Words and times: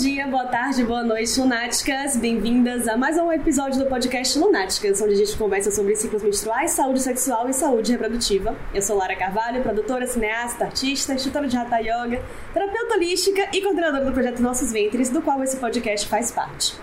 dia, 0.00 0.28
boa 0.28 0.46
tarde, 0.46 0.84
boa 0.84 1.02
noite, 1.02 1.40
lunáticas. 1.40 2.16
Bem-vindas 2.16 2.86
a 2.86 2.96
mais 2.96 3.18
um 3.18 3.32
episódio 3.32 3.80
do 3.80 3.86
podcast 3.86 4.38
Lunáticas, 4.38 5.02
onde 5.02 5.14
a 5.14 5.16
gente 5.16 5.36
conversa 5.36 5.72
sobre 5.72 5.96
ciclos 5.96 6.22
menstruais, 6.22 6.70
saúde 6.70 7.00
sexual 7.02 7.48
e 7.48 7.52
saúde 7.52 7.90
reprodutiva. 7.90 8.54
Eu 8.72 8.80
sou 8.80 8.96
Lara 8.96 9.16
Carvalho, 9.16 9.60
produtora, 9.60 10.06
cineasta, 10.06 10.66
artista, 10.66 11.14
instrutora 11.14 11.48
de 11.48 11.56
Hatha 11.56 11.80
Yoga, 11.80 12.22
terapeuta 12.54 12.94
holística 12.94 13.48
e 13.52 13.60
coordenadora 13.60 14.04
do 14.04 14.12
projeto 14.12 14.40
Nossos 14.40 14.70
Ventres, 14.70 15.10
do 15.10 15.20
qual 15.20 15.42
esse 15.42 15.56
podcast 15.56 16.06
faz 16.06 16.30
parte. 16.30 16.76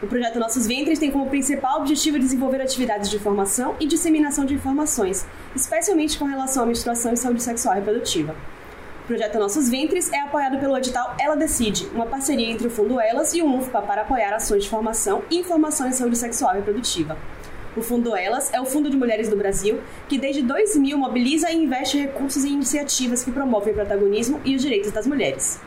O 0.00 0.06
projeto 0.06 0.38
Nossos 0.38 0.64
Ventres 0.64 1.00
tem 1.00 1.10
como 1.10 1.28
principal 1.28 1.80
objetivo 1.80 2.16
desenvolver 2.16 2.62
atividades 2.62 3.10
de 3.10 3.18
formação 3.18 3.74
e 3.80 3.88
disseminação 3.88 4.44
de 4.44 4.54
informações, 4.54 5.26
especialmente 5.56 6.16
com 6.16 6.26
relação 6.26 6.62
à 6.62 6.66
menstruação 6.66 7.12
e 7.12 7.16
saúde 7.16 7.42
sexual 7.42 7.74
e 7.74 7.78
reprodutiva. 7.78 8.36
O 9.02 9.06
projeto 9.08 9.36
Nossos 9.36 9.68
Ventres 9.68 10.12
é 10.12 10.20
apoiado 10.20 10.60
pelo 10.60 10.78
edital 10.78 11.16
Ela 11.20 11.34
Decide, 11.34 11.88
uma 11.92 12.06
parceria 12.06 12.48
entre 12.48 12.68
o 12.68 12.70
Fundo 12.70 13.00
Elas 13.00 13.34
e 13.34 13.42
o 13.42 13.46
UNFPA 13.46 13.82
para 13.82 14.02
apoiar 14.02 14.32
ações 14.32 14.62
de 14.62 14.70
formação 14.70 15.24
e 15.28 15.40
informação 15.40 15.88
em 15.88 15.92
saúde 15.92 16.16
sexual 16.16 16.52
e 16.54 16.58
reprodutiva. 16.58 17.18
O 17.76 17.82
Fundo 17.82 18.14
Elas 18.14 18.54
é 18.54 18.60
o 18.60 18.64
Fundo 18.64 18.88
de 18.88 18.96
Mulheres 18.96 19.28
do 19.28 19.36
Brasil, 19.36 19.80
que 20.08 20.18
desde 20.18 20.42
2000 20.42 20.96
mobiliza 20.96 21.50
e 21.50 21.64
investe 21.64 21.98
recursos 21.98 22.44
em 22.44 22.52
iniciativas 22.52 23.24
que 23.24 23.32
promovem 23.32 23.72
o 23.72 23.76
protagonismo 23.76 24.40
e 24.44 24.54
os 24.54 24.62
direitos 24.62 24.92
das 24.92 25.04
mulheres. 25.04 25.60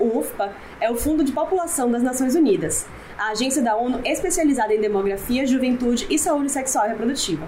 O 0.00 0.18
UFPA 0.18 0.52
é 0.80 0.90
o 0.90 0.96
Fundo 0.96 1.22
de 1.22 1.30
População 1.30 1.88
das 1.88 2.02
Nações 2.02 2.34
Unidas, 2.34 2.84
a 3.16 3.30
agência 3.30 3.62
da 3.62 3.76
ONU 3.76 4.00
especializada 4.04 4.74
em 4.74 4.80
demografia, 4.80 5.46
juventude 5.46 6.08
e 6.10 6.18
saúde 6.18 6.50
sexual 6.50 6.86
e 6.86 6.88
reprodutiva. 6.88 7.46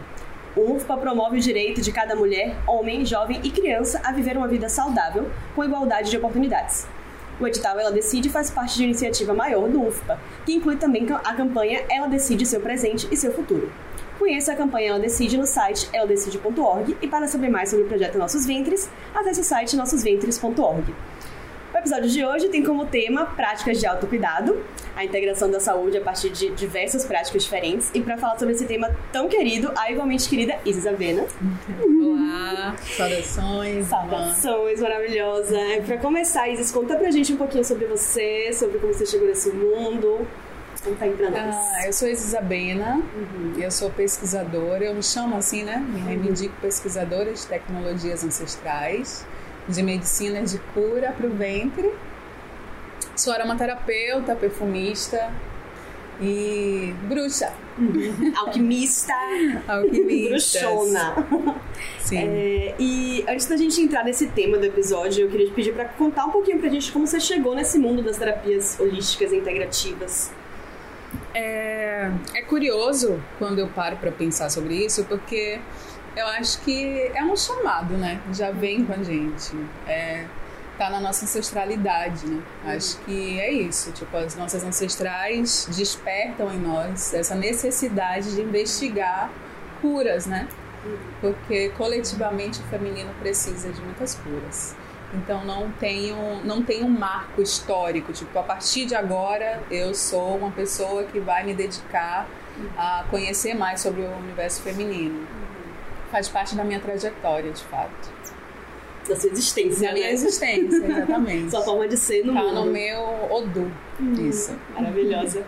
O 0.57 0.73
UFPA 0.73 0.97
promove 0.97 1.39
o 1.39 1.41
direito 1.41 1.81
de 1.81 1.91
cada 1.91 2.15
mulher, 2.15 2.55
homem, 2.65 3.05
jovem 3.05 3.41
e 3.43 3.51
criança 3.51 4.01
a 4.05 4.13
viver 4.13 4.37
uma 4.37 4.47
vida 4.47 4.69
saudável, 4.69 5.29
com 5.53 5.65
igualdade 5.65 6.11
de 6.11 6.17
oportunidades. 6.17 6.87
O 7.41 7.47
edital 7.49 7.77
Ela 7.77 7.91
Decide 7.91 8.31
faz 8.31 8.51
parte 8.51 8.77
de 8.77 8.85
iniciativa 8.85 9.35
maior 9.35 9.69
do 9.69 9.85
UFPA, 9.85 10.21
que 10.47 10.55
inclui 10.55 10.77
também 10.77 11.05
a 11.13 11.35
campanha 11.35 11.85
Ela 11.91 12.07
Decide 12.07 12.47
Seu 12.47 12.61
Presente 12.61 13.09
e 13.11 13.17
Seu 13.17 13.33
Futuro. 13.33 13.73
Conheça 14.17 14.53
a 14.53 14.57
campanha 14.57 14.91
Ela 14.91 15.01
Decide 15.01 15.37
no 15.37 15.45
site 15.45 15.89
eladecide.org 15.93 16.97
e 17.03 17.09
para 17.09 17.27
saber 17.27 17.49
mais 17.49 17.71
sobre 17.71 17.87
o 17.87 17.89
projeto 17.89 18.17
Nossos 18.17 18.47
Ventres, 18.47 18.89
acesse 19.13 19.41
o 19.41 19.45
site 19.45 19.75
nossosventres.org. 19.75 20.95
O 21.75 21.77
episódio 21.77 22.09
de 22.09 22.25
hoje 22.25 22.49
tem 22.51 22.63
como 22.63 22.87
tema 22.87 23.27
práticas 23.27 23.81
de 23.81 23.85
autocuidado, 23.85 24.65
a 24.95 25.05
integração 25.05 25.51
da 25.51 25.59
saúde 25.59 25.97
a 25.97 26.01
partir 26.01 26.31
de 26.31 26.51
diversas 26.51 27.05
práticas 27.05 27.43
diferentes. 27.43 27.91
E 27.93 28.01
para 28.01 28.17
falar 28.17 28.39
sobre 28.39 28.55
esse 28.55 28.65
tema 28.65 28.95
tão 29.11 29.29
querido, 29.29 29.73
a 29.77 29.91
igualmente 29.91 30.29
querida 30.29 30.57
Isis 30.65 30.87
Avena. 30.87 31.27
Olá, 31.83 32.77
saudações. 32.79 33.87
Saudações, 33.89 34.81
maravilhosa. 34.81 35.59
Para 35.85 35.99
começar, 35.99 36.49
Isis, 36.49 36.71
conta 36.71 36.95
pra 36.95 37.11
gente 37.11 37.33
um 37.33 37.37
pouquinho 37.37 37.65
sobre 37.65 37.87
você, 37.87 38.53
sobre 38.53 38.79
como 38.79 38.95
você 38.95 39.05
chegou 39.05 39.27
nesse 39.27 39.51
mundo. 39.51 40.25
Conta 40.85 41.07
aí 41.07 41.11
pra 41.11 41.29
nós. 41.29 41.57
Ah, 41.57 41.87
eu 41.87 41.93
sou 41.93 42.07
Isis 42.07 42.37
Abena, 42.37 43.03
uhum. 43.17 43.55
eu 43.59 43.71
sou 43.73 43.91
pesquisadora, 43.91 44.85
eu 44.85 44.95
me 44.95 45.03
chamo 45.03 45.37
assim, 45.37 45.65
né? 45.65 45.79
Me 45.79 45.99
reivindico 46.03 46.55
pesquisadora 46.61 47.33
de 47.33 47.45
tecnologias 47.45 48.23
ancestrais 48.23 49.27
de 49.69 49.83
medicina 49.83 50.43
de 50.43 50.59
cura 50.73 51.13
para 51.13 51.27
o 51.27 51.31
ventre. 51.31 51.93
Sou 53.17 53.33
aromaterapeuta, 53.33 54.35
perfumista 54.35 55.33
e 56.21 56.95
bruxa. 57.03 57.53
Uhum. 57.79 58.33
Alquimista. 58.37 59.15
Alquimista. 59.67 60.61
Bruxona. 60.61 61.15
Sim. 61.99 62.19
É, 62.19 62.75
e 62.79 63.25
antes 63.29 63.47
da 63.47 63.57
gente 63.57 63.81
entrar 63.81 64.05
nesse 64.05 64.29
tema 64.29 64.59
do 64.59 64.65
episódio, 64.65 65.25
eu 65.25 65.31
queria 65.31 65.47
te 65.47 65.53
pedir 65.53 65.73
para 65.73 65.87
contar 65.87 66.27
um 66.27 66.31
pouquinho 66.31 66.59
pra 66.59 66.69
gente 66.69 66.93
como 66.93 67.07
você 67.07 67.19
chegou 67.19 67.55
nesse 67.55 67.79
mundo 67.79 68.03
das 68.03 68.17
terapias 68.17 68.79
holísticas 68.79 69.33
e 69.33 69.37
integrativas. 69.37 70.33
É, 71.35 72.11
é 72.35 72.43
curioso 72.43 73.21
quando 73.39 73.59
eu 73.59 73.69
paro 73.69 73.97
para 73.97 74.13
pensar 74.13 74.51
sobre 74.51 74.75
isso, 74.75 75.05
porque 75.05 75.59
eu 76.17 76.27
acho 76.29 76.61
que 76.61 77.11
é 77.15 77.25
um 77.25 77.37
chamado, 77.37 77.95
né? 77.95 78.21
Já 78.33 78.51
vem 78.51 78.85
com 78.85 78.93
a 78.93 79.03
gente. 79.03 79.57
É, 79.87 80.25
tá 80.79 80.91
na 80.91 81.01
nossa 81.01 81.25
ancestralidade, 81.25 82.27
né? 82.27 82.43
Acho 82.65 82.99
que 82.99 83.41
é 83.41 83.53
isso. 83.53 83.91
Tipo, 83.93 84.17
as 84.17 84.37
nossas 84.37 84.63
ancestrais 84.63 85.69
despertam 85.75 86.53
em 86.53 86.59
nós 86.59 87.13
essa 87.15 87.35
necessidade 87.35 88.35
de 88.35 88.43
investigar 88.43 89.31
curas, 89.81 90.27
né? 90.27 90.49
Porque 91.21 91.71
coletivamente 91.71 92.61
o 92.61 92.65
feminino 92.65 93.13
precisa 93.21 93.73
de 93.73 93.81
muitas 93.81 94.15
curas. 94.15 94.77
Então 95.13 95.45
não 95.45 95.71
tenho, 95.73 96.45
não 96.45 96.63
tem 96.63 96.83
um 96.83 96.89
marco 96.89 97.41
histórico, 97.41 98.13
tipo, 98.13 98.37
a 98.37 98.43
partir 98.43 98.85
de 98.85 98.95
agora 98.95 99.63
eu 99.71 99.95
sou 99.95 100.37
uma 100.37 100.51
pessoa 100.51 101.05
que 101.05 101.21
vai 101.21 101.45
me 101.45 101.55
dedicar 101.55 102.27
a 102.77 103.05
conhecer 103.11 103.55
mais 103.55 103.81
sobre 103.81 104.03
o 104.03 104.11
universo 104.17 104.63
feminino 104.63 105.27
faz 106.15 106.29
parte 106.29 106.55
da 106.55 106.63
minha 106.63 106.79
trajetória, 106.79 107.51
de 107.51 107.63
fato. 107.65 108.13
Da 109.09 109.17
sua 109.17 109.31
existência. 109.31 109.89
Da 109.89 109.95
minha 109.95 110.07
né? 110.07 110.13
existência, 110.13 110.77
exatamente. 110.87 111.51
sua 111.51 111.63
forma 111.63 111.89
de 111.89 111.97
ser 111.97 112.25
no 112.25 112.33
tá 112.33 112.41
mundo. 112.41 112.55
no 112.67 112.67
meu 112.67 113.01
Odu. 113.33 113.69
Hum, 114.01 114.29
Isso. 114.29 114.57
Maravilhosa. 114.77 115.45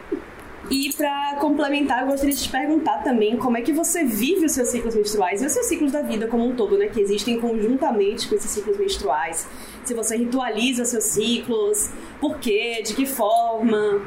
E 0.69 0.93
para 0.95 1.37
complementar, 1.37 2.01
eu 2.03 2.09
gostaria 2.09 2.35
de 2.35 2.43
te 2.43 2.49
perguntar 2.49 2.99
também 3.05 3.37
como 3.37 3.57
é 3.57 3.63
que 3.63 3.73
você 3.73 4.03
vive 4.03 4.47
os 4.47 4.53
seus 4.53 4.67
ciclos 4.67 4.97
menstruais 4.97 5.41
e 5.41 5.47
os 5.47 5.53
seus 5.53 5.67
ciclos 5.67 5.93
da 5.93 6.03
vida 6.03 6.27
como 6.27 6.45
um 6.45 6.57
todo, 6.57 6.77
né? 6.77 6.89
Que 6.89 7.01
existem 7.01 7.41
conjuntamente 7.41 8.29
com 8.29 8.35
esses 8.35 8.51
ciclos 8.51 8.77
menstruais. 8.77 9.49
Se 9.85 9.95
você 9.95 10.17
ritualiza 10.17 10.85
seus 10.85 11.05
ciclos, 11.05 11.91
por 12.21 12.39
quê, 12.41 12.83
de 12.85 12.93
que 12.93 13.07
forma? 13.07 14.03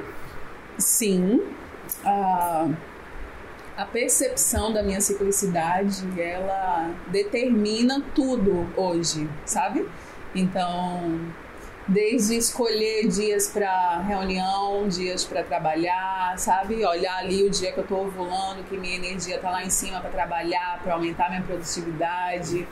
Sim. 0.77 1.41
Uh, 2.03 2.75
a 3.79 3.85
percepção 3.85 4.73
da 4.73 4.83
minha 4.83 4.99
ciclicidade, 4.99 6.03
ela 6.19 6.93
determina 7.07 8.03
tudo 8.13 8.67
hoje, 8.75 9.29
sabe? 9.45 9.87
Então, 10.35 11.17
desde 11.87 12.35
escolher 12.35 13.07
dias 13.07 13.47
para 13.47 14.01
reunião, 14.01 14.85
dias 14.89 15.23
para 15.23 15.43
trabalhar, 15.43 16.37
sabe? 16.37 16.85
Olhar 16.85 17.19
ali 17.19 17.43
o 17.43 17.49
dia 17.49 17.71
que 17.71 17.77
eu 17.77 17.87
tô 17.87 18.01
ovulando, 18.01 18.65
que 18.67 18.77
minha 18.77 18.97
energia 18.97 19.39
tá 19.39 19.49
lá 19.49 19.63
em 19.63 19.69
cima 19.69 20.01
para 20.01 20.09
trabalhar, 20.09 20.81
para 20.83 20.95
aumentar 20.95 21.29
minha 21.29 21.43
produtividade, 21.43 22.67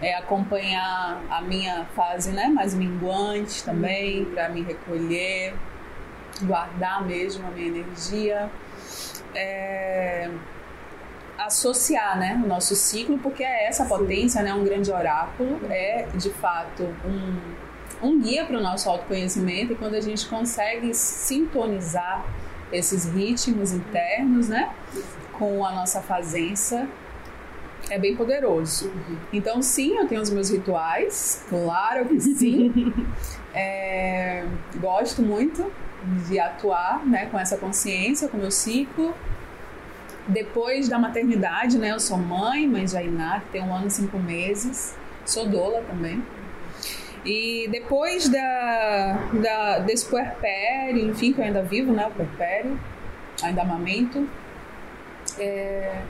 é 0.00 0.14
acompanhar 0.14 1.22
a 1.28 1.42
minha 1.42 1.84
fase, 1.94 2.30
né, 2.30 2.48
mais 2.48 2.72
minguante 2.72 3.62
também, 3.62 4.24
para 4.24 4.48
me 4.48 4.62
recolher, 4.62 5.54
guardar 6.40 7.04
mesmo 7.04 7.46
a 7.46 7.50
minha 7.50 7.68
energia 7.68 8.50
é, 9.36 10.30
associar 11.38 12.18
né, 12.18 12.40
o 12.42 12.48
nosso 12.48 12.74
ciclo, 12.74 13.18
porque 13.18 13.44
é 13.44 13.68
essa 13.68 13.84
potência, 13.84 14.42
né, 14.42 14.52
um 14.54 14.64
grande 14.64 14.90
oráculo, 14.90 15.60
é 15.70 16.08
de 16.14 16.30
fato 16.30 16.82
um, 17.04 18.08
um 18.08 18.20
guia 18.20 18.44
para 18.44 18.58
o 18.58 18.62
nosso 18.62 18.88
autoconhecimento 18.88 19.72
e 19.72 19.76
quando 19.76 19.94
a 19.94 20.00
gente 20.00 20.26
consegue 20.26 20.94
sintonizar 20.94 22.24
esses 22.72 23.04
ritmos 23.04 23.72
internos, 23.72 24.48
né, 24.48 24.74
com 25.32 25.64
a 25.64 25.72
nossa 25.72 26.00
fazença, 26.00 26.88
é 27.88 27.98
bem 27.98 28.16
poderoso. 28.16 28.88
Uhum. 28.88 29.16
Então, 29.32 29.62
sim, 29.62 29.96
eu 29.96 30.08
tenho 30.08 30.20
os 30.20 30.30
meus 30.30 30.50
rituais, 30.50 31.44
claro 31.48 32.06
que 32.06 32.20
sim. 32.20 32.92
é, 33.54 34.44
gosto 34.80 35.22
muito 35.22 35.70
de 36.28 36.38
atuar 36.38 37.04
né, 37.06 37.26
com 37.26 37.38
essa 37.38 37.56
consciência, 37.56 38.28
com 38.28 38.36
o 38.36 38.40
meu 38.40 38.50
ciclo. 38.50 39.14
Depois 40.28 40.88
da 40.88 40.98
maternidade, 40.98 41.78
né, 41.78 41.92
eu 41.92 42.00
sou 42.00 42.16
mãe, 42.16 42.66
mãe 42.66 42.84
de 42.84 42.96
Ainá, 42.96 43.40
que 43.40 43.52
tem 43.52 43.62
um 43.62 43.74
ano 43.74 43.86
e 43.86 43.90
cinco 43.90 44.18
meses. 44.18 44.96
Sou 45.24 45.48
doula 45.48 45.82
também. 45.82 46.22
E 47.24 47.68
depois 47.70 48.28
da, 48.28 49.18
da, 49.42 49.78
desse 49.80 50.06
puerpério, 50.06 51.10
enfim, 51.10 51.32
que 51.32 51.40
eu 51.40 51.44
ainda 51.44 51.62
vivo, 51.62 51.92
né, 51.92 52.06
o 52.06 52.10
puerpério, 52.10 52.78
ainda 53.42 53.62
amamento, 53.62 54.28
é, 55.38 56.02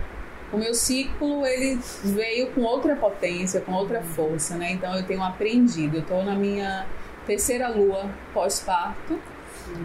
o 0.52 0.58
meu 0.58 0.74
ciclo 0.74 1.44
ele 1.46 1.78
veio 2.04 2.48
com 2.52 2.60
outra 2.62 2.94
potência, 2.96 3.60
com 3.60 3.72
outra 3.72 4.02
força, 4.02 4.56
né? 4.56 4.72
Então 4.72 4.94
eu 4.94 5.04
tenho 5.04 5.22
aprendido. 5.22 5.96
Eu 5.96 6.02
estou 6.02 6.22
na 6.22 6.34
minha 6.34 6.86
terceira 7.26 7.68
lua 7.68 8.08
pós-parto 8.32 9.18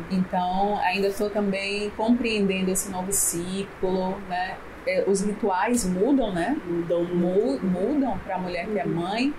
então, 0.09 0.79
ainda 0.83 1.07
estou 1.07 1.29
também 1.29 1.89
compreendendo 1.91 2.71
esse 2.71 2.89
novo 2.89 3.11
ciclo, 3.11 4.17
né? 4.27 4.57
É, 4.85 5.03
os 5.07 5.21
rituais 5.21 5.85
mudam, 5.85 6.33
né? 6.33 6.57
Mudam, 6.65 7.03
mudam 7.03 8.17
para 8.19 8.35
a 8.35 8.37
mulher 8.39 8.67
que 8.67 8.79
é 8.79 8.85
uhum. 8.85 8.93
mãe. 8.93 9.33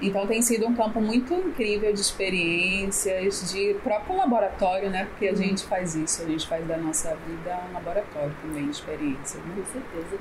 Então 0.00 0.26
tem 0.26 0.42
sido 0.42 0.66
um 0.66 0.74
campo 0.74 1.00
muito 1.00 1.32
incrível 1.32 1.90
de 1.90 2.00
experiências, 2.00 3.50
de 3.50 3.74
próprio 3.82 4.14
laboratório, 4.14 4.90
né? 4.90 5.06
Porque 5.06 5.26
a 5.26 5.30
uhum. 5.30 5.36
gente 5.36 5.64
faz 5.64 5.94
isso, 5.94 6.22
a 6.22 6.26
gente 6.26 6.46
faz 6.46 6.66
da 6.66 6.76
nossa 6.76 7.16
vida 7.26 7.58
um 7.70 7.72
laboratório 7.72 8.34
também 8.42 8.64
de 8.66 8.72
experiências. 8.72 9.42
Né? 9.42 9.54
Com 9.56 9.72
certeza. 9.72 10.18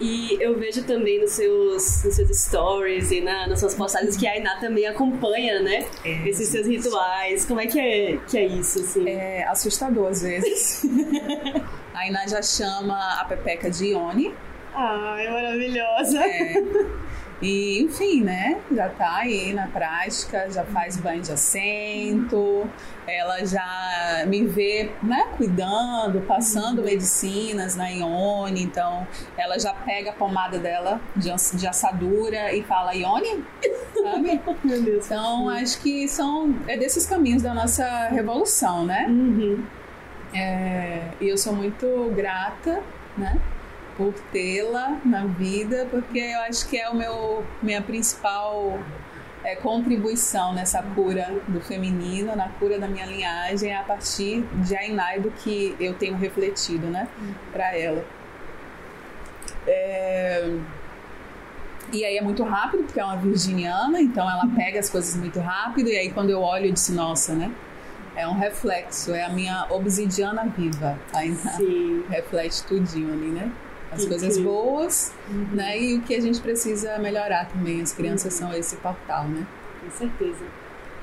E 0.00 0.36
eu 0.40 0.58
vejo 0.58 0.84
também 0.84 1.20
nos 1.20 1.32
seus, 1.32 2.04
nos 2.04 2.14
seus 2.14 2.38
stories 2.38 3.10
e 3.10 3.20
na, 3.20 3.46
nas 3.46 3.60
suas 3.60 3.74
postagens 3.74 4.16
que 4.16 4.26
a 4.26 4.36
Iná 4.36 4.56
também 4.56 4.86
acompanha, 4.86 5.60
né? 5.60 5.86
É, 6.04 6.28
Esses 6.28 6.48
seus 6.48 6.66
rituais. 6.66 7.46
Como 7.46 7.60
é 7.60 7.66
que 7.66 7.80
é, 7.80 8.18
que 8.28 8.36
é 8.36 8.46
isso, 8.46 8.80
assim? 8.80 9.08
É 9.08 9.46
assustador 9.48 10.08
às 10.08 10.22
vezes. 10.22 10.84
a 11.94 12.06
Iná 12.06 12.26
já 12.26 12.42
chama 12.42 13.20
a 13.20 13.24
Pepeca 13.24 13.70
de 13.70 13.86
Ione. 13.86 14.34
Ai, 14.74 15.30
maravilhosa. 15.30 16.18
É. 16.20 16.54
E, 17.42 17.82
enfim, 17.82 18.22
né? 18.22 18.58
Já 18.74 18.88
tá 18.88 19.16
aí 19.16 19.52
na 19.52 19.66
prática, 19.66 20.50
já 20.50 20.64
faz 20.64 20.96
banho 20.96 21.20
de 21.20 21.32
assento, 21.32 22.68
ela 23.06 23.44
já 23.44 24.24
me 24.26 24.46
vê, 24.46 24.90
né, 25.02 25.26
cuidando, 25.36 26.20
passando 26.26 26.82
medicinas 26.82 27.76
na 27.76 27.88
Ione, 27.88 28.62
então 28.62 29.06
ela 29.36 29.58
já 29.58 29.72
pega 29.72 30.10
a 30.10 30.12
pomada 30.12 30.58
dela 30.58 31.00
de, 31.14 31.30
de 31.54 31.66
assadura 31.66 32.52
e 32.54 32.62
fala 32.62 32.94
Ione, 32.94 33.44
sabe? 33.94 34.40
Então, 34.64 35.48
acho 35.50 35.80
que 35.80 36.08
são 36.08 36.54
é 36.66 36.76
desses 36.76 37.06
caminhos 37.06 37.42
da 37.42 37.54
nossa 37.54 38.08
revolução, 38.08 38.84
né? 38.84 39.06
Uhum. 39.08 39.62
É, 40.34 41.02
e 41.20 41.28
eu 41.28 41.38
sou 41.38 41.52
muito 41.52 42.12
grata, 42.14 42.82
né? 43.16 43.38
Por 43.96 44.12
tê-la 44.32 44.98
na 45.04 45.24
vida, 45.24 45.86
porque 45.90 46.18
eu 46.18 46.40
acho 46.40 46.68
que 46.68 46.76
é 46.78 46.88
o 46.88 46.94
meu 46.94 47.44
minha 47.62 47.80
principal 47.80 48.78
é, 49.44 49.54
contribuição 49.54 50.52
nessa 50.52 50.82
cura 50.82 51.40
do 51.46 51.60
feminino, 51.60 52.34
na 52.34 52.48
cura 52.48 52.78
da 52.78 52.88
minha 52.88 53.06
linhagem, 53.06 53.74
a 53.74 53.82
partir 53.82 54.42
de 54.54 54.76
Ainai 54.76 55.20
do 55.20 55.30
que 55.30 55.76
eu 55.78 55.94
tenho 55.94 56.16
refletido, 56.16 56.86
né, 56.88 57.08
para 57.52 57.76
ela. 57.76 58.04
É... 59.66 60.58
E 61.92 62.04
aí 62.04 62.16
é 62.16 62.22
muito 62.22 62.42
rápido, 62.42 62.82
porque 62.82 62.98
é 62.98 63.04
uma 63.04 63.16
virginiana, 63.16 64.00
então 64.00 64.28
ela 64.28 64.46
pega 64.56 64.80
as 64.80 64.90
coisas 64.90 65.14
muito 65.14 65.38
rápido, 65.38 65.88
e 65.88 65.96
aí 65.96 66.10
quando 66.10 66.30
eu 66.30 66.40
olho 66.40 66.66
eu 66.66 66.72
disse, 66.72 66.92
nossa, 66.92 67.32
né? 67.32 67.52
É 68.16 68.26
um 68.26 68.32
reflexo, 68.32 69.14
é 69.14 69.24
a 69.24 69.28
minha 69.28 69.66
obsidiana 69.70 70.44
viva. 70.46 70.98
Ainda 71.14 71.50
Sim. 71.50 72.02
reflete 72.08 72.64
tudinho 72.64 73.12
ali, 73.12 73.26
né? 73.26 73.52
As 73.92 74.02
Que 74.02 74.08
coisas 74.08 74.36
incrível. 74.36 74.52
boas, 74.52 75.12
né? 75.52 75.80
E 75.80 75.94
o 75.96 76.02
que 76.02 76.14
a 76.14 76.20
gente 76.20 76.40
precisa 76.40 76.98
melhorar 76.98 77.48
também. 77.48 77.80
As 77.82 77.92
crianças 77.92 78.34
são 78.34 78.52
esse 78.52 78.76
portal, 78.76 79.28
né? 79.28 79.46
Com 79.82 79.90
certeza. 79.90 80.44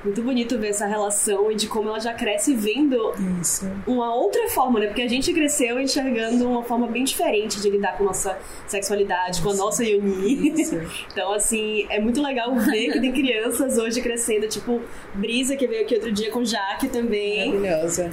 Muito 0.03 0.21
bonito 0.21 0.59
ver 0.59 0.67
essa 0.67 0.85
relação 0.85 1.49
e 1.49 1.55
de 1.55 1.65
como 1.67 1.87
ela 1.87 1.97
já 1.97 2.13
cresce 2.13 2.53
vendo 2.53 3.13
Isso. 3.39 3.65
uma 3.87 4.13
outra 4.13 4.49
forma, 4.49 4.77
né? 4.81 4.87
Porque 4.87 5.01
a 5.01 5.07
gente 5.07 5.31
cresceu 5.31 5.79
enxergando 5.79 6.45
uma 6.45 6.61
forma 6.61 6.87
bem 6.87 7.05
diferente 7.05 7.61
de 7.61 7.69
lidar 7.69 7.95
com 7.97 8.03
a 8.03 8.07
nossa 8.07 8.37
sexualidade, 8.67 9.41
com 9.41 9.51
a 9.51 9.53
nossa 9.53 9.81
Yoni. 9.85 10.61
Isso. 10.61 10.75
Então, 11.09 11.31
assim, 11.31 11.85
é 11.89 12.01
muito 12.01 12.21
legal 12.21 12.53
ver 12.53 12.91
que 12.91 12.99
tem 12.99 13.13
crianças 13.13 13.77
hoje 13.77 14.01
crescendo, 14.01 14.45
tipo 14.49 14.81
Brisa, 15.13 15.55
que 15.55 15.65
veio 15.67 15.83
aqui 15.83 15.95
outro 15.95 16.11
dia 16.11 16.29
com 16.31 16.43
Jaque 16.43 16.89
também. 16.89 17.53
Maravilhosa. 17.57 18.11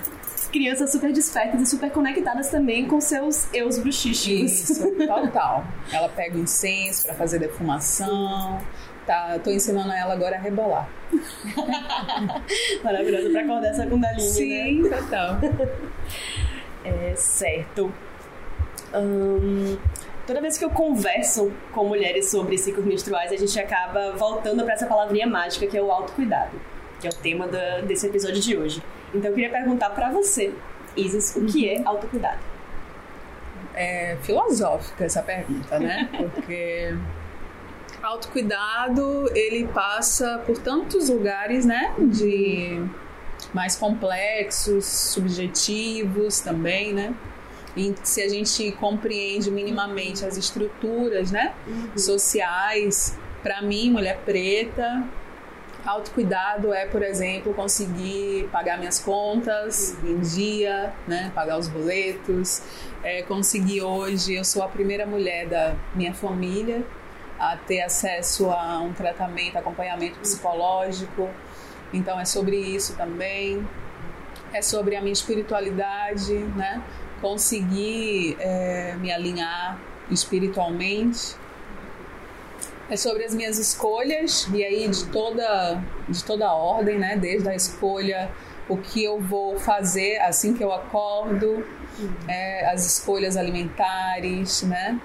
Crianças 0.53 0.91
super 0.91 1.13
despertas 1.13 1.61
e 1.61 1.67
super 1.67 1.91
conectadas 1.91 2.49
também 2.51 2.87
com 2.89 3.01
seus 3.01 3.53
eus 3.55 3.79
bruxísticos. 3.79 4.71
Isso, 4.71 4.91
total. 5.07 5.65
Ela 5.93 6.09
pega 6.09 6.37
o 6.37 6.41
incenso 6.41 7.05
pra 7.05 7.15
fazer 7.15 7.39
defumação. 7.39 8.61
Tá, 9.07 9.39
tô 9.43 9.51
ensinando 9.51 9.91
ela 9.93 10.13
agora 10.13 10.37
a 10.37 10.41
rebolar. 10.41 10.89
Maravilhosa 12.83 13.31
pra 13.31 13.41
acordar 13.43 13.69
essa 13.71 13.87
Kundalini, 13.87 14.23
né? 14.23 14.29
Sim, 14.29 14.83
total. 14.91 15.37
É 16.85 17.15
certo. 17.17 17.93
Ahn, 18.93 19.77
toda 20.27 20.41
vez 20.41 20.59
que 20.59 20.65
eu 20.65 20.71
converso 20.71 21.53
com 21.73 21.85
mulheres 21.87 22.31
sobre 22.31 22.57
ciclos 22.59 22.85
menstruais, 22.87 23.31
a 23.33 23.37
gente 23.37 23.59
acaba 23.59 24.13
voltando 24.13 24.65
para 24.65 24.75
essa 24.75 24.87
palavrinha 24.87 25.27
mágica 25.27 25.67
que 25.67 25.77
é 25.77 25.83
o 25.83 25.91
autocuidado, 25.93 26.53
que 27.01 27.07
é 27.07 27.11
o 27.11 27.15
tema 27.15 27.47
da- 27.47 27.81
desse 27.81 28.07
episódio 28.07 28.41
de 28.41 28.57
hoje. 28.57 28.83
Então 29.15 29.31
eu 29.31 29.35
queria 29.35 29.51
perguntar 29.51 29.91
para 29.91 30.11
você, 30.11 30.53
Isis, 30.97 31.35
o 31.37 31.45
que 31.47 31.69
é 31.69 31.83
autocuidado? 31.85 32.39
É 33.75 34.17
filosófica 34.23 35.05
essa 35.05 35.23
pergunta, 35.23 35.79
né? 35.79 36.09
Porque 36.17 36.97
autocuidado, 38.03 39.31
ele 39.35 39.67
passa 39.69 40.43
por 40.47 40.59
tantos 40.59 41.09
lugares, 41.09 41.65
né? 41.65 41.95
De 41.99 42.83
mais 43.53 43.77
complexos, 43.77 44.85
subjetivos 44.85 46.41
também, 46.41 46.93
né? 46.93 47.15
E 47.77 47.95
se 48.03 48.21
a 48.23 48.29
gente 48.29 48.73
compreende 48.73 49.51
minimamente 49.51 50.25
as 50.25 50.37
estruturas, 50.37 51.31
né? 51.31 51.55
Sociais, 51.97 53.17
para 53.43 53.63
mim, 53.63 53.91
mulher 53.91 54.19
preta, 54.25 55.05
autocuidado 55.85 56.73
é, 56.73 56.87
por 56.87 57.03
exemplo, 57.03 57.55
conseguir 57.55 58.49
pagar 58.53 58.79
minhas 58.79 58.99
contas 58.99 59.97
em 60.05 60.19
dia, 60.21 60.93
né? 61.07 61.31
Pagar 61.35 61.59
os 61.59 61.69
boletos, 61.69 62.63
é, 63.03 63.23
conseguir 63.23 63.83
hoje, 63.83 64.35
eu 64.35 64.45
sou 64.45 64.63
a 64.63 64.69
primeira 64.69 65.07
mulher 65.07 65.47
da 65.49 65.75
minha 65.95 66.13
família 66.13 66.85
a 67.39 67.57
ter 67.57 67.81
acesso 67.81 68.51
a 68.51 68.81
um 68.81 68.93
tratamento, 68.93 69.57
acompanhamento 69.57 70.19
psicológico. 70.19 71.29
Então 71.93 72.21
é 72.21 72.25
sobre 72.25 72.57
isso 72.57 72.95
também. 72.97 73.67
É 74.53 74.61
sobre 74.61 74.97
a 74.97 75.01
minha 75.01 75.13
espiritualidade, 75.13 76.35
né? 76.35 76.83
Conseguir 77.21 78.37
é, 78.39 78.95
me 78.97 79.11
alinhar 79.11 79.81
espiritualmente. 80.11 81.35
É 82.91 82.97
sobre 82.97 83.25
as 83.25 83.33
minhas 83.33 83.57
escolhas 83.57 84.49
e 84.53 84.65
aí 84.65 84.89
de 84.89 85.07
toda 85.07 85.81
de 86.09 86.25
toda 86.25 86.49
a 86.49 86.53
ordem, 86.53 86.99
né? 86.99 87.17
Desde 87.17 87.49
a 87.49 87.55
escolha 87.55 88.31
o 88.69 88.77
que 88.77 89.03
eu 89.05 89.21
vou 89.21 89.59
fazer 89.59 90.19
assim 90.19 90.55
que 90.55 90.63
eu 90.63 90.73
acordo, 90.73 91.65
é, 92.29 92.71
as 92.71 92.85
escolhas 92.85 93.37
alimentares, 93.37 94.63
né? 94.63 95.01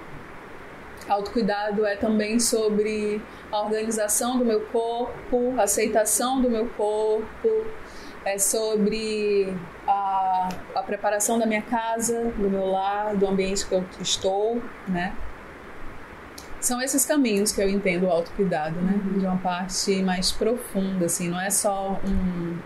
Autocuidado 1.08 1.86
é 1.86 1.94
também 1.96 2.40
sobre 2.40 3.22
a 3.52 3.60
organização 3.60 4.36
do 4.36 4.44
meu 4.44 4.62
corpo, 4.66 5.54
a 5.56 5.62
aceitação 5.62 6.40
do 6.40 6.50
meu 6.50 6.66
corpo, 6.70 7.66
é 8.24 8.38
sobre 8.38 9.54
a, 9.86 10.48
a 10.74 10.82
preparação 10.82 11.38
da 11.38 11.46
minha 11.46 11.62
casa, 11.62 12.24
do 12.36 12.50
meu 12.50 12.66
lar, 12.66 13.14
do 13.14 13.26
ambiente 13.26 13.64
que 13.64 13.72
eu 13.72 13.84
estou, 14.00 14.60
né? 14.88 15.14
São 16.66 16.82
esses 16.82 17.06
caminhos 17.06 17.52
que 17.52 17.60
eu 17.62 17.68
entendo 17.68 18.06
o 18.06 18.10
autocuidado, 18.10 18.74
né? 18.80 18.98
De 19.18 19.24
uma 19.24 19.36
parte 19.36 20.02
mais 20.02 20.32
profunda, 20.32 21.06
assim, 21.06 21.28
não 21.28 21.40
é 21.40 21.48
só 21.48 21.96
um 22.04 22.56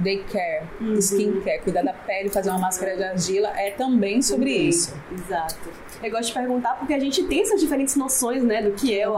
daycare, 0.00 0.64
Uhum. 0.80 0.94
skincare, 0.94 1.60
cuidar 1.62 1.82
da 1.82 1.92
pele, 1.92 2.28
fazer 2.28 2.50
uma 2.50 2.58
máscara 2.58 2.96
de 2.96 3.04
argila, 3.04 3.48
é 3.56 3.70
também 3.70 4.20
sobre 4.20 4.50
isso. 4.50 4.92
Exato. 5.12 5.70
Eu 6.02 6.10
gosto 6.10 6.26
de 6.26 6.32
perguntar 6.34 6.74
porque 6.74 6.92
a 6.92 6.98
gente 6.98 7.22
tem 7.24 7.42
essas 7.42 7.60
diferentes 7.60 7.94
noções, 7.94 8.42
né, 8.42 8.62
do 8.62 8.72
que 8.72 8.98
é 8.98 9.08
o 9.08 9.12
Uhum. 9.12 9.16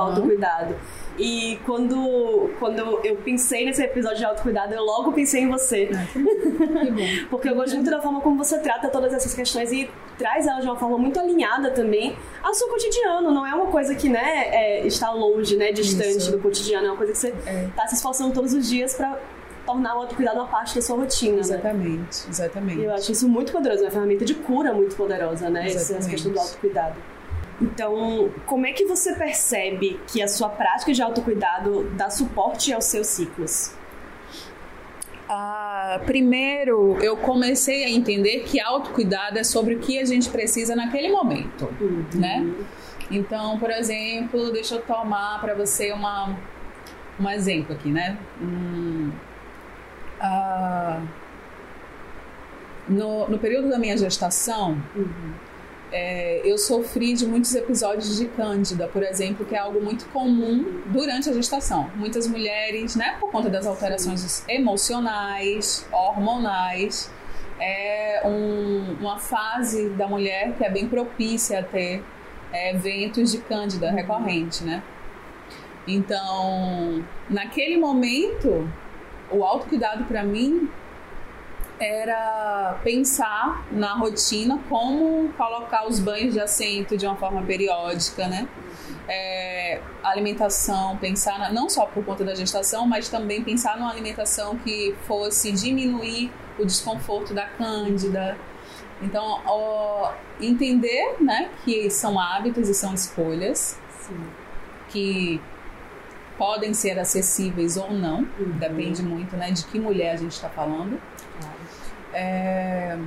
E 1.19 1.59
quando, 1.67 2.51
quando 2.59 2.79
eu 3.05 3.17
pensei 3.17 3.67
nesse 3.67 3.83
episódio 3.83 4.19
de 4.19 4.25
autocuidado, 4.25 4.73
eu 4.75 4.83
logo 4.83 5.13
pensei 5.13 5.43
em 5.43 5.49
você. 5.49 5.87
Que 6.13 6.91
bom. 6.91 7.03
Porque 7.31 7.49
eu 7.49 7.55
gosto 7.55 7.75
muito 7.75 7.91
da 7.91 8.01
forma 8.01 8.21
como 8.21 8.43
você 8.43 8.59
trata 8.59 8.89
todas 8.89 9.13
essas 9.13 9.35
questões 9.35 9.71
e 9.73 9.91
traz 10.19 10.47
elas 10.47 10.63
de 10.63 10.69
uma 10.69 10.77
forma 10.77 10.97
muito 10.97 11.21
alinhada 11.21 11.71
também 11.71 12.17
ao 12.43 12.55
seu 12.55 12.69
cotidiano. 12.69 13.31
Não 13.31 13.47
é 13.47 13.55
uma 13.55 13.67
coisa 13.67 13.95
que, 13.95 14.09
né, 14.09 14.47
é, 14.49 14.87
está 14.87 15.13
longe, 15.13 15.57
né, 15.57 15.71
distante 15.71 16.17
Isso. 16.19 16.33
do 16.33 16.39
cotidiano. 16.39 16.87
É 16.87 16.91
uma 16.91 16.97
coisa 16.97 17.13
que 17.13 17.19
você 17.19 17.35
É. 17.47 17.67
está 17.67 17.87
se 17.87 17.95
esforçando 17.97 18.33
todos 18.33 18.55
os 18.55 18.69
dias 18.69 18.95
para 18.95 19.19
tornar 19.67 19.95
o 19.97 20.01
autocuidado 20.01 20.39
uma 20.41 20.49
parte 20.49 20.75
da 20.75 20.83
sua 20.83 20.97
rotina, 20.97 21.35
né? 21.35 21.41
Exatamente, 21.41 22.29
exatamente. 22.29 22.81
E 22.81 22.85
eu 22.85 22.93
acho 22.93 23.13
isso 23.13 23.29
muito 23.29 23.53
poderoso, 23.53 23.83
é 23.83 23.85
uma 23.85 23.93
ferramenta 23.93 24.25
de 24.25 24.35
cura 24.35 24.73
muito 24.73 24.97
poderosa, 24.97 25.49
né? 25.49 25.67
Essa, 25.67 25.77
essa 25.77 25.93
Exatamente. 25.93 26.11
questão 26.11 26.33
do 26.33 26.41
autocuidado. 26.41 26.97
Então, 27.63 28.31
como 28.45 28.67
é 28.67 28.73
que 28.73 28.85
você 28.85 29.15
percebe 29.15 30.01
que 30.09 30.21
a 30.21 30.27
sua 30.27 30.49
prática 30.49 30.93
de 30.93 31.01
autocuidado 31.01 31.85
dá 31.97 32.11
suporte 32.11 32.73
aos 32.73 32.87
seus 32.87 33.07
ciclos? 33.07 33.73
Ah, 35.29 36.01
primeiro, 36.05 36.99
eu 37.01 37.17
comecei 37.17 37.85
a 37.85 37.91
entender 37.91 38.41
que 38.41 38.61
autocuidado 38.61 39.39
é 39.39 39.45
sobre 39.45 39.77
o 39.77 39.79
que 39.79 39.99
a 39.99 40.05
gente 40.05 40.29
precisa 40.29 40.75
naquele 40.75 41.09
momento, 41.09 41.73
né? 42.15 42.45
Então, 43.11 43.59
por 43.59 43.71
exemplo, 43.71 44.51
deixa 44.51 44.75
eu 44.75 44.83
tomar 44.83 45.41
para 45.41 45.55
você 45.55 45.93
uma, 45.93 46.37
um 47.21 47.31
exemplo 47.31 47.75
aqui, 47.75 47.91
né? 47.91 48.19
Hum, 48.41 49.13
ah, 50.21 51.01
no, 52.89 53.29
no 53.29 53.39
período 53.39 53.69
da 53.71 53.79
minha 53.79 53.97
gestação, 53.97 54.77
é, 55.93 56.41
eu 56.45 56.57
sofri 56.57 57.13
de 57.15 57.27
muitos 57.27 57.55
episódios 57.55 58.17
de 58.19 58.27
cândida, 58.27 58.89
por 58.89 59.03
exemplo, 59.03 59.45
que 59.45 59.55
é 59.55 59.59
algo 59.59 59.81
muito 59.81 60.07
comum 60.07 60.81
durante 60.87 61.29
a 61.29 61.33
gestação. 61.33 61.91
Muitas 61.97 62.27
mulheres, 62.27 62.97
né, 62.97 63.17
por 63.21 63.31
conta 63.31 63.51
das 63.51 63.67
alterações 63.67 64.43
emocionais, 64.49 65.87
hormonais, 65.93 67.11
é 67.61 68.23
um- 68.25 68.97
uma 69.01 69.19
fase 69.19 69.91
da 69.91 70.09
mulher 70.09 70.55
que 70.57 70.65
é 70.65 70.71
bem 70.71 70.89
propícia 70.89 71.61
a 71.61 71.63
ter 71.63 72.03
é, 72.55 72.75
eventos 72.75 73.33
de 73.33 73.39
cândida 73.39 73.91
recorrente, 73.91 74.63
né? 74.63 74.83
Então, 75.89 77.03
naquele 77.29 77.77
momento, 77.79 78.69
o 79.31 79.43
autocuidado 79.43 80.05
para 80.05 80.23
mim 80.23 80.69
era 81.83 82.79
pensar 82.85 83.67
na 83.73 83.95
rotina 83.95 84.59
como 84.69 85.33
colocar 85.37 85.87
os 85.87 85.99
banhos 85.99 86.33
de 86.33 86.41
assento 86.41 86.97
de 86.97 87.07
uma 87.07 87.17
forma 87.17 87.43
periódica, 87.43 88.29
né? 88.29 88.49
É, 89.09 89.81
alimentação, 90.05 90.97
pensar 90.99 91.39
na, 91.39 91.53
não 91.53 91.69
só 91.69 91.87
por 91.87 92.05
conta 92.05 92.25
da 92.25 92.35
gestação, 92.37 92.87
mas 92.87 93.09
também 93.09 93.43
pensar 93.43 93.77
numa 93.77 93.91
alimentação 93.91 94.57
que 94.59 94.95
fosse 95.09 95.51
diminuir 95.51 96.31
o 96.59 96.65
desconforto 96.65 97.35
da 97.35 97.47
cândida. 97.47 98.39
Então, 99.03 99.41
ó, 99.45 100.13
entender 100.41 101.17
né, 101.21 101.51
que 101.65 101.91
são 101.91 102.21
hábitos 102.21 102.69
e 102.69 102.75
são 102.75 102.95
escolhas 102.95 103.77
Sim. 103.99 104.25
que 104.89 105.41
podem 106.39 106.73
ser 106.73 106.99
acessíveis 106.99 107.77
ou 107.77 107.93
não, 107.93 108.19
Uhum. 108.39 108.53
depende 108.59 109.03
muito 109.03 109.37
né, 109.37 109.51
de 109.51 109.65
que 109.65 109.79
mulher 109.81 110.13
a 110.13 110.17
gente 110.17 110.33
está 110.33 110.49
falando. 110.49 111.01
É, 112.13 112.99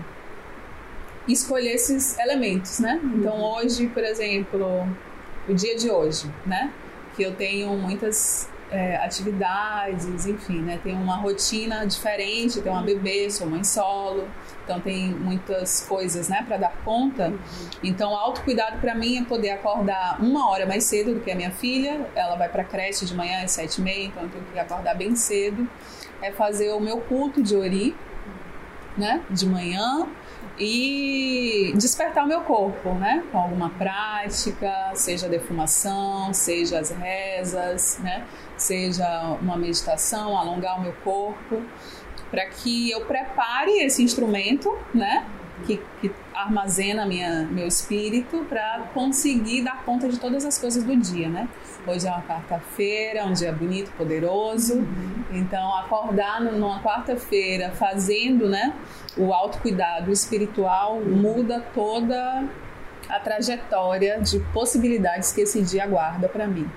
escolher 1.28 1.74
esses 1.74 2.18
elementos, 2.20 2.80
né? 2.80 3.00
Então 3.16 3.42
hoje, 3.42 3.88
por 3.88 4.04
exemplo, 4.04 4.88
o 5.48 5.54
dia 5.54 5.76
de 5.76 5.90
hoje, 5.90 6.32
né? 6.46 6.72
Que 7.16 7.24
eu 7.24 7.36
tenho 7.36 7.70
muitas 7.78 8.50
é, 8.72 8.98
atividades, 8.98 10.26
enfim, 10.26 10.62
né? 10.62 10.80
Tenho 10.84 10.98
uma 10.98 11.16
rotina 11.18 11.86
diferente, 11.86 12.62
tenho 12.62 12.76
uma 12.76 12.84
bebê, 12.84 13.30
sou 13.30 13.48
mãe 13.48 13.64
solo, 13.64 14.28
então 14.66 14.80
tem 14.80 15.10
muitas 15.10 15.86
coisas, 15.88 16.28
né, 16.28 16.44
para 16.46 16.58
dar 16.58 16.74
conta. 16.84 17.32
Então, 17.84 18.12
o 18.14 18.16
autocuidado 18.16 18.80
para 18.80 18.96
mim 18.96 19.20
é 19.20 19.24
poder 19.24 19.52
acordar 19.52 20.18
uma 20.20 20.50
hora 20.50 20.66
mais 20.66 20.84
cedo 20.86 21.14
do 21.14 21.20
que 21.20 21.32
a 21.32 21.36
minha 21.36 21.52
filha. 21.52 22.10
Ela 22.16 22.36
vai 22.36 22.50
para 22.50 22.64
creche 22.64 23.06
de 23.06 23.14
manhã 23.14 23.44
às 23.44 23.52
sete 23.52 23.80
e 23.80 23.84
meia, 23.84 24.06
então 24.06 24.24
eu 24.24 24.30
tenho 24.30 24.44
que 24.52 24.60
acordar 24.60 24.96
bem 24.96 25.16
cedo. 25.16 25.70
É 26.22 26.32
fazer 26.32 26.72
o 26.72 26.80
meu 26.80 26.98
culto 27.02 27.44
de 27.44 27.56
ori, 27.56 27.96
né, 28.98 29.22
de 29.30 29.46
manhã 29.46 30.08
e 30.58 31.74
despertar 31.76 32.24
o 32.24 32.28
meu 32.28 32.42
corpo, 32.42 32.94
né, 32.94 33.24
com 33.32 33.38
alguma 33.38 33.70
prática, 33.72 34.92
seja 34.94 35.28
defumação, 35.28 36.34
seja 36.34 36.80
as 36.80 36.92
rezas, 36.92 38.00
né, 38.02 38.26
seja 38.56 39.38
uma 39.42 39.58
meditação, 39.58 40.38
alongar 40.38 40.80
o 40.80 40.82
meu 40.82 40.94
corpo, 41.04 41.62
para 42.32 42.46
que 42.48 42.90
eu 42.90 43.06
prepare 43.06 43.84
esse 43.84 44.02
instrumento, 44.02 44.76
né, 44.94 45.26
que, 45.66 45.82
que 46.02 46.12
armazena 46.34 47.06
minha, 47.06 47.48
meu 47.52 47.68
espírito 47.68 48.46
para 48.50 48.90
conseguir 48.94 49.64
dar 49.64 49.84
conta 49.84 50.08
de 50.08 50.20
todas 50.20 50.46
as 50.46 50.58
coisas 50.58 50.84
do 50.84 50.96
dia, 50.96 51.30
né? 51.30 51.48
Hoje 51.88 52.08
é 52.08 52.12
uma 52.12 52.24
quarta-feira, 52.24 53.26
um 53.26 53.34
dia 53.34 53.52
bonito, 53.52 53.92
poderoso. 53.92 54.88
Então, 55.32 55.76
acordar 55.78 56.42
numa 56.42 56.82
quarta-feira 56.82 57.72
fazendo, 57.72 58.50
né, 58.50 58.74
o 59.16 59.32
autocuidado 59.32 60.12
espiritual 60.12 61.00
muda 61.00 61.64
toda 61.74 62.44
a 63.08 63.20
trajetória 63.20 64.20
de 64.20 64.40
possibilidades 64.52 65.32
que 65.32 65.42
esse 65.42 65.62
dia 65.62 65.84
aguarda 65.84 66.28
para 66.28 66.48
mim. 66.48 66.68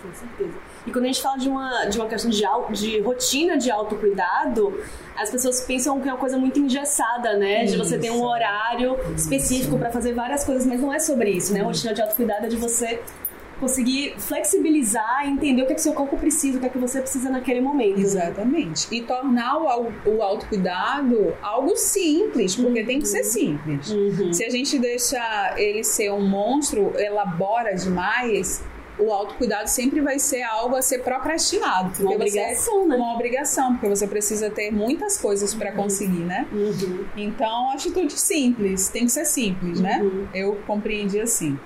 Com 0.00 0.12
certeza. 0.12 0.58
E 0.86 0.92
quando 0.92 1.04
a 1.04 1.06
gente 1.06 1.22
fala 1.22 1.38
de 1.38 1.48
uma, 1.48 1.84
de 1.86 1.98
uma 1.98 2.08
questão 2.08 2.30
de, 2.30 2.42
de 2.72 3.00
rotina 3.00 3.56
de 3.56 3.70
autocuidado, 3.70 4.82
as 5.16 5.30
pessoas 5.30 5.62
pensam 5.62 5.98
que 6.00 6.08
é 6.08 6.12
uma 6.12 6.18
coisa 6.18 6.36
muito 6.36 6.58
engessada, 6.58 7.36
né? 7.38 7.64
De 7.64 7.76
você 7.76 7.98
ter 7.98 8.10
um 8.10 8.16
Isso. 8.16 8.24
horário 8.24 8.98
específico 9.16 9.78
para 9.78 9.90
fazer 9.90 10.12
várias 10.12 10.44
coisas, 10.44 10.66
mas 10.66 10.80
não 10.80 10.92
é 10.92 10.98
sobre 10.98 11.30
isso, 11.30 11.54
né? 11.54 11.60
A 11.60 11.64
rotina 11.64 11.94
de 11.94 12.02
autocuidado 12.02 12.46
é 12.46 12.48
de 12.48 12.56
você 12.56 13.00
conseguir 13.60 14.14
flexibilizar 14.18 15.26
e 15.26 15.30
entender 15.30 15.62
o 15.62 15.66
que, 15.66 15.72
é 15.72 15.74
que 15.74 15.80
seu 15.82 15.92
corpo 15.92 16.16
precisa, 16.16 16.58
o 16.58 16.60
que 16.60 16.66
é 16.66 16.68
que 16.68 16.78
você 16.78 17.00
precisa 17.00 17.30
naquele 17.30 17.60
momento. 17.60 17.96
né? 17.96 18.02
Exatamente. 18.02 18.86
E 18.94 19.02
tornar 19.02 19.58
o, 19.58 19.92
o 20.06 20.22
autocuidado 20.22 21.34
algo 21.42 21.76
simples, 21.76 22.54
porque 22.56 22.84
tem 22.84 22.98
que 22.98 23.06
ser 23.06 23.24
simples. 23.24 23.90
Uhum. 23.90 24.32
Se 24.32 24.44
a 24.44 24.50
gente 24.50 24.78
deixa 24.78 25.54
ele 25.56 25.82
ser 25.84 26.10
um 26.12 26.26
monstro, 26.26 26.92
elabora 26.98 27.74
demais, 27.74 28.62
o 28.98 29.12
autocuidado 29.12 29.68
sempre 29.68 30.00
vai 30.00 30.18
ser 30.18 30.42
algo 30.42 30.76
a 30.76 30.82
ser 30.82 30.98
procrastinado. 31.02 31.90
porque 31.90 32.02
Uma 32.04 32.12
você- 32.12 32.38
obrigação, 32.38 32.86
né? 32.88 32.96
Uma 32.96 33.14
obrigação, 33.14 33.72
porque 33.72 33.88
você 33.88 34.06
precisa 34.06 34.50
ter 34.50 34.70
muitas 34.70 35.18
coisas 35.18 35.52
para 35.54 35.72
conseguir, 35.72 36.20
né? 36.24 36.46
Uhum. 36.52 37.04
Então, 37.16 37.70
atitude 37.72 38.12
simples, 38.12 38.88
tem 38.88 39.04
que 39.06 39.12
ser 39.12 39.24
simples, 39.24 39.80
né? 39.80 40.00
Uhum. 40.02 40.28
Eu 40.32 40.60
compreendi 40.66 41.20
assim. 41.20 41.58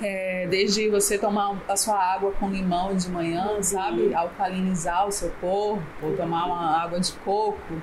É, 0.00 0.46
desde 0.48 0.88
você 0.88 1.18
tomar 1.18 1.56
a 1.68 1.76
sua 1.76 1.96
água 1.96 2.32
com 2.38 2.48
limão 2.48 2.94
de 2.94 3.08
manhã, 3.08 3.52
Uhum. 3.56 3.62
sabe? 3.62 4.14
Alcalinizar 4.14 5.06
o 5.06 5.12
seu 5.12 5.30
corpo, 5.40 5.82
ou 6.02 6.16
tomar 6.16 6.46
uma 6.46 6.82
água 6.82 7.00
de 7.00 7.12
coco, 7.24 7.82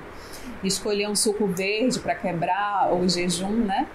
escolher 0.64 1.08
um 1.08 1.14
suco 1.16 1.46
verde 1.46 1.98
para 2.00 2.14
quebrar 2.14 2.92
o 2.94 3.08
jejum, 3.08 3.50
né? 3.50 3.86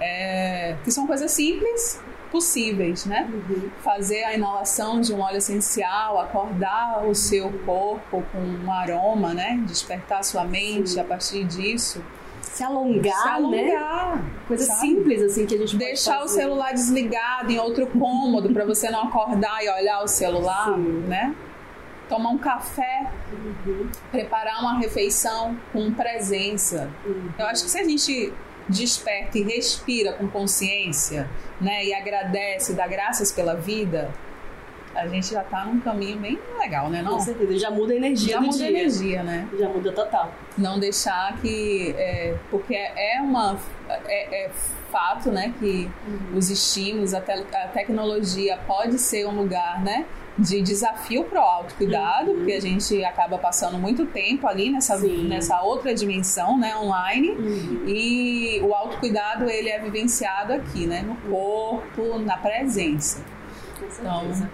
É, 0.00 0.76
que 0.82 0.90
são 0.90 1.06
coisas 1.06 1.30
simples, 1.30 2.00
possíveis, 2.30 3.04
né? 3.06 3.28
Uhum. 3.32 3.70
fazer 3.82 4.22
a 4.24 4.34
inalação 4.34 5.00
de 5.00 5.12
um 5.12 5.20
óleo 5.20 5.38
essencial, 5.38 6.18
acordar 6.20 7.04
o 7.06 7.14
seu 7.14 7.50
corpo 7.66 8.22
com 8.32 8.38
um 8.38 8.72
aroma, 8.72 9.34
né? 9.34 9.60
Despertar 9.66 10.22
sua 10.24 10.44
mente 10.44 10.90
Sim. 10.90 11.00
a 11.00 11.04
partir 11.04 11.44
disso. 11.44 12.02
Se 12.52 12.64
alongar, 12.64 13.12
Se 13.14 13.24
né? 13.24 13.30
alongar, 13.76 14.24
Coisa 14.46 14.64
sabe? 14.64 14.80
simples, 14.80 15.22
assim, 15.22 15.46
que 15.46 15.54
a 15.54 15.58
gente 15.58 15.72
pode 15.72 15.84
Deixar 15.84 16.22
o 16.22 16.28
celular 16.28 16.72
desligado 16.72 17.50
em 17.50 17.58
outro 17.58 17.86
cômodo 17.86 18.52
para 18.52 18.64
você 18.64 18.90
não 18.90 19.04
acordar 19.04 19.64
e 19.64 19.68
olhar 19.70 20.02
o 20.02 20.08
celular, 20.08 20.74
Sim. 20.74 21.04
né? 21.06 21.34
Tomar 22.08 22.30
um 22.30 22.38
café, 22.38 23.08
Uhum. 23.32 23.88
preparar 24.10 24.60
uma 24.60 24.78
refeição 24.78 25.56
com 25.72 25.92
presença. 25.92 26.90
Uhum. 27.06 27.30
Eu 27.38 27.46
acho 27.46 27.62
que 27.64 27.70
se 27.70 27.78
a 27.78 27.84
gente 27.84 28.32
desperta 28.68 29.38
e 29.38 29.42
respira 29.42 30.12
com 30.14 30.28
consciência, 30.28 31.28
né, 31.60 31.84
e 31.84 31.94
agradece, 31.94 32.72
dá 32.74 32.86
graças 32.86 33.30
pela 33.32 33.54
vida, 33.54 34.10
a 35.00 35.08
gente 35.08 35.30
já 35.32 35.42
tá 35.42 35.64
num 35.64 35.80
caminho 35.80 36.18
bem 36.18 36.38
legal, 36.58 36.88
né? 36.90 37.02
Não? 37.02 37.12
Com 37.14 37.20
certeza, 37.20 37.58
já 37.58 37.70
muda 37.70 37.92
a 37.92 37.96
energia 37.96 38.34
Já 38.34 38.40
muda 38.40 38.64
a 38.64 38.68
energia, 38.68 39.22
né? 39.22 39.48
Já 39.58 39.68
muda 39.68 39.92
total. 39.92 40.32
Não 40.58 40.78
deixar 40.78 41.36
que. 41.40 41.94
é, 41.98 42.36
porque 42.50 42.74
é 42.74 43.18
uma. 43.20 43.56
É, 44.06 44.44
é 44.46 44.50
fato, 44.90 45.30
né? 45.30 45.54
Que 45.58 45.88
os 46.36 46.50
estímulos, 46.50 47.14
a, 47.14 47.20
te- 47.20 47.32
a 47.54 47.68
tecnologia 47.68 48.58
pode 48.66 48.98
ser 48.98 49.26
um 49.26 49.36
lugar, 49.36 49.82
né? 49.82 50.04
De 50.38 50.62
desafio 50.62 51.24
pro 51.24 51.38
autocuidado, 51.40 52.30
Uhum. 52.30 52.36
porque 52.38 52.52
a 52.52 52.60
gente 52.60 53.04
acaba 53.04 53.36
passando 53.36 53.78
muito 53.78 54.06
tempo 54.06 54.46
ali 54.46 54.70
nessa, 54.70 54.96
Sim. 54.96 55.28
nessa 55.28 55.60
outra 55.60 55.92
dimensão, 55.94 56.58
né? 56.58 56.74
Online. 56.76 57.30
Uhum. 57.32 57.84
E 57.86 58.60
o 58.62 58.74
autocuidado, 58.74 59.50
ele 59.50 59.68
é 59.68 59.78
vivenciado 59.78 60.52
aqui, 60.52 60.86
né? 60.86 61.02
No 61.02 61.14
corpo, 61.30 62.18
na 62.20 62.36
presença. 62.38 63.22
Com 63.78 63.86
Então, 63.86 64.18
certeza. 64.20 64.50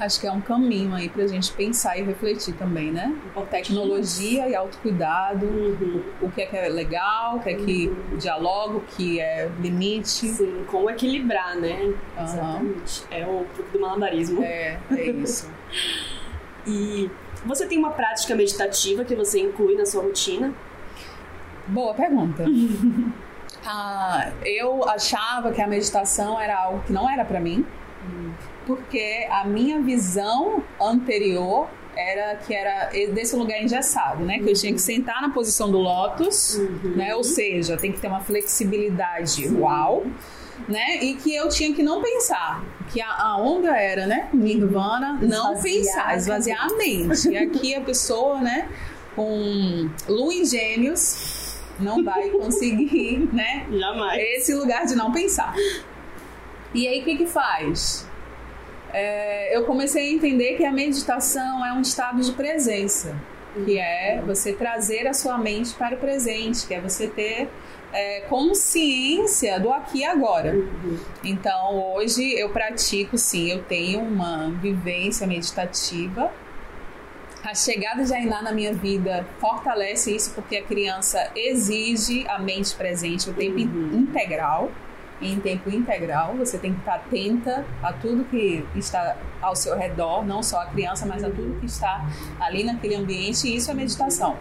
Acho 0.00 0.20
que 0.20 0.26
é 0.26 0.32
um 0.32 0.40
caminho 0.40 0.94
aí 0.94 1.08
pra 1.08 1.26
gente 1.26 1.52
pensar 1.52 1.98
e 1.98 2.02
refletir 2.02 2.54
também, 2.54 2.92
né? 2.92 3.12
Tecnologia 3.50 4.48
e 4.48 4.54
autocuidado, 4.54 5.44
Uhum. 5.46 6.02
o 6.22 6.30
que 6.30 6.42
é 6.42 6.46
que 6.46 6.56
é 6.56 6.68
legal, 6.68 7.36
o 7.36 7.40
que 7.40 7.50
é 7.50 7.54
que 7.54 7.92
dialoga, 8.16 8.76
o 8.76 8.80
que 8.80 9.18
é 9.20 9.50
limite. 9.60 10.08
Sim, 10.28 10.64
como 10.68 10.88
equilibrar, 10.88 11.56
né? 11.56 11.92
Aham. 12.16 12.24
Exatamente. 12.24 13.02
É 13.10 13.26
o 13.26 13.44
truque 13.54 13.72
do 13.72 13.80
malabarismo. 13.80 14.42
É, 14.42 14.78
é 14.90 15.10
isso. 15.10 15.50
E 16.66 17.10
você 17.46 17.66
tem 17.66 17.78
uma 17.78 17.92
prática 17.92 18.34
meditativa 18.34 19.02
que 19.02 19.14
você 19.14 19.40
inclui 19.40 19.74
na 19.74 19.86
sua 19.86 20.02
rotina? 20.02 20.52
Boa 21.66 21.94
pergunta. 21.94 22.44
Ah, 23.66 24.30
eu 24.44 24.88
achava 24.88 25.50
que 25.50 25.60
a 25.60 25.66
meditação 25.66 26.38
era 26.40 26.56
algo 26.56 26.80
que 26.86 26.92
não 26.92 27.10
era 27.10 27.24
pra 27.24 27.40
mim, 27.40 27.66
porque 28.68 29.26
a 29.30 29.44
minha 29.46 29.80
visão 29.80 30.62
anterior 30.80 31.66
era 31.96 32.36
que 32.36 32.54
era 32.54 32.90
desse 33.12 33.34
lugar 33.34 33.60
engessado, 33.60 34.22
né? 34.24 34.38
Que 34.38 34.50
eu 34.50 34.54
tinha 34.54 34.72
que 34.72 34.78
sentar 34.80 35.20
na 35.22 35.30
posição 35.30 35.70
do 35.72 35.78
lótus, 35.78 36.54
Uhum. 36.56 36.92
né? 36.94 37.14
Ou 37.14 37.24
seja, 37.24 37.76
tem 37.78 37.90
que 37.90 37.98
ter 37.98 38.06
uma 38.08 38.20
flexibilidade 38.20 39.48
uau, 39.48 40.06
né? 40.68 40.98
E 41.02 41.14
que 41.14 41.34
eu 41.34 41.48
tinha 41.48 41.74
que 41.74 41.82
não 41.82 42.00
pensar, 42.02 42.62
que 42.92 43.00
a, 43.00 43.10
a 43.10 43.36
onda 43.38 43.74
era, 43.76 44.06
né? 44.06 44.28
Nirvana, 44.32 45.18
não 45.20 45.54
Esvaziar 45.54 45.62
pensar, 45.62 46.16
esvaziar 46.16 46.66
a 46.66 46.76
mente. 46.76 47.28
E 47.30 47.36
aqui 47.36 47.74
a 47.74 47.80
pessoa, 47.80 48.40
né? 48.40 48.68
Com 49.16 49.88
lua 50.08 50.32
em 50.34 50.44
gêmeos 50.44 51.56
não 51.80 52.04
vai 52.04 52.28
conseguir, 52.30 53.28
né? 53.32 53.66
Jamais. 53.72 54.20
esse 54.36 54.54
lugar 54.54 54.84
de 54.84 54.94
não 54.94 55.10
pensar. 55.10 55.54
E 56.74 56.86
aí, 56.86 57.00
o 57.00 57.04
que 57.04 57.16
que 57.16 57.26
faz? 57.26 58.07
É, 58.92 59.56
eu 59.56 59.64
comecei 59.64 60.10
a 60.10 60.12
entender 60.12 60.56
que 60.56 60.64
a 60.64 60.72
meditação 60.72 61.64
é 61.64 61.72
um 61.72 61.80
estado 61.80 62.20
de 62.22 62.32
presença, 62.32 63.14
que 63.64 63.78
é 63.78 64.22
você 64.26 64.52
trazer 64.52 65.06
a 65.06 65.12
sua 65.12 65.36
mente 65.38 65.74
para 65.74 65.94
o 65.94 65.98
presente, 65.98 66.66
que 66.66 66.74
é 66.74 66.80
você 66.80 67.06
ter 67.08 67.48
é, 67.92 68.20
consciência 68.28 69.58
do 69.60 69.72
aqui 69.72 69.98
e 70.00 70.04
agora. 70.04 70.54
Então, 71.24 71.94
hoje 71.94 72.32
eu 72.38 72.50
pratico, 72.50 73.16
sim, 73.18 73.50
eu 73.50 73.62
tenho 73.64 74.00
uma 74.00 74.50
vivência 74.50 75.26
meditativa. 75.26 76.30
A 77.44 77.54
chegada 77.54 78.04
de 78.04 78.12
Ainá 78.12 78.42
na 78.42 78.52
minha 78.52 78.72
vida 78.72 79.24
fortalece 79.38 80.14
isso 80.14 80.32
porque 80.34 80.56
a 80.56 80.62
criança 80.62 81.30
exige 81.36 82.26
a 82.28 82.38
mente 82.38 82.74
presente 82.74 83.30
o 83.30 83.32
tempo 83.32 83.58
Uhum. 83.58 84.00
integral. 84.00 84.70
Em 85.20 85.40
tempo 85.40 85.68
integral, 85.68 86.34
você 86.36 86.58
tem 86.58 86.72
que 86.72 86.78
estar 86.78 86.94
atenta 86.94 87.64
a 87.82 87.92
tudo 87.92 88.24
que 88.24 88.64
está 88.76 89.16
ao 89.42 89.56
seu 89.56 89.76
redor, 89.76 90.24
não 90.24 90.42
só 90.42 90.60
a 90.62 90.66
criança, 90.66 91.04
mas 91.06 91.24
a 91.24 91.28
tudo 91.30 91.58
que 91.58 91.66
está 91.66 92.06
ali 92.38 92.62
naquele 92.62 92.94
ambiente, 92.94 93.48
e 93.48 93.56
isso 93.56 93.68
é 93.70 93.74
meditação. 93.74 94.36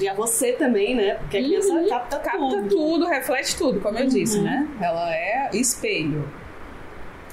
E 0.00 0.08
a 0.08 0.14
você 0.14 0.52
também, 0.52 0.94
né? 0.94 1.14
Porque 1.16 1.36
a 1.38 1.42
criança 1.42 1.72
Uhum. 1.72 1.88
capta, 1.88 2.18
Capta 2.20 2.38
tudo. 2.38 2.68
tudo. 2.68 3.06
reflete 3.06 3.56
tudo, 3.56 3.80
como 3.80 3.98
eu 3.98 4.06
disse, 4.06 4.40
né? 4.40 4.68
Ela 4.80 5.12
é 5.12 5.50
espelho. 5.52 6.28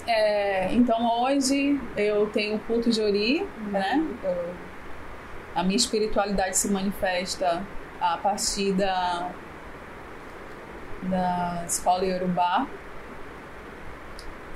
É, 0.05 0.73
então 0.73 1.21
hoje 1.21 1.79
eu 1.95 2.27
tenho 2.27 2.55
o 2.55 2.59
culto 2.59 2.89
de 2.89 3.01
Ori, 3.01 3.47
né? 3.71 4.03
Eu- 4.23 4.53
a 5.55 5.63
minha 5.63 5.77
espiritualidade 5.77 6.57
se 6.57 6.69
manifesta 6.71 7.61
a 8.01 8.17
partir 8.17 8.73
da, 8.73 9.29
da 11.10 11.63
escola 11.65 12.05
Yorubá. 12.05 12.67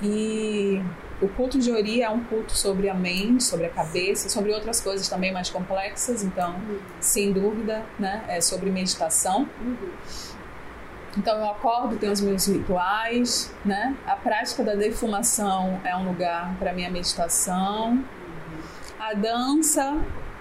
E 0.02 0.82
o 1.22 1.28
culto 1.28 1.58
de 1.58 1.72
Ori 1.72 2.02
é 2.04 2.10
um 2.10 2.24
culto 2.24 2.56
sobre 2.56 2.90
a 2.90 2.94
mente, 2.94 3.44
sobre 3.44 3.66
a 3.66 3.70
cabeça, 3.70 4.30
sobre 4.30 4.52
outras 4.54 4.80
coisas 4.80 5.10
também 5.10 5.34
mais 5.34 5.50
complexas, 5.50 6.24
então, 6.24 6.56
sem 7.00 7.32
dúvida, 7.34 7.84
né? 7.98 8.24
É 8.28 8.40
sobre 8.40 8.70
meditação. 8.70 9.48
Uhum. 9.60 9.90
Então 11.18 11.36
eu 11.40 11.50
acordo, 11.50 11.98
tenho 11.98 12.12
os 12.12 12.22
meus 12.22 12.46
rituais, 12.48 13.52
né? 13.66 13.96
A 14.06 14.16
prática 14.16 14.64
da 14.64 14.76
defumação 14.76 15.82
é 15.84 15.96
um 15.96 16.08
lugar 16.08 16.56
para 16.60 16.72
minha 16.74 16.92
meditação. 16.92 18.04
A 19.00 19.16
dança, 19.16 19.98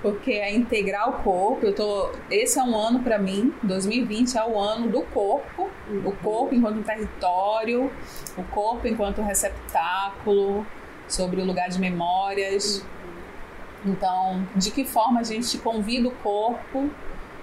porque 0.07 0.31
é 0.31 0.55
integrar 0.55 1.09
o 1.09 1.13
corpo. 1.25 1.67
Eu 1.67 1.75
tô, 1.75 2.13
esse 2.31 2.61
é 2.61 2.63
um 2.63 2.77
ano 2.77 3.01
para 3.01 3.19
mim, 3.19 3.53
2020 3.65 4.39
é 4.39 4.45
o 4.45 4.57
ano 4.57 4.89
do 4.89 5.03
corpo, 5.03 5.69
o 6.05 6.13
corpo 6.23 6.55
enquanto 6.55 6.85
território, 6.85 7.91
o 8.39 8.45
corpo 8.45 8.87
enquanto 8.87 9.21
receptáculo, 9.21 10.65
sobre 11.09 11.41
o 11.41 11.45
lugar 11.45 11.69
de 11.71 11.81
memórias. 11.81 12.87
Então, 13.85 14.47
de 14.55 14.71
que 14.71 14.85
forma 14.85 15.19
a 15.19 15.25
gente 15.25 15.59
convida 15.59 16.07
o 16.07 16.13
corpo 16.13 16.89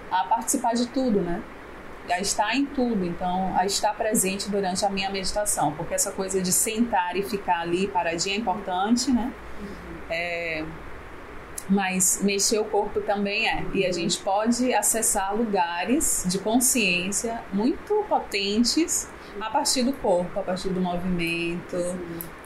a 0.09 0.23
participar 0.23 0.73
de 0.73 0.87
tudo, 0.87 1.19
né? 1.19 1.43
a 2.09 2.19
estar 2.19 2.53
em 2.53 2.65
tudo, 2.65 3.05
então 3.05 3.55
a 3.57 3.65
estar 3.65 3.93
presente 3.93 4.49
durante 4.49 4.85
a 4.85 4.89
minha 4.89 5.09
meditação, 5.09 5.71
porque 5.71 5.93
essa 5.93 6.11
coisa 6.11 6.41
de 6.41 6.51
sentar 6.51 7.15
e 7.15 7.23
ficar 7.23 7.61
ali 7.61 7.87
paradinha 7.87 8.35
é 8.35 8.39
importante, 8.39 9.09
né? 9.09 9.31
É, 10.09 10.65
mas 11.69 12.21
mexer 12.23 12.59
o 12.59 12.65
corpo 12.65 13.01
também 13.01 13.47
é. 13.47 13.63
E 13.73 13.85
a 13.85 13.91
gente 13.91 14.17
pode 14.19 14.73
acessar 14.73 15.35
lugares 15.35 16.25
de 16.27 16.39
consciência 16.39 17.41
muito 17.53 18.05
potentes 18.07 19.07
a 19.39 19.49
partir 19.49 19.83
do 19.83 19.93
corpo, 19.93 20.39
a 20.39 20.43
partir 20.43 20.69
do 20.69 20.79
movimento, 20.79 21.77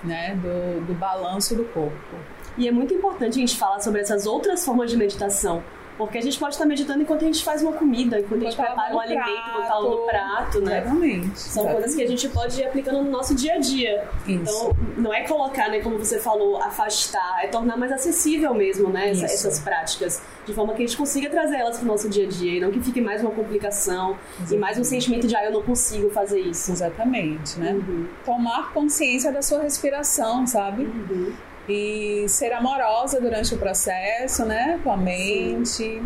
né? 0.03 0.35
Do, 0.35 0.85
do 0.85 0.93
balanço 0.93 1.55
do 1.55 1.65
corpo. 1.65 2.15
E 2.57 2.67
é 2.67 2.71
muito 2.71 2.93
importante 2.93 3.37
a 3.37 3.39
gente 3.39 3.57
falar 3.57 3.79
sobre 3.79 4.01
essas 4.01 4.25
outras 4.25 4.65
formas 4.65 4.89
de 4.89 4.97
meditação. 4.97 5.63
Porque 5.97 6.17
a 6.17 6.21
gente 6.21 6.37
pode 6.37 6.53
estar 6.53 6.65
meditando 6.65 7.01
enquanto 7.01 7.23
a 7.23 7.25
gente 7.25 7.43
faz 7.43 7.63
uma 7.63 7.73
comida, 7.73 8.19
enquanto 8.19 8.41
a 8.41 8.45
gente 8.49 8.57
Botar 8.57 8.67
prepara 8.73 8.95
um 8.95 8.99
alimento, 8.99 9.51
botar 9.55 9.81
no 9.81 9.97
prato, 10.05 10.61
né? 10.61 10.77
Exatamente. 10.79 11.39
São 11.39 11.67
coisas 11.67 11.95
que 11.95 12.03
a 12.03 12.07
gente 12.07 12.29
pode 12.29 12.61
ir 12.61 12.65
aplicando 12.67 13.01
no 13.03 13.09
nosso 13.09 13.33
dia 13.33 13.55
a 13.55 13.57
dia. 13.57 14.07
Isso. 14.27 14.29
Então, 14.69 14.75
não 14.97 15.13
é 15.13 15.21
colocar, 15.27 15.69
né, 15.69 15.79
como 15.81 15.97
você 15.97 16.19
falou, 16.19 16.61
afastar, 16.61 17.43
é 17.43 17.47
tornar 17.47 17.75
mais 17.77 17.91
acessível 17.91 18.53
mesmo, 18.53 18.89
né, 18.89 19.09
essa- 19.09 19.25
essas 19.25 19.59
práticas. 19.59 20.21
De 20.45 20.53
forma 20.53 20.73
que 20.73 20.83
a 20.83 20.85
gente 20.85 20.95
consiga 20.97 21.29
trazer 21.29 21.57
elas 21.57 21.77
para 21.77 21.83
o 21.85 21.87
nosso 21.87 22.07
dia 22.07 22.25
a 22.25 22.29
dia 22.29 22.53
e 22.53 22.59
não 22.59 22.71
que 22.71 22.79
fique 22.79 23.01
mais 23.01 23.21
uma 23.21 23.31
complicação 23.31 24.17
e 24.49 24.55
mais 24.55 24.77
um 24.77 24.83
sentimento 24.83 25.27
de, 25.27 25.35
ah, 25.35 25.43
eu 25.45 25.51
não 25.51 25.61
consigo 25.63 26.09
fazer 26.11 26.39
isso. 26.39 26.71
Exatamente, 26.71 27.59
né? 27.59 27.73
Uhum. 27.73 28.05
tomar 28.23 28.71
consciência 28.73 29.31
da 29.31 29.41
sua 29.41 29.61
respiração, 29.61 30.45
sabe? 30.45 30.83
Uhum. 30.83 31.33
E 31.67 32.25
ser 32.29 32.53
amorosa 32.53 33.19
durante 33.19 33.53
o 33.53 33.57
processo, 33.57 34.45
né? 34.45 34.79
Com 34.83 34.91
a 34.91 34.97
mente. 34.97 36.01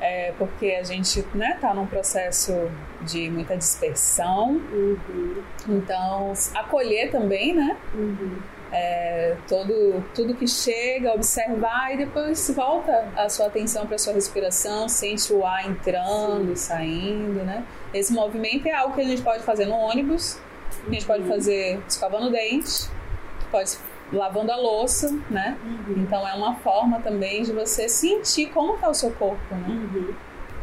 É, 0.00 0.32
porque 0.36 0.66
a 0.72 0.82
gente 0.82 1.24
né, 1.32 1.56
tá 1.60 1.72
num 1.72 1.86
processo 1.86 2.52
de 3.02 3.30
muita 3.30 3.56
dispersão. 3.56 4.60
Uhum. 4.72 5.42
Então, 5.68 6.32
acolher 6.56 7.12
também, 7.12 7.54
né? 7.54 7.76
Uhum. 7.94 8.36
É, 8.72 9.36
todo, 9.46 10.02
tudo 10.14 10.34
que 10.34 10.48
chega, 10.48 11.12
observar 11.12 11.92
e 11.92 11.98
depois 11.98 12.50
volta 12.50 13.06
a 13.16 13.28
sua 13.28 13.46
atenção 13.46 13.86
para 13.86 13.96
sua 13.98 14.14
respiração, 14.14 14.88
sente 14.88 15.32
o 15.32 15.44
ar 15.46 15.68
entrando 15.68 16.50
e 16.50 16.56
saindo, 16.56 17.44
né? 17.44 17.64
Esse 17.94 18.12
movimento 18.12 18.66
é 18.66 18.72
algo 18.72 18.94
que 18.94 19.02
a 19.02 19.04
gente 19.04 19.22
pode 19.22 19.44
fazer 19.44 19.66
no 19.66 19.74
ônibus, 19.74 20.40
a 20.84 20.90
gente 20.90 21.04
pode 21.04 21.22
fazer 21.28 21.80
escovando 21.86 22.28
o 22.28 22.30
dente, 22.30 22.88
pode 23.52 23.76
lavando 24.12 24.52
a 24.52 24.56
louça, 24.56 25.16
né? 25.30 25.56
Então 25.88 26.26
é 26.26 26.34
uma 26.34 26.54
forma 26.56 27.00
também 27.00 27.42
de 27.42 27.52
você 27.52 27.88
sentir 27.88 28.46
como 28.50 28.74
está 28.74 28.88
o 28.88 28.94
seu 28.94 29.10
corpo, 29.12 29.54
né? 29.54 29.64
Uhum. 29.68 30.14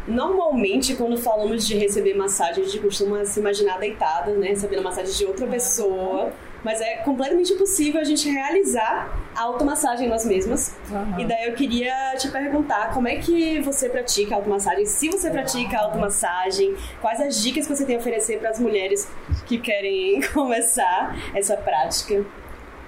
Normalmente, 0.07 0.95
quando 0.95 1.17
falamos 1.17 1.67
de 1.67 1.77
receber 1.77 2.15
massagem, 2.15 2.63
a 2.63 2.67
gente 2.67 2.79
costuma 2.79 3.25
se 3.25 3.39
imaginar 3.39 3.77
deitada, 3.79 4.31
né? 4.33 4.49
Recebendo 4.49 4.83
massagem 4.83 5.13
de 5.13 5.25
outra 5.25 5.45
pessoa. 5.45 6.31
Mas 6.63 6.81
é 6.81 6.97
completamente 6.97 7.53
impossível 7.53 8.01
a 8.01 8.03
gente 8.03 8.29
realizar 8.29 9.17
a 9.35 9.43
automassagem 9.43 10.09
nós 10.09 10.25
mesmas. 10.25 10.75
Aham. 10.91 11.19
E 11.19 11.25
daí 11.25 11.47
eu 11.47 11.53
queria 11.53 12.15
te 12.17 12.27
perguntar 12.29 12.93
como 12.93 13.07
é 13.07 13.15
que 13.15 13.62
você 13.62 13.88
pratica 13.88 14.35
a 14.35 14.38
automassagem, 14.39 14.85
se 14.85 15.09
você 15.09 15.29
pratica 15.29 15.77
a 15.77 15.83
automassagem, 15.83 16.75
quais 16.99 17.21
as 17.21 17.41
dicas 17.41 17.65
que 17.65 17.75
você 17.75 17.85
tem 17.85 17.95
a 17.95 17.99
oferecer 17.99 18.39
para 18.39 18.49
as 18.49 18.59
mulheres 18.59 19.09
que 19.45 19.57
querem 19.57 20.19
começar 20.33 21.15
essa 21.33 21.55
prática. 21.55 22.25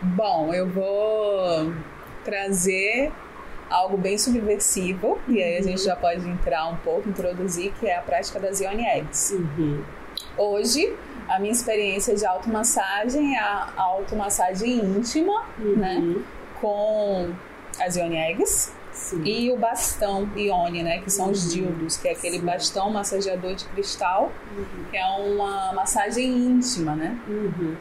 Bom, 0.02 0.52
eu 0.54 0.68
vou 0.68 1.74
trazer 2.24 3.12
algo 3.70 3.98
bem 3.98 4.18
subversivo 4.18 5.20
e 5.28 5.42
aí 5.42 5.58
a 5.58 5.62
gente 5.62 5.84
já 5.84 5.96
pode 5.96 6.28
entrar 6.28 6.68
um 6.68 6.78
pouco, 6.78 7.08
introduzir, 7.08 7.72
que 7.80 7.88
é 7.88 7.98
a 7.98 8.02
prática 8.02 8.40
das 8.40 8.60
Yoni 8.60 8.86
Eggs. 8.86 9.40
Hoje, 10.38 10.94
a 11.28 11.40
minha 11.40 11.52
experiência 11.52 12.16
de 12.16 12.26
automassagem 12.26 13.38
é 13.38 13.40
a 13.40 13.74
automassagem 13.78 14.80
íntima, 14.80 15.46
né? 15.58 15.98
Uhum. 15.98 16.24
Com 16.60 17.30
as 17.80 17.96
Yoni 17.96 18.18
Eggs 18.18 18.74
Sim. 18.92 19.24
e 19.24 19.52
o 19.52 19.58
bastão 19.58 20.30
Ione, 20.36 20.84
né? 20.84 21.00
Que 21.00 21.10
são 21.10 21.30
os 21.30 21.54
dildos, 21.54 21.96
que 21.96 22.08
é 22.08 22.12
aquele 22.12 22.40
bastão 22.40 22.90
massageador 22.90 23.56
de 23.56 23.66
cristal, 23.66 24.32
que 24.90 24.98
é 24.98 25.06
uma 25.06 25.74
massagem 25.74 26.28
íntima, 26.28 26.96
né? 26.96 27.18
Uhum. 27.28 27.76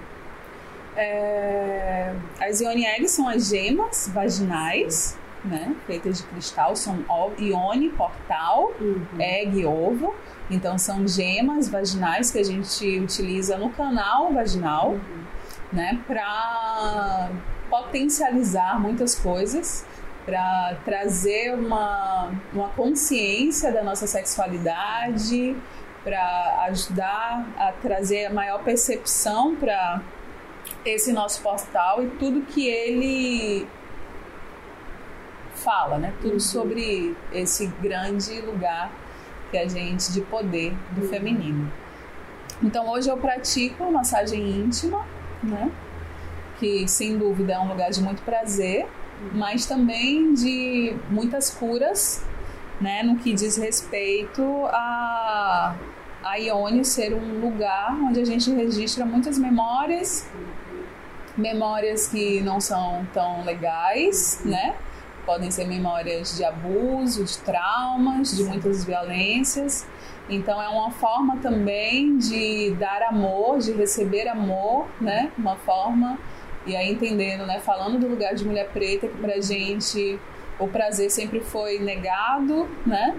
É, 0.97 2.13
as 2.41 2.61
Eggs 2.61 3.09
são 3.13 3.29
as 3.29 3.49
gemas 3.49 4.11
vaginais, 4.13 5.17
né? 5.45 5.75
Feitas 5.87 6.19
de 6.19 6.25
cristal, 6.25 6.77
são 6.77 7.05
ione, 7.39 7.91
portal, 7.91 8.73
Uhum. 8.81 9.05
egg 9.19 9.61
e 9.61 9.65
ovo. 9.65 10.15
Então 10.51 10.77
são 10.77 11.07
gemas 11.07 11.69
vaginais 11.69 12.31
que 12.31 12.39
a 12.39 12.45
gente 12.45 12.99
utiliza 12.99 13.57
no 13.57 13.71
canal 13.71 14.33
vaginal, 14.33 14.99
né? 15.73 15.99
Para 16.07 17.31
potencializar 17.71 18.81
muitas 18.81 19.15
coisas, 19.15 19.87
para 20.27 20.77
trazer 20.85 21.55
uma, 21.55 22.31
uma 22.53 22.69
consciência 22.71 23.73
da 23.73 23.83
nossa 23.83 24.07
sexualidade, 24.07 25.57
para 26.03 26.65
ajudar 26.69 27.47
a 27.57 27.73
trazer 27.73 28.27
a 28.27 28.33
maior 28.33 28.63
percepção 28.63 29.55
para 29.55 30.03
esse 30.85 31.13
nosso 31.13 31.43
portal 31.43 32.03
e 32.03 32.09
tudo 32.11 32.43
que 32.43 32.69
ele 32.69 33.67
fala, 35.55 35.99
né? 35.99 36.15
Tudo 36.21 36.41
sobre 36.41 37.15
esse 37.33 37.67
grande 37.81 38.41
lugar 38.41 38.91
que 39.51 39.59
a 39.59 39.69
gente 39.69 40.13
de 40.13 40.21
poder 40.23 40.75
do 40.93 41.03
feminino. 41.09 41.71
Então 42.63 42.89
hoje 42.89 43.11
eu 43.11 43.17
pratico 43.17 43.91
massagem 43.91 44.51
íntima, 44.51 45.05
né? 45.43 45.71
Que 46.59 46.87
sem 46.89 47.19
dúvida 47.19 47.55
é 47.55 47.59
um 47.59 47.69
lugar 47.69 47.91
de 47.91 48.03
muito 48.03 48.23
prazer, 48.23 48.87
mas 49.33 49.67
também 49.67 50.33
de 50.35 50.97
muitas 51.11 51.51
curas, 51.51 52.25
né? 52.81 53.03
No 53.03 53.17
que 53.17 53.33
diz 53.33 53.57
respeito 53.57 54.43
a 54.67 55.77
a 56.23 56.37
Ione 56.37 56.85
ser 56.85 57.15
um 57.15 57.41
lugar 57.41 57.97
onde 58.03 58.21
a 58.21 58.25
gente 58.25 58.51
registra 58.53 59.07
muitas 59.07 59.39
memórias, 59.39 60.29
memórias 61.41 62.09
que 62.09 62.41
não 62.41 62.61
são 62.61 63.07
tão 63.13 63.45
legais, 63.45 64.41
né? 64.45 64.77
Podem 65.27 65.51
ser 65.51 65.67
memórias 65.67 66.37
de 66.37 66.45
abuso, 66.45 67.25
de 67.25 67.39
traumas, 67.39 68.37
de 68.37 68.45
muitas 68.45 68.85
violências. 68.85 69.87
Então 70.29 70.63
é 70.63 70.69
uma 70.69 70.91
forma 70.91 71.39
também 71.39 72.17
de 72.19 72.75
dar 72.79 73.03
amor, 73.03 73.59
de 73.59 73.73
receber 73.73 74.29
amor, 74.29 74.87
né? 75.01 75.33
Uma 75.37 75.57
forma 75.57 76.19
e 76.67 76.77
aí 76.77 76.93
entendendo, 76.93 77.47
né, 77.47 77.59
falando 77.59 77.99
do 77.99 78.07
lugar 78.07 78.35
de 78.35 78.45
mulher 78.45 78.69
preta 78.69 79.09
que 79.09 79.17
pra 79.17 79.41
gente 79.41 80.21
o 80.59 80.69
prazer 80.69 81.11
sempre 81.11 81.41
foi 81.41 81.79
negado, 81.79 82.69
né? 82.87 83.17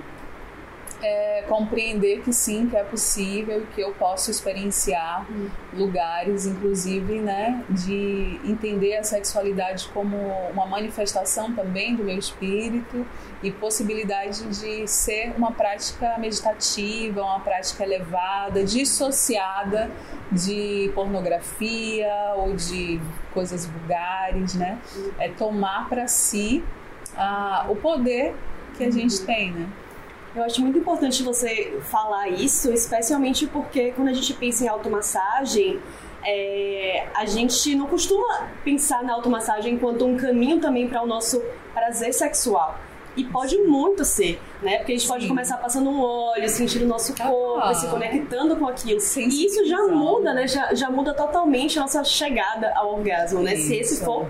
É, 1.01 1.43
compreender 1.47 2.21
que 2.21 2.31
sim, 2.31 2.67
que 2.67 2.77
é 2.77 2.83
possível, 2.83 3.65
que 3.73 3.81
eu 3.81 3.91
posso 3.93 4.29
experienciar 4.29 5.25
lugares, 5.73 6.45
inclusive, 6.45 7.19
né, 7.19 7.63
de 7.69 8.39
entender 8.45 8.97
a 8.97 9.03
sexualidade 9.03 9.89
como 9.93 10.17
uma 10.51 10.65
manifestação 10.65 11.53
também 11.53 11.95
do 11.95 12.03
meu 12.03 12.17
espírito 12.17 13.05
e 13.41 13.51
possibilidade 13.51 14.43
de 14.45 14.87
ser 14.87 15.33
uma 15.35 15.51
prática 15.51 16.17
meditativa, 16.17 17.21
uma 17.21 17.39
prática 17.39 17.83
elevada, 17.83 18.63
dissociada 18.63 19.89
de 20.31 20.91
pornografia 20.93 22.33
ou 22.37 22.55
de 22.55 23.01
coisas 23.33 23.65
vulgares, 23.65 24.53
né? 24.53 24.79
É 25.19 25.29
tomar 25.29 25.89
para 25.89 26.07
si 26.07 26.63
ah, 27.17 27.65
o 27.69 27.75
poder 27.75 28.33
que 28.77 28.83
a 28.83 28.91
gente 28.91 29.21
tem, 29.21 29.51
né? 29.51 29.67
Eu 30.35 30.43
acho 30.43 30.61
muito 30.61 30.79
importante 30.79 31.23
você 31.23 31.77
falar 31.81 32.29
isso, 32.29 32.71
especialmente 32.71 33.47
porque 33.47 33.91
quando 33.91 34.07
a 34.07 34.13
gente 34.13 34.33
pensa 34.33 34.63
em 34.63 34.67
automassagem, 34.67 35.79
é, 36.23 37.07
a 37.13 37.25
gente 37.25 37.75
não 37.75 37.87
costuma 37.87 38.47
pensar 38.63 39.03
na 39.03 39.13
automassagem 39.13 39.73
enquanto 39.73 40.05
um 40.05 40.15
caminho 40.15 40.59
também 40.59 40.87
para 40.87 41.01
o 41.01 41.07
nosso 41.07 41.41
prazer 41.73 42.13
sexual. 42.13 42.79
E 43.17 43.25
pode 43.25 43.57
muito 43.57 44.05
ser, 44.05 44.39
né? 44.61 44.77
Porque 44.77 44.93
a 44.93 44.95
gente 44.95 45.05
Sim. 45.05 45.11
pode 45.11 45.27
começar 45.27 45.57
passando 45.57 45.89
um 45.89 46.01
óleo, 46.01 46.47
sentindo 46.47 46.85
o 46.85 46.87
nosso 46.87 47.13
corpo, 47.13 47.59
ah, 47.61 47.73
se 47.73 47.87
conectando 47.87 48.55
com 48.55 48.67
aquilo. 48.69 49.01
E 49.01 49.45
isso 49.45 49.65
já 49.65 49.85
muda, 49.87 50.33
né? 50.33 50.47
Já, 50.47 50.73
já 50.73 50.89
muda 50.89 51.13
totalmente 51.13 51.77
a 51.77 51.81
nossa 51.81 52.05
chegada 52.05 52.71
ao 52.73 52.93
orgasmo, 52.93 53.41
né? 53.41 53.53
Isso. 53.53 53.67
Se 53.67 53.75
esse 53.75 54.05
for 54.05 54.29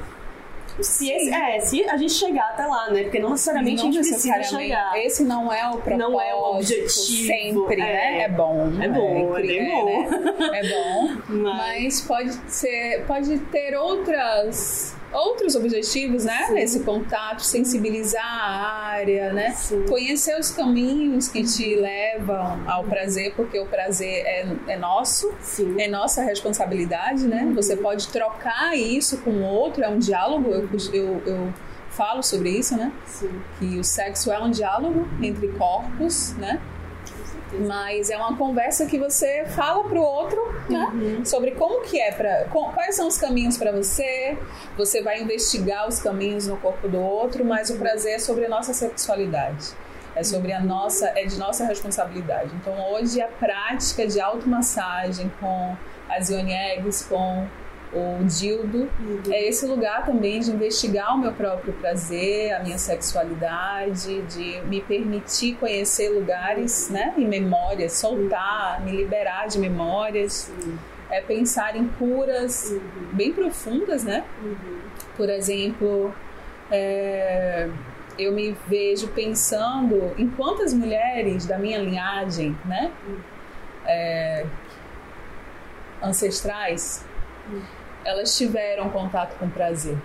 se, 0.82 1.12
esse, 1.12 1.34
é, 1.34 1.60
se 1.60 1.84
a 1.89 1.98
gente 1.98 2.13
chegar 2.13 2.50
até 2.50 2.65
lá, 2.65 2.89
né? 2.89 3.04
Porque 3.04 3.20
não 3.20 3.32
necessariamente 3.32 3.82
não 3.82 3.89
a 3.89 3.91
gente 3.91 4.10
precisa 4.10 4.44
chegar. 4.44 4.98
Esse 4.98 5.24
não 5.24 5.52
é 5.52 5.67
o 5.67 5.78
propósito. 5.78 5.98
Não 5.98 6.22
é 6.22 6.36
o 6.36 6.56
objetivo. 6.56 7.28
Sempre, 7.28 7.82
é. 7.82 7.86
né? 7.86 8.22
É 8.24 8.30
bom. 8.30 8.72
É 8.82 8.88
bom, 8.88 9.38
é, 9.38 9.41
é 9.41 9.46
bem 9.46 9.70
bom. 9.70 10.10
Né? 10.10 10.50
É 10.54 10.70
bom. 10.70 11.22
Mas... 11.41 11.72
mas 11.72 12.02
pode 12.02 12.34
ser, 12.52 13.06
pode 13.08 13.38
ter 13.38 13.76
outras 13.76 14.96
outros 15.12 15.56
objetivos, 15.56 16.26
né? 16.26 16.45
Sim. 16.47 16.54
Nesse 16.54 16.80
contato, 16.82 17.43
sensibilizar 17.43 18.24
a 18.24 18.88
área, 18.91 19.34
né? 19.34 19.52
Sim. 19.52 19.86
Conhecer 19.88 20.39
os 20.39 20.52
caminhos 20.52 21.28
que 21.28 21.43
te 21.43 21.76
levam 21.76 22.60
ao 22.67 22.84
prazer, 22.84 23.34
porque 23.36 23.60
o 23.60 23.65
prazer 23.65 24.24
é, 24.26 24.45
é 24.67 24.78
nosso, 24.78 25.34
Sim. 25.41 25.76
é 25.80 25.88
nossa 25.88 26.24
responsabilidade, 26.24 27.28
né? 27.28 27.43
Uhum. 27.43 27.56
Você 27.56 27.76
pode 27.76 28.08
trocar 28.08 28.78
isso 28.78 29.17
com 29.21 29.32
o 29.32 29.43
outro, 29.43 29.84
é 29.84 29.89
um 29.89 30.00
diálogo. 30.00 30.50
Eu, 30.52 30.69
eu, 30.93 31.21
eu 31.26 31.54
falo 31.89 32.24
sobre 32.24 32.50
isso, 32.50 32.76
né? 32.76 32.91
Que 33.60 33.78
o 33.78 33.84
sexo 33.84 34.32
é 34.32 34.39
um 34.39 34.50
diálogo 34.50 35.08
entre 35.21 35.47
corpos, 35.50 36.34
né? 36.38 36.60
Mas 37.54 38.10
é 38.10 38.18
uma 38.18 38.38
conversa 38.38 38.86
que 38.86 38.98
você 38.98 39.46
fala 39.46 39.84
pro 39.84 40.02
outro, 40.02 40.40
né? 40.70 40.90
Uhum. 40.94 41.26
Sobre 41.26 41.52
como 41.52 41.82
que 41.82 42.00
é 42.00 42.12
para 42.12 42.46
quais 42.46 42.96
são 42.96 43.08
os 43.08 43.18
caminhos 43.18 43.58
para 43.58 43.72
você. 43.72 44.38
Você 44.78 45.02
vai 45.02 45.22
investigar 45.22 45.88
os 45.88 46.00
caminhos 46.00 46.48
no 46.48 46.58
corpo 46.58 46.88
do 46.88 47.00
outro, 47.00 47.44
mas 47.44 47.70
o 47.70 47.78
prazer 47.78 48.16
é 48.16 48.20
sobre 48.20 48.46
a 48.46 48.50
nossa 48.50 48.74
sexualidade. 48.74 49.70
É 50.16 50.24
sobre 50.24 50.52
a 50.52 50.60
nossa, 50.60 51.08
é 51.16 51.26
de 51.26 51.38
nossa 51.38 51.66
responsabilidade. 51.66 52.52
Então 52.56 52.92
hoje 52.92 53.22
a 53.22 53.28
prática 53.28 54.06
de 54.06 54.20
automassagem 54.20 55.32
com 55.40 55.76
as 56.10 56.30
ion 56.30 56.48
eggs, 56.48 57.06
com 57.08 57.48
o 57.94 58.24
dildo, 58.24 58.90
uhum. 59.00 59.22
é 59.30 59.48
esse 59.48 59.66
lugar 59.66 60.06
também 60.06 60.40
de 60.40 60.50
investigar 60.50 61.14
o 61.14 61.18
meu 61.18 61.34
próprio 61.34 61.74
prazer, 61.74 62.54
a 62.54 62.64
minha 62.64 62.78
sexualidade, 62.78 64.22
de 64.24 64.62
me 64.62 64.82
permitir 64.82 65.56
conhecer 65.56 66.10
lugares, 66.10 66.90
né, 66.90 67.14
e 67.18 67.26
memórias, 67.26 67.94
soltar, 67.94 68.80
uhum. 68.80 68.86
me 68.86 68.92
liberar 68.96 69.48
de 69.48 69.60
memórias. 69.60 70.52
É 71.10 71.20
pensar 71.20 71.76
em 71.76 71.90
curas 71.90 72.72
uhum. 72.72 72.80
bem 73.12 73.34
profundas, 73.34 74.06
né? 74.06 74.24
Uhum. 74.42 74.80
Por 75.18 75.30
exemplo, 75.30 76.16
é, 76.72 77.68
eu 78.18 78.32
me 78.32 78.56
vejo 78.66 79.10
pensando 79.10 80.14
em 80.18 80.30
quantas 80.30 80.74
mulheres 80.74 81.46
da 81.46 81.58
minha 81.58 81.80
linhagem, 81.80 82.58
né? 82.64 82.90
Uhum. 83.06 83.18
É, 83.86 84.46
ancestrais 86.02 87.04
elas 88.04 88.38
tiveram 88.38 88.90
contato 88.90 89.38
com 89.38 89.50
prazer, 89.50 89.98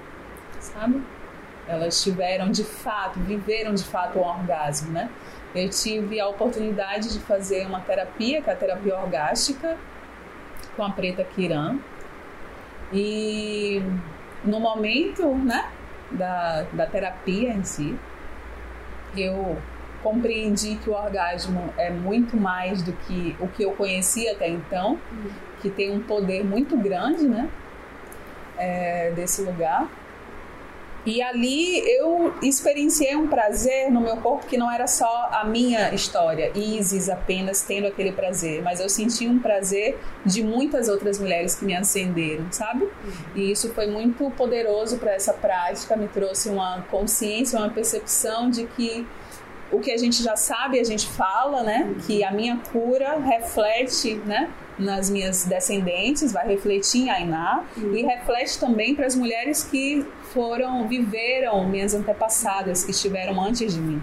sabe? 0.61 1.03
Elas 1.67 2.03
tiveram 2.03 2.51
de 2.51 2.63
fato, 2.63 3.19
viveram 3.21 3.75
de 3.75 3.85
fato 3.85 4.19
um 4.19 4.23
orgasmo, 4.23 4.93
né? 4.93 5.11
Eu 5.55 5.69
tive 5.71 6.21
a 6.21 6.29
oportunidade 6.29 7.13
de 7.13 7.19
fazer 7.21 7.67
uma 7.67 7.81
terapia, 7.81 8.43
que 8.43 8.51
é 8.51 8.53
a 8.53 8.57
terapia 8.57 8.97
orgástica, 8.97 9.77
com 10.77 10.83
a 10.85 10.91
Preta 10.91 11.25
Kiran. 11.25 11.79
E 12.93 13.83
no 14.45 14.61
momento, 14.61 15.35
né, 15.35 15.71
da, 16.11 16.67
da 16.73 16.87
terapia 16.87 17.53
em 17.53 17.65
si, 17.65 17.99
eu 19.17 19.57
compreendi 20.03 20.77
que 20.77 20.91
o 20.91 20.93
orgasmo 20.93 21.73
é 21.77 21.91
muito 21.91 22.37
mais 22.37 22.83
do 22.83 22.93
que 22.93 23.35
o 23.41 23.49
que 23.49 23.63
eu 23.63 23.73
conhecia 23.73 24.33
até 24.33 24.49
então, 24.49 25.01
que 25.61 25.71
tem 25.71 25.91
um 25.91 26.01
poder 26.01 26.45
muito 26.45 26.77
grande, 26.77 27.27
né? 27.27 27.49
É, 28.59 29.13
desse 29.13 29.43
lugar. 29.43 29.89
E 31.07 31.23
ali 31.23 31.89
eu 31.89 32.35
experienciei 32.43 33.15
um 33.15 33.29
prazer 33.29 33.93
no 33.93 34.01
meu 34.01 34.17
corpo 34.17 34.45
que 34.45 34.57
não 34.57 34.69
era 34.69 34.89
só 34.89 35.29
a 35.31 35.45
minha 35.45 35.95
história, 35.95 36.51
Isis 36.53 37.09
apenas 37.09 37.63
tendo 37.63 37.87
aquele 37.87 38.11
prazer, 38.11 38.61
mas 38.61 38.81
eu 38.81 38.89
senti 38.89 39.29
um 39.29 39.39
prazer 39.39 39.97
de 40.25 40.43
muitas 40.43 40.89
outras 40.89 41.21
mulheres 41.21 41.55
que 41.55 41.65
me 41.65 41.77
acenderam, 41.77 42.51
sabe? 42.51 42.89
E 43.37 43.53
isso 43.53 43.73
foi 43.73 43.87
muito 43.87 44.29
poderoso 44.33 44.99
para 44.99 45.13
essa 45.13 45.33
prática, 45.33 45.97
me 45.97 46.09
trouxe 46.09 46.49
uma 46.49 46.83
consciência, 46.91 47.57
uma 47.57 47.71
percepção 47.71 48.51
de 48.51 48.67
que 48.67 49.07
o 49.71 49.79
que 49.79 49.93
a 49.93 49.97
gente 49.97 50.21
já 50.25 50.35
sabe, 50.35 50.81
a 50.81 50.85
gente 50.85 51.07
fala, 51.07 51.63
né? 51.63 51.95
Que 52.05 52.25
a 52.25 52.33
minha 52.33 52.61
cura 52.73 53.17
reflete, 53.21 54.17
né? 54.27 54.51
Nas 54.79 55.09
minhas 55.11 55.45
descendentes, 55.45 56.33
vai 56.33 56.47
refletir 56.47 57.03
em 57.03 57.11
Ainá 57.11 57.65
uhum. 57.77 57.95
e 57.95 58.03
reflete 58.03 58.59
também 58.59 58.95
para 58.95 59.07
as 59.07 59.15
mulheres 59.15 59.65
que 59.65 60.05
foram, 60.33 60.87
viveram 60.87 61.69
minhas 61.69 61.95
antepassadas, 61.95 62.85
que 62.85 62.91
estiveram 62.91 63.41
antes 63.41 63.75
de 63.75 63.81
mim. 63.81 64.03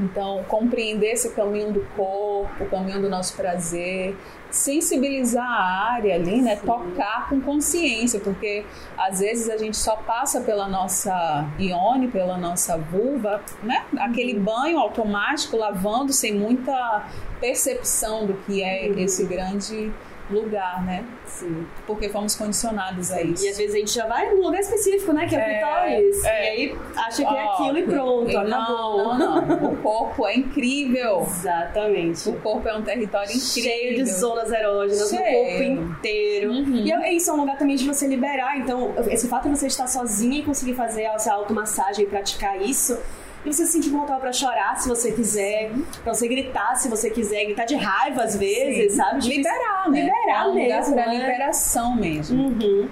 Então, 0.00 0.42
compreender 0.48 1.12
esse 1.12 1.30
caminho 1.30 1.72
do 1.72 1.80
corpo, 1.94 2.64
o 2.64 2.66
caminho 2.70 3.02
do 3.02 3.08
nosso 3.10 3.36
prazer, 3.36 4.16
sensibilizar 4.50 5.46
a 5.46 5.92
área 5.92 6.14
ali, 6.14 6.40
né? 6.40 6.56
Sim. 6.56 6.66
Tocar 6.66 7.28
com 7.28 7.40
consciência, 7.40 8.18
porque 8.18 8.64
às 8.96 9.20
vezes 9.20 9.50
a 9.50 9.58
gente 9.58 9.76
só 9.76 9.96
passa 9.96 10.40
pela 10.40 10.66
nossa 10.66 11.46
ione, 11.58 12.08
pela 12.08 12.38
nossa 12.38 12.78
vulva, 12.78 13.42
né? 13.62 13.84
Aquele 13.98 14.38
uhum. 14.38 14.44
banho 14.44 14.78
automático, 14.78 15.56
lavando 15.56 16.12
sem 16.12 16.34
muita 16.34 17.06
percepção 17.38 18.26
do 18.26 18.34
que 18.34 18.62
é 18.62 18.88
uhum. 18.88 18.98
esse 18.98 19.24
grande 19.26 19.92
lugar, 20.32 20.84
né? 20.84 21.04
Sim. 21.26 21.66
Porque 21.86 22.08
fomos 22.08 22.34
condicionados 22.34 23.10
a 23.10 23.22
isso. 23.22 23.44
E 23.44 23.48
às 23.48 23.56
vezes 23.56 23.74
a 23.74 23.78
gente 23.78 23.92
já 23.92 24.06
vai 24.06 24.30
num 24.30 24.42
lugar 24.42 24.60
específico, 24.60 25.12
né? 25.12 25.26
Que 25.26 25.36
é 25.36 25.38
o 25.38 25.44
clitóris. 25.44 26.24
É, 26.24 26.28
é. 26.28 26.44
E 26.44 26.48
aí 26.48 26.78
acha 26.96 27.24
que 27.24 27.34
é 27.34 27.44
aquilo 27.44 27.78
e 27.78 27.82
pronto, 27.84 28.32
não, 28.32 28.40
acabou. 28.40 29.18
Não, 29.18 29.46
não. 29.46 29.72
O 29.72 29.76
corpo 29.76 30.26
é 30.26 30.36
incrível. 30.36 31.22
Exatamente. 31.22 32.28
O 32.28 32.40
corpo 32.40 32.68
é 32.68 32.76
um 32.76 32.82
território 32.82 33.30
incrível. 33.30 33.70
Cheio 33.72 33.94
de 33.96 34.04
zonas 34.04 34.50
erógenas 34.52 35.08
Cheio. 35.08 35.22
no 35.22 35.48
corpo 35.48 35.62
inteiro. 35.62 36.50
Uhum. 36.50 36.76
E 36.76 36.92
é 36.92 37.12
isso 37.12 37.30
é 37.30 37.32
um 37.32 37.36
lugar 37.36 37.58
também 37.58 37.76
de 37.76 37.86
você 37.86 38.06
liberar. 38.06 38.58
Então, 38.58 38.94
esse 39.08 39.28
fato 39.28 39.48
de 39.48 39.58
você 39.58 39.66
estar 39.66 39.86
sozinha 39.86 40.40
e 40.40 40.42
conseguir 40.42 40.74
fazer 40.74 41.02
essa 41.02 41.32
automassagem 41.32 42.04
e 42.04 42.08
praticar 42.08 42.60
isso 42.60 42.98
e 43.44 43.52
você 43.52 43.64
se 43.64 43.72
sentir 43.72 43.90
vontade 43.90 44.20
para 44.20 44.32
chorar 44.32 44.78
se 44.78 44.88
você 44.88 45.12
quiser, 45.12 45.72
pra 46.04 46.12
você 46.12 46.28
gritar 46.28 46.74
se 46.76 46.88
você 46.88 47.08
quiser, 47.10 47.44
gritar 47.46 47.64
de 47.64 47.74
raiva 47.74 48.22
às 48.22 48.36
vezes, 48.36 48.92
Sim. 48.92 48.96
sabe? 48.98 49.20
Tipo, 49.20 49.36
liberar, 49.36 49.90
né? 49.90 50.00
Liberar 50.02 50.44
é 50.44 50.48
um 50.48 50.54
mesmo. 50.54 50.94
Pra 50.94 51.06
né? 51.06 51.12
liberação 51.18 51.96
mesmo. 51.96 52.42
Uhum. 52.42 52.88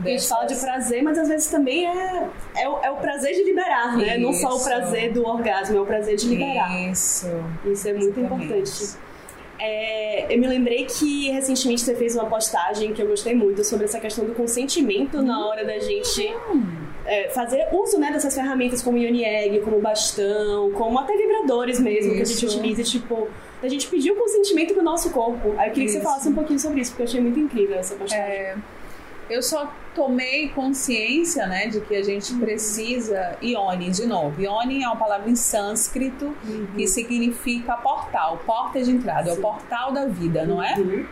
A 0.00 0.08
gente 0.08 0.28
fala 0.28 0.44
de 0.44 0.56
prazer, 0.56 1.02
mas 1.02 1.16
às 1.16 1.28
vezes 1.28 1.46
também 1.46 1.86
é, 1.86 2.28
é, 2.56 2.68
o, 2.68 2.78
é 2.82 2.90
o 2.90 2.96
prazer 2.96 3.32
de 3.32 3.44
liberar, 3.44 3.96
né? 3.96 4.18
Isso. 4.18 4.20
Não 4.20 4.32
só 4.32 4.56
o 4.56 4.64
prazer 4.64 5.12
do 5.12 5.24
orgasmo, 5.24 5.76
é 5.76 5.80
o 5.80 5.86
prazer 5.86 6.16
de 6.16 6.26
liberar. 6.26 6.90
Isso. 6.90 7.28
Isso 7.64 7.88
é 7.88 7.92
muito 7.92 8.18
Exatamente. 8.18 8.44
importante. 8.44 9.04
É, 9.60 10.34
eu 10.34 10.40
me 10.40 10.48
lembrei 10.48 10.84
que 10.84 11.30
recentemente 11.30 11.82
você 11.82 11.94
fez 11.94 12.16
uma 12.16 12.26
postagem 12.26 12.92
que 12.92 13.00
eu 13.00 13.06
gostei 13.06 13.36
muito 13.36 13.62
sobre 13.62 13.84
essa 13.84 14.00
questão 14.00 14.24
do 14.24 14.34
consentimento 14.34 15.22
na 15.22 15.46
hora 15.46 15.64
da 15.64 15.78
gente 15.78 16.34
é, 17.06 17.28
fazer 17.30 17.68
uso 17.72 17.98
né, 17.98 18.10
dessas 18.10 18.34
ferramentas 18.34 18.82
como 18.82 18.96
Yoni 18.96 19.24
Egg, 19.24 19.60
como 19.60 19.80
bastão, 19.80 20.70
como 20.72 20.98
até 20.98 21.16
vibradores 21.16 21.78
mesmo 21.78 22.12
isso. 22.12 22.16
que 22.16 22.22
a 22.22 22.24
gente 22.24 22.46
utiliza, 22.46 22.82
tipo, 22.82 23.28
a 23.62 23.68
gente 23.68 23.86
pedir 23.88 24.10
o 24.12 24.16
consentimento 24.16 24.74
pro 24.74 24.82
nosso 24.82 25.10
corpo. 25.10 25.54
Aí 25.58 25.68
eu 25.68 25.74
queria 25.74 25.86
isso. 25.86 25.96
que 25.96 26.00
você 26.00 26.00
falasse 26.00 26.28
um 26.28 26.34
pouquinho 26.34 26.58
sobre 26.58 26.80
isso, 26.80 26.92
porque 26.92 27.02
eu 27.02 27.06
achei 27.06 27.20
muito 27.20 27.38
incrível 27.38 27.76
essa 27.76 27.94
postagem. 27.94 28.24
É, 28.24 28.56
eu 29.28 29.42
só 29.42 29.70
tomei 29.94 30.48
consciência, 30.50 31.46
né, 31.46 31.68
de 31.68 31.80
que 31.80 31.94
a 31.94 32.02
gente 32.02 32.32
uhum. 32.32 32.40
precisa 32.40 33.36
Ione, 33.40 33.90
de 33.90 34.06
novo. 34.06 34.40
Ione 34.40 34.82
é 34.82 34.86
uma 34.86 34.96
palavra 34.96 35.30
em 35.30 35.36
sânscrito 35.36 36.34
uhum. 36.44 36.66
que 36.74 36.86
significa 36.86 37.74
portal, 37.76 38.40
porta 38.44 38.82
de 38.82 38.90
entrada, 38.90 39.24
sim. 39.24 39.30
é 39.30 39.32
o 39.32 39.36
portal 39.40 39.92
da 39.92 40.06
vida, 40.06 40.44
não 40.44 40.62
é? 40.62 40.74
Uhum. 40.76 41.06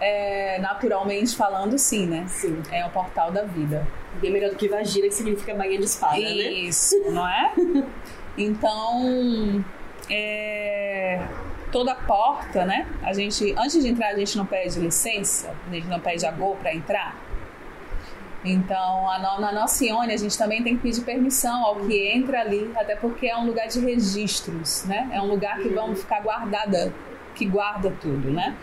é? 0.00 0.58
Naturalmente 0.60 1.36
falando, 1.36 1.78
sim, 1.78 2.06
né? 2.06 2.24
Sim. 2.28 2.62
É 2.70 2.84
o 2.86 2.90
portal 2.90 3.30
da 3.30 3.42
vida. 3.42 3.86
Bem 4.20 4.30
melhor 4.30 4.50
do 4.50 4.56
que 4.56 4.68
vagina, 4.68 5.06
que 5.06 5.14
significa 5.14 5.54
bainha 5.54 5.78
de 5.78 5.84
espada, 5.84 6.18
Isso, 6.18 6.36
né? 6.36 6.50
Isso, 6.50 7.10
não 7.10 7.28
é? 7.28 7.52
então, 8.36 9.64
é, 10.10 11.20
toda 11.70 11.94
porta, 11.94 12.64
né? 12.64 12.86
A 13.02 13.12
gente, 13.12 13.54
antes 13.56 13.82
de 13.82 13.88
entrar, 13.88 14.08
a 14.08 14.16
gente 14.16 14.36
não 14.36 14.46
pede 14.46 14.78
licença, 14.80 15.54
a 15.68 15.74
gente 15.74 15.86
não 15.86 16.00
pede 16.00 16.26
a 16.26 16.30
go 16.30 16.56
para 16.56 16.74
entrar. 16.74 17.28
Então, 18.44 19.10
a, 19.10 19.18
na 19.40 19.52
nossa 19.52 19.84
Ione, 19.84 20.12
a 20.12 20.16
gente 20.16 20.38
também 20.38 20.62
tem 20.62 20.76
que 20.76 20.82
pedir 20.82 21.02
permissão 21.02 21.64
ao 21.64 21.76
que 21.76 22.08
entra 22.08 22.40
ali, 22.40 22.70
até 22.76 22.94
porque 22.94 23.26
é 23.26 23.36
um 23.36 23.46
lugar 23.46 23.66
de 23.66 23.80
registros, 23.80 24.84
né? 24.84 25.08
É 25.12 25.20
um 25.20 25.26
lugar 25.26 25.58
que 25.58 25.68
vão 25.68 25.94
ficar 25.94 26.20
guardada, 26.20 26.92
que 27.34 27.44
guarda 27.44 27.92
tudo, 28.00 28.30
né? 28.30 28.56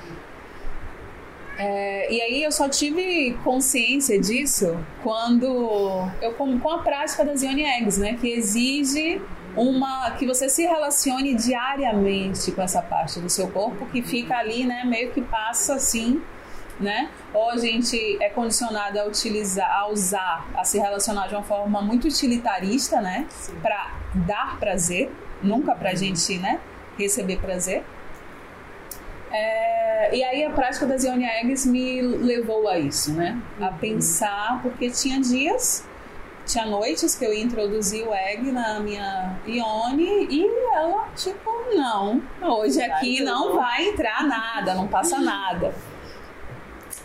É, 1.58 2.12
e 2.12 2.22
aí 2.22 2.44
eu 2.44 2.52
só 2.52 2.68
tive 2.68 3.34
consciência 3.44 4.20
disso 4.20 4.78
quando 5.02 6.10
eu 6.22 6.34
com, 6.34 6.60
com 6.60 6.70
a 6.70 6.80
prática 6.80 7.24
das 7.24 7.44
Ione 7.44 7.64
Eggs, 7.64 8.00
né? 8.00 8.18
Que 8.20 8.30
exige 8.30 9.22
uma 9.56 10.12
que 10.12 10.28
você 10.28 10.50
se 10.50 10.64
relacione 10.64 11.34
diariamente 11.34 12.52
com 12.52 12.62
essa 12.62 12.82
parte 12.82 13.20
do 13.20 13.30
seu 13.30 13.48
corpo 13.50 13.86
que 13.88 14.02
fica 14.02 14.38
ali, 14.38 14.66
né, 14.66 14.84
meio 14.84 15.12
que 15.12 15.22
passa 15.22 15.76
assim, 15.76 16.22
né? 16.80 17.10
Ou 17.34 17.52
a 17.52 17.58
gente 17.58 18.18
é 18.22 18.30
condicionado 18.30 19.00
a 19.00 19.06
utilizar, 19.06 19.72
a 19.72 19.88
usar, 19.88 20.46
a 20.56 20.64
se 20.66 20.78
relacionar 20.78 21.28
de 21.28 21.36
uma 21.36 21.44
forma 21.44 21.82
muito 21.82 22.06
utilitarista, 22.08 23.00
né, 23.00 23.28
para 23.62 23.94
dar 24.14 24.60
prazer, 24.60 25.10
nunca 25.42 25.74
para 25.74 25.92
a 25.92 25.96
gente, 25.96 26.38
né, 26.38 26.60
receber 26.98 27.38
prazer. 27.38 27.84
É, 29.36 30.16
e 30.16 30.24
aí 30.24 30.44
a 30.44 30.52
prática 30.52 30.86
das 30.86 31.04
Ione 31.04 31.26
Eggs 31.26 31.68
me 31.68 32.02
levou 32.02 32.68
a 32.68 32.80
isso, 32.80 33.14
né? 33.14 33.42
A 33.60 33.70
uhum. 33.70 33.78
pensar, 33.78 34.62
porque 34.62 34.90
tinha 34.90 35.20
dias 35.20 35.86
tinha 36.46 36.66
noites 36.66 37.16
que 37.16 37.26
eu 37.26 37.34
introduzi 37.34 38.04
o 38.04 38.14
egg 38.14 38.52
na 38.52 38.80
minha 38.80 39.36
Ione 39.48 40.28
e 40.30 40.48
ela, 40.76 41.10
tipo, 41.16 41.50
não, 41.76 42.22
hoje 42.42 42.82
aqui 42.82 43.24
não 43.24 43.56
vai 43.56 43.90
entrar 43.90 44.24
nada, 44.24 44.76
não 44.76 44.88
passa 44.88 45.20
nada. 45.20 45.74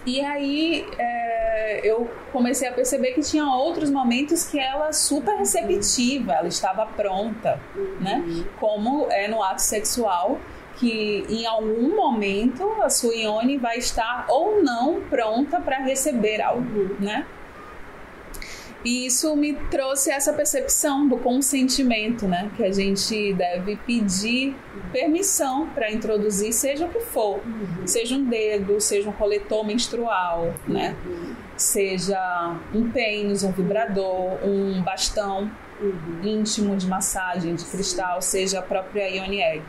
E 0.04 0.20
aí 0.20 0.86
é, 0.98 1.80
eu 1.84 2.10
comecei 2.32 2.68
a 2.68 2.72
perceber 2.72 3.12
que 3.12 3.20
tinha 3.20 3.46
outros 3.46 3.90
momentos 3.90 4.44
que 4.44 4.58
ela 4.58 4.92
super 4.92 5.36
receptiva, 5.36 6.32
ela 6.32 6.48
estava 6.48 6.86
pronta, 6.86 7.60
né? 8.00 8.24
Como 8.58 9.08
é 9.10 9.28
no 9.28 9.42
ato 9.42 9.60
sexual, 9.62 10.38
que 10.80 11.26
em 11.28 11.46
algum 11.46 11.94
momento 11.94 12.66
a 12.82 12.88
sua 12.88 13.14
Ione 13.14 13.58
vai 13.58 13.76
estar 13.76 14.24
ou 14.30 14.62
não 14.62 15.02
pronta 15.02 15.60
para 15.60 15.76
receber 15.78 16.40
algo, 16.40 16.96
né? 16.98 17.26
E 18.82 19.04
isso 19.04 19.36
me 19.36 19.52
trouxe 19.70 20.10
essa 20.10 20.32
percepção 20.32 21.06
do 21.06 21.18
consentimento, 21.18 22.26
né? 22.26 22.50
Que 22.56 22.64
a 22.64 22.72
gente 22.72 23.34
deve 23.34 23.76
pedir 23.76 24.56
permissão 24.90 25.68
para 25.68 25.92
introduzir, 25.92 26.54
seja 26.54 26.86
o 26.86 26.88
que 26.88 27.00
for. 27.00 27.40
Uhum. 27.44 27.86
Seja 27.86 28.16
um 28.16 28.24
dedo, 28.24 28.80
seja 28.80 29.10
um 29.10 29.12
coletor 29.12 29.66
menstrual, 29.66 30.54
né? 30.66 30.96
Uhum. 31.04 31.34
Seja 31.58 32.56
um 32.74 32.90
pênis, 32.90 33.42
um 33.42 33.52
vibrador, 33.52 34.38
um 34.42 34.80
bastão 34.82 35.50
uhum. 35.78 36.20
íntimo 36.24 36.74
de 36.74 36.86
massagem 36.86 37.54
de 37.54 37.66
cristal, 37.66 38.22
seja 38.22 38.60
a 38.60 38.62
própria 38.62 39.06
Ione 39.10 39.42
Egg. 39.42 39.62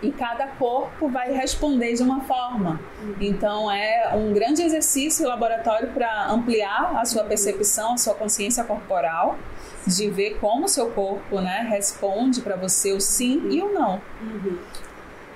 E 0.00 0.12
cada 0.12 0.46
corpo 0.46 1.08
vai 1.08 1.32
responder 1.32 1.94
de 1.94 2.02
uma 2.02 2.20
forma. 2.20 2.80
Então 3.20 3.70
é 3.70 4.14
um 4.14 4.32
grande 4.32 4.62
exercício 4.62 5.26
laboratório 5.26 5.88
para 5.88 6.30
ampliar 6.30 6.96
a 6.96 7.04
sua 7.04 7.24
percepção, 7.24 7.94
a 7.94 7.96
sua 7.98 8.14
consciência 8.14 8.62
corporal, 8.62 9.36
de 9.86 10.08
ver 10.08 10.38
como 10.38 10.66
o 10.66 10.68
seu 10.68 10.90
corpo 10.90 11.40
né, 11.40 11.66
responde 11.68 12.40
para 12.40 12.54
você 12.54 12.92
o 12.92 13.00
sim 13.00 13.48
e 13.50 13.60
o 13.60 13.72
não. 13.72 14.00
Uhum. 14.20 14.58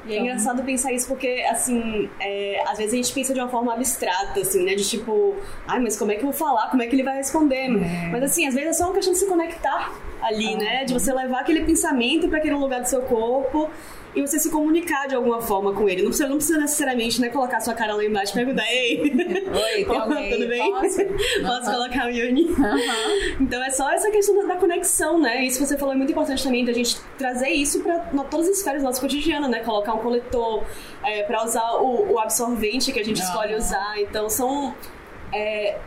E 0.05 0.15
é 0.15 0.19
engraçado 0.19 0.63
pensar 0.65 0.93
isso 0.93 1.07
porque, 1.07 1.45
assim, 1.49 2.11
é, 2.19 2.63
às 2.67 2.79
vezes 2.79 2.93
a 2.93 2.97
gente 2.97 3.13
pensa 3.13 3.33
de 3.33 3.41
uma 3.41 3.49
forma 3.49 3.73
abstrata, 3.73 4.41
assim, 4.41 4.65
né? 4.65 4.75
De 4.75 4.85
tipo, 4.89 5.37
ai, 5.67 5.79
mas 5.79 5.97
como 5.97 6.11
é 6.11 6.17
que 6.17 6.23
eu 6.23 6.31
vou 6.31 6.33
falar? 6.33 6.71
Como 6.71 6.83
é 6.83 6.87
que 6.89 6.97
ele 6.97 7.05
vai 7.05 7.17
responder? 7.17 7.67
É. 7.67 8.09
Mas, 8.11 8.23
assim, 8.25 8.47
às 8.47 8.55
vezes 8.55 8.71
é 8.71 8.73
só 8.73 8.87
uma 8.87 8.95
questão 8.95 9.13
de 9.13 9.21
se 9.21 9.27
conectar 9.27 9.93
ali, 10.21 10.55
ah, 10.55 10.59
né? 10.59 10.85
De 10.85 10.93
você 10.93 11.13
levar 11.13 11.41
aquele 11.41 11.65
pensamento 11.65 12.29
para 12.29 12.39
aquele 12.39 12.55
lugar 12.55 12.81
do 12.81 12.89
seu 12.89 13.03
corpo 13.03 13.71
e 14.15 14.21
você 14.21 14.39
se 14.39 14.51
comunicar 14.51 15.09
de 15.09 15.15
alguma 15.15 15.41
forma 15.41 15.73
com 15.73 15.89
ele. 15.89 16.03
Não 16.03 16.09
precisa, 16.09 16.29
não 16.29 16.37
precisa 16.37 16.59
necessariamente 16.59 17.21
né, 17.21 17.31
colocar 17.31 17.61
sua 17.61 17.75
cara 17.75 17.95
lá 17.95 18.05
embaixo 18.05 18.33
e 18.33 18.35
perguntar: 18.35 18.65
Ei, 18.71 19.01
Oi, 19.01 19.85
tudo 20.31 20.49
bem? 20.49 20.71
Posso, 20.71 20.97
Posso 21.43 21.71
uhum. 21.71 21.77
colocar 21.77 22.07
o 22.07 22.11
Yoni? 22.11 22.45
Uhum. 22.45 23.37
Então 23.41 23.63
é 23.63 23.71
só 23.71 23.91
essa 23.91 24.11
questão 24.11 24.47
da, 24.47 24.57
conexão, 24.57 25.19
né? 25.19 25.45
Isso 25.45 25.65
você 25.65 25.79
falou 25.79 25.95
é 25.95 25.97
muito 25.97 26.13
importante 26.13 26.43
também, 26.43 26.65
da 26.65 26.73
gente 26.73 27.01
trazer 27.17 27.49
isso 27.49 27.83
para 27.83 27.99
todas 28.25 28.49
as 28.49 28.59
esferas 28.59 28.83
do 28.83 28.87
nosso 28.87 29.01
cotidiano, 29.01 29.49
né? 29.49 29.61
Colocar 29.61 29.95
um 29.95 29.99
coletor, 29.99 30.63
é, 31.03 31.23
para 31.23 31.43
usar 31.45 31.73
o, 31.77 32.13
o, 32.13 32.19
absorvente 32.19 32.93
que 32.93 33.01
a 33.01 33.05
gente 33.05 33.21
escolhe 33.21 33.55
usar. 33.55 33.99
Então 33.99 34.29
são. 34.29 34.75
É, 35.33 35.79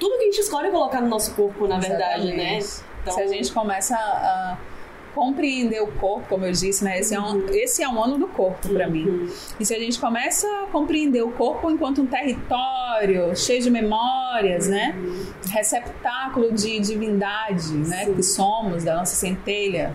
tudo 0.00 0.16
que 0.16 0.24
a 0.24 0.26
gente 0.26 0.40
escolhe 0.40 0.70
colocar 0.70 1.00
no 1.00 1.08
nosso 1.08 1.34
corpo, 1.34 1.66
na 1.66 1.78
Exatamente. 1.78 2.26
verdade, 2.26 2.36
né? 2.36 2.58
Então, 3.02 3.14
Se 3.14 3.22
a 3.22 3.26
gente 3.26 3.52
começa 3.52 3.96
a 3.96 4.58
compreender 5.18 5.82
o 5.82 5.88
corpo, 5.88 6.28
como 6.28 6.46
eu 6.46 6.52
disse, 6.52 6.84
né? 6.84 7.00
Esse 7.00 7.12
é 7.12 7.20
um, 7.20 7.48
esse 7.48 7.82
é 7.82 7.88
um 7.88 8.00
ano 8.00 8.16
do 8.18 8.28
corpo 8.28 8.68
para 8.68 8.86
uhum. 8.86 8.92
mim. 8.92 9.32
E 9.58 9.66
se 9.66 9.74
a 9.74 9.78
gente 9.78 9.98
começa 9.98 10.46
a 10.62 10.66
compreender 10.70 11.22
o 11.22 11.32
corpo 11.32 11.68
enquanto 11.68 12.02
um 12.02 12.06
território 12.06 13.34
cheio 13.36 13.60
de 13.60 13.68
memórias, 13.68 14.68
né? 14.68 14.94
uhum. 14.96 15.12
né? 15.12 15.32
Receptáculo 15.50 16.52
de 16.52 16.78
divindade, 16.78 17.72
né? 17.72 18.06
Que 18.06 18.22
somos, 18.22 18.84
da 18.84 18.94
nossa 18.94 19.16
centelha. 19.16 19.92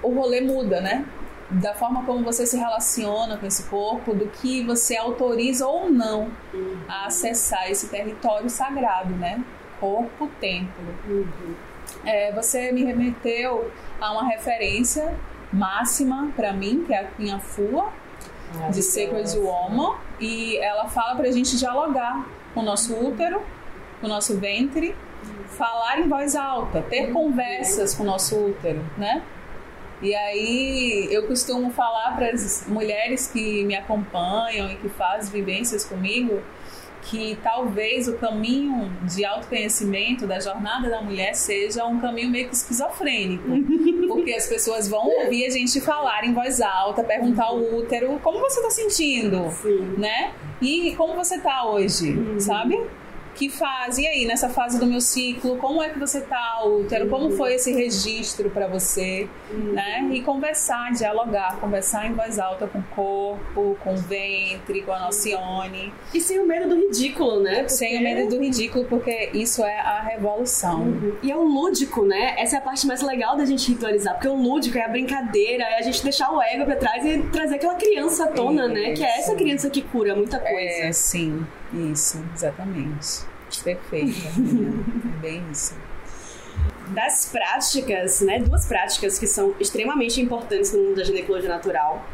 O 0.00 0.14
rolê 0.14 0.40
muda, 0.40 0.80
né? 0.80 1.04
Da 1.50 1.74
forma 1.74 2.04
como 2.04 2.22
você 2.22 2.46
se 2.46 2.56
relaciona 2.56 3.36
com 3.36 3.46
esse 3.46 3.64
corpo, 3.64 4.14
do 4.14 4.28
que 4.28 4.62
você 4.62 4.96
autoriza 4.96 5.66
ou 5.66 5.90
não 5.90 6.30
uhum. 6.52 6.76
a 6.88 7.06
acessar 7.06 7.68
esse 7.68 7.88
território 7.88 8.48
sagrado, 8.48 9.12
né? 9.14 9.42
Corpo, 9.80 10.30
templo. 10.40 10.84
Uhum 11.08 11.73
é, 12.04 12.32
você 12.32 12.72
me 12.72 12.84
remeteu 12.84 13.70
a 14.00 14.12
uma 14.12 14.28
referência 14.28 15.14
máxima 15.52 16.30
para 16.34 16.52
mim, 16.52 16.84
que 16.86 16.92
é 16.92 17.00
a 17.00 17.04
Cunha 17.04 17.38
Fua, 17.38 17.92
de 18.70 18.82
Sacred 18.82 19.36
Woman, 19.38 19.96
e 20.20 20.56
ela 20.58 20.88
fala 20.88 21.16
para 21.16 21.28
a 21.28 21.32
gente 21.32 21.56
dialogar 21.56 22.26
com 22.52 22.60
o 22.60 22.62
nosso 22.62 22.94
útero, 22.94 23.42
com 24.00 24.06
o 24.06 24.08
nosso 24.08 24.38
ventre, 24.38 24.94
falar 25.48 26.00
em 26.00 26.08
voz 26.08 26.36
alta, 26.36 26.82
ter 26.82 27.12
conversas 27.12 27.94
com 27.94 28.02
o 28.02 28.06
nosso 28.06 28.36
útero, 28.36 28.84
né? 28.96 29.22
E 30.02 30.14
aí 30.14 31.08
eu 31.10 31.26
costumo 31.26 31.70
falar 31.70 32.14
para 32.14 32.30
as 32.30 32.66
mulheres 32.68 33.26
que 33.26 33.64
me 33.64 33.74
acompanham 33.74 34.70
e 34.70 34.76
que 34.76 34.88
fazem 34.88 35.32
vivências 35.32 35.84
comigo 35.84 36.42
que 37.04 37.38
talvez 37.42 38.08
o 38.08 38.14
caminho 38.14 38.90
de 39.02 39.24
autoconhecimento 39.24 40.26
da 40.26 40.40
jornada 40.40 40.88
da 40.88 41.02
mulher 41.02 41.34
seja 41.34 41.84
um 41.84 42.00
caminho 42.00 42.30
meio 42.30 42.48
que 42.48 42.54
esquizofrênico. 42.54 43.44
porque 44.08 44.32
as 44.32 44.46
pessoas 44.46 44.88
vão 44.88 45.06
ouvir 45.06 45.46
a 45.46 45.50
gente 45.50 45.80
falar 45.80 46.24
em 46.24 46.32
voz 46.32 46.60
alta, 46.60 47.02
perguntar 47.02 47.44
ao 47.44 47.58
útero 47.58 48.18
como 48.22 48.38
você 48.40 48.60
está 48.60 48.70
sentindo, 48.70 49.50
Sim. 49.50 49.94
né? 49.98 50.32
E 50.62 50.94
como 50.96 51.14
você 51.14 51.36
está 51.36 51.66
hoje, 51.66 52.12
uhum. 52.12 52.40
sabe? 52.40 52.80
Que 53.34 53.48
faz, 53.48 53.98
e 53.98 54.06
aí, 54.06 54.24
nessa 54.24 54.48
fase 54.48 54.78
do 54.78 54.86
meu 54.86 55.00
ciclo, 55.00 55.56
como 55.56 55.82
é 55.82 55.88
que 55.88 55.98
você 55.98 56.20
tá, 56.20 56.62
útero? 56.64 57.08
Como 57.08 57.30
foi 57.32 57.54
esse 57.54 57.72
registro 57.72 58.50
para 58.50 58.66
você? 58.66 59.28
Uhum. 59.50 59.72
Né? 59.72 60.08
E 60.12 60.22
conversar, 60.22 60.92
dialogar, 60.92 61.58
conversar 61.60 62.06
em 62.06 62.14
voz 62.14 62.38
alta 62.38 62.66
com 62.66 62.78
o 62.78 62.82
corpo, 62.94 63.76
com 63.82 63.94
o 63.94 63.96
ventre, 63.96 64.82
com 64.82 64.92
a 64.92 65.00
nocione. 65.00 65.92
E 66.12 66.20
sem 66.20 66.38
o 66.38 66.46
medo 66.46 66.68
do 66.68 66.76
ridículo, 66.76 67.40
né? 67.40 67.56
Porque... 67.56 67.70
Sem 67.70 67.98
o 67.98 68.02
medo 68.02 68.28
do 68.28 68.40
ridículo, 68.40 68.84
porque 68.84 69.30
isso 69.34 69.64
é 69.64 69.80
a 69.80 70.00
revolução. 70.02 70.82
Uhum. 70.82 71.16
E 71.22 71.30
é 71.30 71.36
o 71.36 71.42
lúdico, 71.42 72.04
né? 72.04 72.34
Essa 72.38 72.56
é 72.56 72.58
a 72.58 72.62
parte 72.62 72.86
mais 72.86 73.02
legal 73.02 73.36
da 73.36 73.44
gente 73.44 73.68
ritualizar, 73.70 74.14
porque 74.14 74.28
o 74.28 74.36
lúdico 74.36 74.78
é 74.78 74.84
a 74.84 74.88
brincadeira, 74.88 75.64
é 75.64 75.78
a 75.78 75.82
gente 75.82 76.02
deixar 76.02 76.30
o 76.30 76.40
ego 76.40 76.64
pra 76.64 76.76
trás 76.76 77.04
e 77.04 77.18
trazer 77.32 77.56
aquela 77.56 77.74
criança 77.74 78.24
à 78.24 78.28
tona, 78.28 78.68
né? 78.68 78.92
Que 78.92 79.04
é 79.04 79.18
essa 79.18 79.34
criança 79.34 79.68
que 79.68 79.82
cura 79.82 80.14
muita 80.14 80.38
coisa. 80.38 80.84
É, 80.84 80.92
sim. 80.92 81.44
Isso, 81.92 82.24
exatamente. 82.34 83.24
Perfeito. 83.62 84.26
é 85.18 85.20
bem 85.20 85.42
isso. 85.50 85.76
Das 86.88 87.26
práticas, 87.26 88.20
né? 88.20 88.40
Duas 88.40 88.66
práticas 88.66 89.18
que 89.18 89.26
são 89.26 89.54
extremamente 89.58 90.20
importantes 90.20 90.72
no 90.72 90.82
mundo 90.82 90.96
da 90.96 91.04
ginecologia 91.04 91.48
natural. 91.48 92.04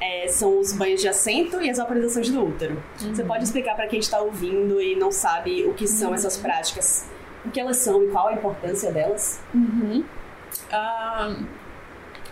É, 0.00 0.28
são 0.28 0.58
os 0.58 0.72
banhos 0.72 1.00
de 1.00 1.08
assento 1.08 1.60
e 1.62 1.70
as 1.70 1.78
vaporizações 1.78 2.28
do 2.28 2.44
útero. 2.44 2.82
Uhum. 3.02 3.14
Você 3.14 3.24
pode 3.24 3.44
explicar 3.44 3.74
para 3.74 3.86
quem 3.86 3.98
está 3.98 4.20
ouvindo 4.20 4.80
e 4.80 4.96
não 4.96 5.10
sabe 5.10 5.64
o 5.64 5.74
que 5.74 5.86
são 5.86 6.08
uhum. 6.08 6.14
essas 6.14 6.36
práticas, 6.36 7.06
o 7.44 7.50
que 7.50 7.60
elas 7.60 7.78
são 7.78 8.02
e 8.02 8.08
qual 8.08 8.28
a 8.28 8.32
importância 8.34 8.92
delas? 8.92 9.40
Uhum. 9.54 10.04
Uh, 10.70 11.46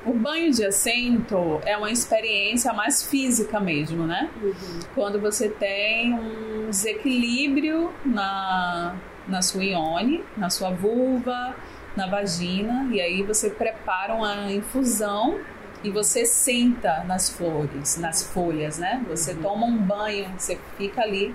o 0.05 0.13
banho 0.13 0.51
de 0.53 0.65
assento 0.65 1.61
é 1.65 1.77
uma 1.77 1.91
experiência 1.91 2.73
mais 2.73 3.03
física 3.03 3.61
mesmo, 3.61 4.07
né? 4.07 4.31
Uhum. 4.43 4.55
Quando 4.95 5.21
você 5.21 5.49
tem 5.49 6.15
um 6.15 6.71
desequilíbrio 6.71 7.93
na, 8.05 8.97
na 9.29 9.43
sua 9.43 9.65
ione, 9.65 10.25
na 10.37 10.51
sua 10.51 10.71
vulva, 10.71 11.55
na 11.97 12.07
vagina, 12.07 12.89
e 12.91 13.01
aí 13.01 13.23
você 13.23 13.51
prepara 13.51 14.15
uma 14.15 14.51
infusão 14.51 15.39
e 15.85 15.91
você 15.91 16.25
senta 16.25 17.05
nas 17.05 17.29
flores, 17.29 17.99
nas 17.99 18.23
folhas, 18.23 18.79
né? 18.79 19.05
Você 19.09 19.33
uhum. 19.33 19.43
toma 19.43 19.67
um 19.67 19.77
banho, 19.77 20.31
você 20.37 20.59
fica 20.77 21.03
ali, 21.03 21.35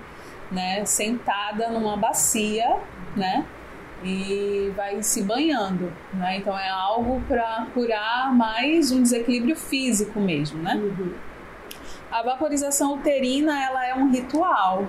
né, 0.50 0.84
sentada 0.84 1.68
numa 1.70 1.96
bacia, 1.96 2.78
né? 3.14 3.44
E 4.02 4.72
vai 4.76 5.02
se 5.02 5.22
banhando, 5.22 5.92
né? 6.14 6.36
Então 6.38 6.56
é 6.56 6.68
algo 6.68 7.20
para 7.26 7.66
curar 7.74 8.32
mais 8.34 8.92
um 8.92 9.02
desequilíbrio 9.02 9.56
físico 9.56 10.20
mesmo, 10.20 10.62
né? 10.62 10.74
Uhum. 10.74 11.12
A 12.10 12.22
vaporização 12.22 12.94
uterina 12.94 13.62
ela 13.62 13.86
é 13.86 13.94
um 13.94 14.10
ritual, 14.10 14.88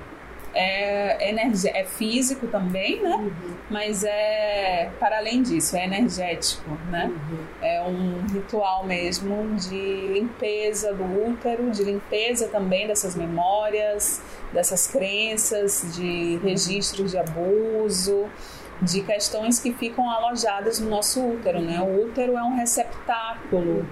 é, 0.54 1.32
é 1.32 1.84
físico 1.84 2.48
também, 2.48 3.02
né? 3.02 3.16
Uhum. 3.16 3.56
Mas 3.70 4.04
é 4.04 4.90
para 5.00 5.18
além 5.18 5.42
disso, 5.42 5.76
é 5.76 5.86
energético, 5.86 6.70
né? 6.90 7.06
Uhum. 7.06 7.38
É 7.62 7.82
um 7.82 8.26
ritual 8.28 8.86
mesmo 8.86 9.56
de 9.56 10.08
limpeza 10.14 10.94
do 10.94 11.04
útero, 11.28 11.70
de 11.72 11.84
limpeza 11.84 12.48
também 12.48 12.88
dessas 12.88 13.16
memórias, 13.16 14.22
dessas 14.54 14.88
crenças, 14.88 15.96
de 15.96 16.40
registros 16.44 17.12
de 17.12 17.18
abuso 17.18 18.30
de 18.82 19.02
questões 19.02 19.60
que 19.60 19.74
ficam 19.74 20.10
alojadas 20.10 20.80
no 20.80 20.90
nosso 20.90 21.22
útero, 21.26 21.60
né? 21.60 21.82
O 21.82 22.06
útero 22.06 22.38
é 22.38 22.44
um 22.44 22.56
receptáculo, 22.56 23.86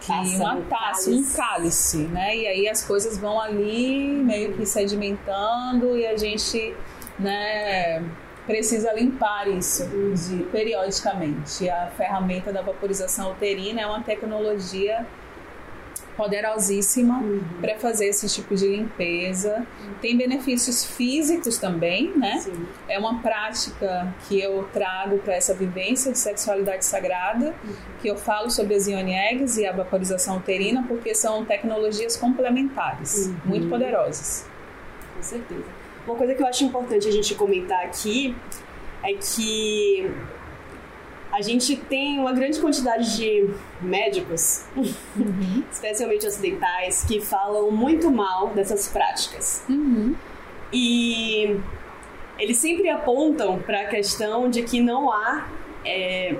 que 0.00 0.12
uma 0.36 0.60
taça, 0.62 1.10
um 1.10 1.22
cálice, 1.22 1.98
né? 1.98 2.36
E 2.36 2.46
aí 2.46 2.68
as 2.68 2.82
coisas 2.82 3.18
vão 3.18 3.40
ali 3.40 4.08
meio 4.08 4.52
que 4.54 4.66
sedimentando 4.66 5.96
e 5.96 6.06
a 6.06 6.16
gente, 6.16 6.74
né? 7.18 8.04
precisa 8.46 8.92
limpar 8.92 9.48
isso 9.48 9.84
de, 10.14 10.44
periodicamente. 10.44 11.68
A 11.68 11.88
ferramenta 11.96 12.52
da 12.52 12.62
vaporização 12.62 13.32
uterina 13.32 13.80
é 13.80 13.86
uma 13.86 14.02
tecnologia 14.02 15.04
poderosíssima 16.16 17.18
uhum. 17.18 17.42
para 17.60 17.76
fazer 17.76 18.06
esse 18.06 18.28
tipo 18.28 18.54
de 18.54 18.66
limpeza. 18.68 19.66
Tem 20.00 20.16
benefícios 20.16 20.84
físicos 20.84 21.58
também, 21.58 22.16
né? 22.16 22.38
Sim. 22.38 22.66
É 22.88 22.98
uma 22.98 23.20
prática 23.20 24.14
que 24.26 24.40
eu 24.40 24.68
trago 24.72 25.18
para 25.18 25.34
essa 25.34 25.54
vivência 25.54 26.10
de 26.10 26.18
sexualidade 26.18 26.84
sagrada, 26.84 27.54
uhum. 27.62 27.74
que 28.00 28.08
eu 28.08 28.16
falo 28.16 28.50
sobre 28.50 28.74
as 28.74 28.86
ione 28.86 29.14
eggs 29.14 29.60
e 29.60 29.66
a 29.66 29.72
vaporização 29.72 30.38
uterina, 30.38 30.84
porque 30.88 31.14
são 31.14 31.44
tecnologias 31.44 32.16
complementares, 32.16 33.26
uhum. 33.26 33.36
muito 33.44 33.68
poderosas. 33.68 34.46
Com 35.14 35.22
certeza. 35.22 35.64
Uma 36.06 36.16
coisa 36.16 36.34
que 36.34 36.42
eu 36.42 36.46
acho 36.46 36.64
importante 36.64 37.08
a 37.08 37.10
gente 37.10 37.34
comentar 37.34 37.84
aqui 37.84 38.34
é 39.02 39.12
que 39.14 40.10
a 41.36 41.42
gente 41.42 41.76
tem 41.76 42.18
uma 42.18 42.32
grande 42.32 42.58
quantidade 42.58 43.14
de 43.14 43.50
médicos, 43.82 44.64
uhum. 44.74 45.62
especialmente 45.70 46.26
ocidentais, 46.26 47.04
que 47.06 47.20
falam 47.20 47.70
muito 47.70 48.10
mal 48.10 48.48
dessas 48.48 48.88
práticas. 48.88 49.62
Uhum. 49.68 50.14
E 50.72 51.60
eles 52.38 52.56
sempre 52.56 52.88
apontam 52.88 53.58
para 53.58 53.82
a 53.82 53.84
questão 53.84 54.48
de 54.48 54.62
que 54.62 54.80
não 54.80 55.12
há 55.12 55.46
é, 55.84 56.36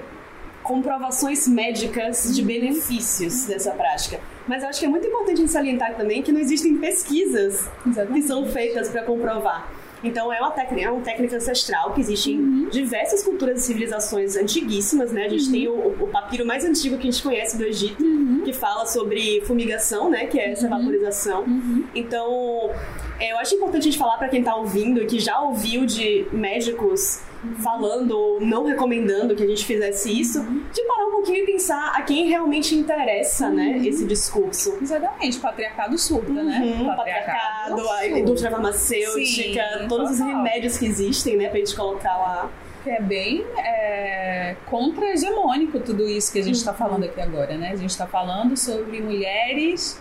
comprovações 0.62 1.46
médicas 1.46 2.34
de 2.34 2.40
uhum. 2.40 2.46
benefícios 2.46 3.44
dessa 3.44 3.72
prática. 3.72 4.18
Mas 4.48 4.62
eu 4.62 4.70
acho 4.70 4.80
que 4.80 4.86
é 4.86 4.88
muito 4.88 5.06
importante 5.06 5.34
a 5.34 5.36
gente 5.36 5.52
salientar 5.52 5.94
também 5.94 6.22
que 6.22 6.32
não 6.32 6.40
existem 6.40 6.78
pesquisas 6.78 7.68
Exatamente. 7.86 8.22
que 8.22 8.26
são 8.26 8.46
feitas 8.46 8.88
para 8.88 9.02
comprovar. 9.02 9.70
Então 10.02 10.32
é 10.32 10.40
uma 10.40 10.50
técnica, 10.50 10.88
é 10.88 10.90
uma 10.90 11.02
técnica 11.02 11.36
ancestral 11.36 11.92
que 11.92 12.00
existe 12.00 12.32
em 12.32 12.38
uhum. 12.38 12.68
diversas 12.68 13.22
culturas 13.22 13.60
e 13.60 13.62
civilizações 13.62 14.36
antiguíssimas, 14.36 15.12
né? 15.12 15.24
A 15.24 15.28
gente 15.28 15.46
uhum. 15.46 15.52
tem 15.52 15.68
o, 15.68 16.04
o, 16.04 16.08
papiro 16.08 16.46
mais 16.46 16.64
antigo 16.64 16.96
que 16.98 17.08
a 17.08 17.10
gente 17.10 17.22
conhece 17.22 17.56
do 17.56 17.64
Egito, 17.64 18.02
uhum. 18.02 18.42
que 18.44 18.52
fala 18.52 18.86
sobre 18.86 19.42
fumigação, 19.46 20.10
né? 20.10 20.26
Que 20.26 20.38
é 20.38 20.52
essa 20.52 20.64
uhum. 20.64 20.78
vaporização. 20.78 21.42
Uhum. 21.42 21.84
Então, 21.94 22.70
é, 23.18 23.32
eu 23.32 23.38
acho 23.38 23.54
importante 23.54 23.82
a 23.82 23.84
gente 23.84 23.98
falar 23.98 24.18
para 24.18 24.28
quem 24.28 24.40
está 24.40 24.54
ouvindo 24.54 25.02
e 25.02 25.06
que 25.06 25.18
já 25.18 25.40
ouviu 25.40 25.86
de 25.86 26.26
médicos 26.30 27.22
falando, 27.62 28.38
não 28.40 28.64
recomendando 28.64 29.34
que 29.34 29.42
a 29.42 29.46
gente 29.46 29.64
fizesse 29.64 30.20
isso, 30.20 30.42
de 30.72 30.82
parar 30.84 31.06
um 31.06 31.12
pouquinho 31.12 31.38
e 31.38 31.46
pensar 31.46 31.92
a 31.94 32.02
quem 32.02 32.28
realmente 32.28 32.74
interessa, 32.74 33.48
né, 33.48 33.78
esse 33.84 34.04
discurso. 34.04 34.76
Exatamente, 34.80 35.38
patriarcado 35.38 35.98
surda, 35.98 36.42
né? 36.42 36.60
uhum? 36.60 36.86
Patriarcado, 36.86 37.76
patriarcado 37.76 37.90
a 37.90 38.18
indústria 38.18 38.50
farmacêutica, 38.50 39.80
Sim, 39.80 39.88
todos 39.88 40.10
total. 40.10 40.12
os 40.12 40.20
remédios 40.20 40.78
que 40.78 40.86
existem, 40.86 41.36
né, 41.36 41.48
pra 41.48 41.58
gente 41.58 41.74
colocar 41.74 42.16
lá. 42.16 42.50
Que 42.82 42.90
é 42.90 43.00
bem 43.00 43.44
é, 43.58 44.54
contra-hegemônico 44.66 45.80
tudo 45.80 46.08
isso 46.08 46.32
que 46.32 46.38
a 46.38 46.42
gente 46.42 46.54
está 46.54 46.70
uhum. 46.70 46.76
falando 46.76 47.04
aqui 47.04 47.20
agora, 47.20 47.56
né? 47.56 47.72
A 47.72 47.76
gente 47.76 47.90
está 47.90 48.06
falando 48.06 48.56
sobre 48.56 49.00
mulheres 49.00 50.00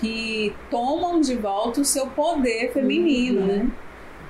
que 0.00 0.54
tomam 0.70 1.20
de 1.20 1.36
volta 1.36 1.82
o 1.82 1.84
seu 1.84 2.06
poder 2.06 2.72
feminino, 2.72 3.42
uhum. 3.42 3.46
né? 3.46 3.70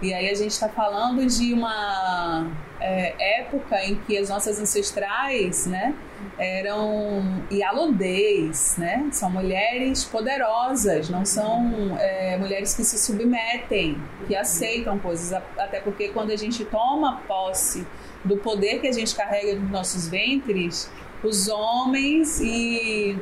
E 0.03 0.12
aí 0.12 0.29
a 0.29 0.35
gente 0.35 0.51
está 0.51 0.69
falando 0.69 1.25
de 1.25 1.55
uma 1.55 2.51
é, 2.81 3.41
época 3.41 3.85
em 3.85 3.95
que 3.95 4.19
as 4.19 4.29
nossas 4.29 4.59
ancestrais, 4.59 5.67
né, 5.67 5.95
eram 6.37 7.45
Yalodês, 7.53 8.75
né? 8.79 9.09
São 9.12 9.31
mulheres 9.31 10.03
poderosas, 10.05 11.09
não 11.09 11.25
são 11.25 11.97
é, 12.01 12.37
mulheres 12.37 12.75
que 12.75 12.83
se 12.83 12.99
submetem, 12.99 13.97
que 14.27 14.35
aceitam 14.35 14.99
coisas. 14.99 15.33
Até 15.57 15.81
porque 15.81 16.09
quando 16.09 16.33
a 16.33 16.37
gente 16.37 16.65
toma 16.65 17.23
posse 17.29 17.87
do 18.25 18.37
poder 18.37 18.81
que 18.81 18.88
a 18.88 18.93
gente 18.93 19.15
carrega 19.15 19.55
nos 19.55 19.71
nossos 19.71 20.09
ventres, 20.09 20.91
os 21.23 21.49
homens 21.49 22.41
e 22.41 23.17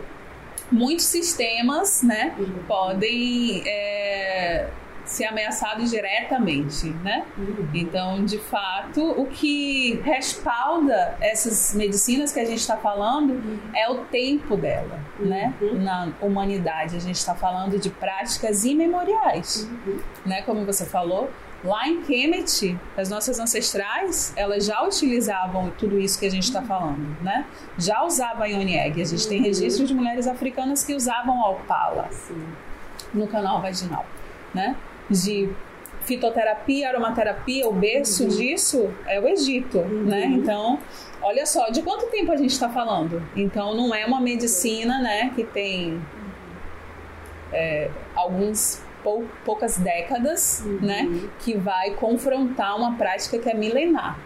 muitos 0.72 1.04
sistemas, 1.04 2.02
né, 2.02 2.34
podem 2.66 3.62
é, 3.66 4.68
ser 5.10 5.24
ameaçados 5.24 5.90
diretamente, 5.90 6.88
né? 7.02 7.26
Uhum. 7.36 7.68
Então, 7.74 8.24
de 8.24 8.38
fato, 8.38 9.02
o 9.02 9.26
que 9.26 10.00
respalda 10.04 11.16
essas 11.20 11.74
medicinas 11.74 12.32
que 12.32 12.38
a 12.38 12.44
gente 12.44 12.60
está 12.60 12.76
falando 12.76 13.32
uhum. 13.32 13.58
é 13.74 13.90
o 13.90 14.04
tempo 14.04 14.56
dela, 14.56 15.00
uhum. 15.18 15.26
né? 15.26 15.52
Na 15.60 16.12
humanidade, 16.22 16.96
a 16.96 17.00
gente 17.00 17.16
está 17.16 17.34
falando 17.34 17.76
de 17.76 17.90
práticas 17.90 18.64
imemoriais, 18.64 19.68
uhum. 19.68 19.98
né? 20.24 20.42
Como 20.42 20.64
você 20.64 20.86
falou, 20.86 21.28
lá 21.64 21.88
em 21.88 22.02
Kemet, 22.02 22.78
as 22.96 23.10
nossas 23.10 23.40
ancestrais, 23.40 24.32
elas 24.36 24.64
já 24.64 24.80
utilizavam 24.84 25.72
tudo 25.76 25.98
isso 25.98 26.20
que 26.20 26.26
a 26.26 26.30
gente 26.30 26.44
está 26.44 26.62
falando, 26.62 27.20
né? 27.20 27.46
Já 27.76 28.04
usava 28.04 28.44
a 28.44 28.46
Ione 28.46 28.78
Egg. 28.78 29.02
A 29.02 29.04
gente 29.04 29.26
tem 29.26 29.38
uhum. 29.38 29.44
registros 29.44 29.88
de 29.88 29.94
mulheres 29.94 30.28
africanas 30.28 30.84
que 30.84 30.94
usavam 30.94 31.44
a 31.44 31.50
opala 31.50 32.08
no 33.12 33.26
canal 33.26 33.60
vaginal, 33.60 34.06
né? 34.54 34.76
De 35.10 35.50
fitoterapia, 36.02 36.88
aromaterapia, 36.88 37.68
o 37.68 37.72
berço 37.72 38.24
uhum. 38.24 38.28
disso 38.28 38.90
é 39.06 39.20
o 39.20 39.28
Egito, 39.28 39.78
uhum. 39.78 40.04
né? 40.04 40.24
Então, 40.26 40.78
olha 41.20 41.44
só, 41.44 41.68
de 41.70 41.82
quanto 41.82 42.06
tempo 42.06 42.32
a 42.32 42.36
gente 42.36 42.50
está 42.50 42.68
falando? 42.68 43.22
Então, 43.36 43.74
não 43.74 43.94
é 43.94 44.06
uma 44.06 44.20
medicina, 44.20 45.00
né, 45.00 45.30
que 45.34 45.44
tem 45.44 46.00
é, 47.52 47.90
alguns 48.14 48.82
pou, 49.02 49.26
poucas 49.44 49.76
décadas, 49.78 50.62
uhum. 50.64 50.78
né, 50.80 51.08
que 51.40 51.56
vai 51.56 51.90
confrontar 51.92 52.76
uma 52.76 52.96
prática 52.96 53.38
que 53.38 53.48
é 53.48 53.54
milenar. 53.54 54.18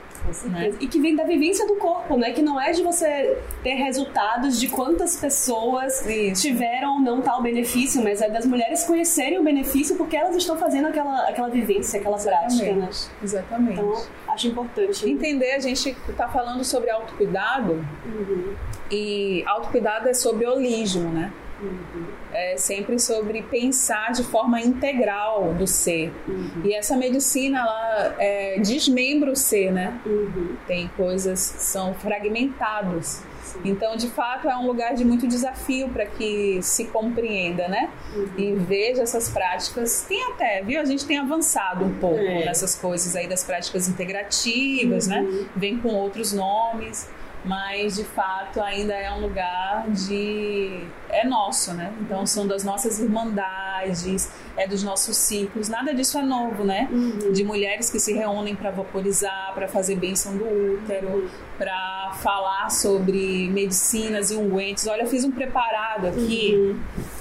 Né? 0.44 0.72
E 0.80 0.86
que 0.86 1.00
vem 1.00 1.14
da 1.14 1.24
vivência 1.24 1.66
do 1.66 1.76
corpo, 1.76 2.16
né? 2.16 2.32
Que 2.32 2.42
não 2.42 2.60
é 2.60 2.72
de 2.72 2.82
você 2.82 3.38
ter 3.62 3.74
resultados 3.74 4.58
de 4.58 4.68
quantas 4.68 5.16
pessoas 5.16 6.04
Isso. 6.06 6.42
tiveram 6.42 6.94
ou 6.94 7.00
não 7.00 7.20
tal 7.20 7.42
benefício, 7.42 8.02
mas 8.02 8.20
é 8.20 8.30
das 8.30 8.46
mulheres 8.46 8.84
conhecerem 8.84 9.38
o 9.38 9.42
benefício 9.42 9.96
porque 9.96 10.16
elas 10.16 10.34
estão 10.36 10.56
fazendo 10.56 10.88
aquela, 10.88 11.28
aquela 11.28 11.48
vivência, 11.48 12.00
aquela 12.00 12.16
Exatamente. 12.16 12.56
prática, 12.56 12.74
né? 12.74 12.88
Exatamente. 13.22 13.72
Então, 13.72 14.02
acho 14.28 14.48
importante. 14.48 15.08
Entender, 15.08 15.52
a 15.52 15.60
gente 15.60 15.96
está 16.08 16.28
falando 16.28 16.64
sobre 16.64 16.90
autocuidado 16.90 17.84
uhum. 18.06 18.54
e 18.90 19.42
autocuidado 19.46 20.08
é 20.08 20.14
sobre 20.14 20.46
holismo, 20.46 21.10
né? 21.10 21.32
Uhum. 21.60 22.23
É 22.34 22.56
sempre 22.56 22.98
sobre 22.98 23.42
pensar 23.42 24.12
de 24.12 24.24
forma 24.24 24.60
integral 24.60 25.54
do 25.54 25.66
ser. 25.66 26.12
Uhum. 26.26 26.62
E 26.64 26.74
essa 26.74 26.96
medicina, 26.96 27.60
ela 27.60 28.14
é, 28.18 28.58
desmembra 28.58 29.30
o 29.30 29.36
ser, 29.36 29.72
né? 29.72 29.98
Uhum. 30.04 30.56
Tem 30.66 30.88
coisas 30.96 31.52
que 31.52 31.62
são 31.62 31.94
fragmentadas. 31.94 33.22
Então, 33.64 33.96
de 33.96 34.08
fato, 34.08 34.48
é 34.48 34.56
um 34.56 34.66
lugar 34.66 34.94
de 34.94 35.04
muito 35.04 35.28
desafio 35.28 35.88
para 35.88 36.06
que 36.06 36.58
se 36.62 36.86
compreenda, 36.86 37.68
né? 37.68 37.90
Uhum. 38.14 38.28
E 38.36 38.52
veja 38.54 39.02
essas 39.02 39.28
práticas. 39.28 40.04
Tem 40.08 40.32
até, 40.32 40.62
viu? 40.62 40.80
A 40.80 40.84
gente 40.84 41.06
tem 41.06 41.18
avançado 41.18 41.84
um 41.84 41.94
pouco 41.98 42.18
é. 42.18 42.46
nessas 42.46 42.74
coisas 42.74 43.14
aí 43.14 43.28
das 43.28 43.44
práticas 43.44 43.88
integrativas, 43.88 45.06
né? 45.06 45.20
Uhum. 45.20 45.46
Vem 45.54 45.78
com 45.78 45.88
outros 45.88 46.32
nomes 46.32 47.08
mas 47.44 47.96
de 47.96 48.04
fato 48.04 48.60
ainda 48.60 48.94
é 48.94 49.12
um 49.12 49.20
lugar 49.20 49.88
de 49.90 50.84
é 51.10 51.26
nosso, 51.26 51.74
né? 51.74 51.92
Então 52.00 52.26
são 52.26 52.46
das 52.46 52.64
nossas 52.64 52.98
irmandades, 52.98 54.30
é 54.56 54.66
dos 54.66 54.82
nossos 54.82 55.16
ciclos. 55.16 55.68
Nada 55.68 55.94
disso 55.94 56.18
é 56.18 56.22
novo, 56.22 56.64
né? 56.64 56.88
Uhum. 56.90 57.32
De 57.32 57.44
mulheres 57.44 57.90
que 57.90 58.00
se 58.00 58.12
reúnem 58.12 58.56
para 58.56 58.70
vaporizar, 58.70 59.52
para 59.54 59.68
fazer 59.68 59.96
bênção 59.96 60.36
do 60.36 60.44
útero, 60.44 61.08
uhum. 61.08 61.28
para 61.58 62.12
falar 62.22 62.70
sobre 62.70 63.48
medicinas 63.50 64.30
e 64.30 64.36
ungüentos. 64.36 64.86
Olha, 64.86 65.02
eu 65.02 65.08
fiz 65.08 65.24
um 65.24 65.30
preparado 65.30 66.06
aqui. 66.06 66.54
Uhum 66.54 67.14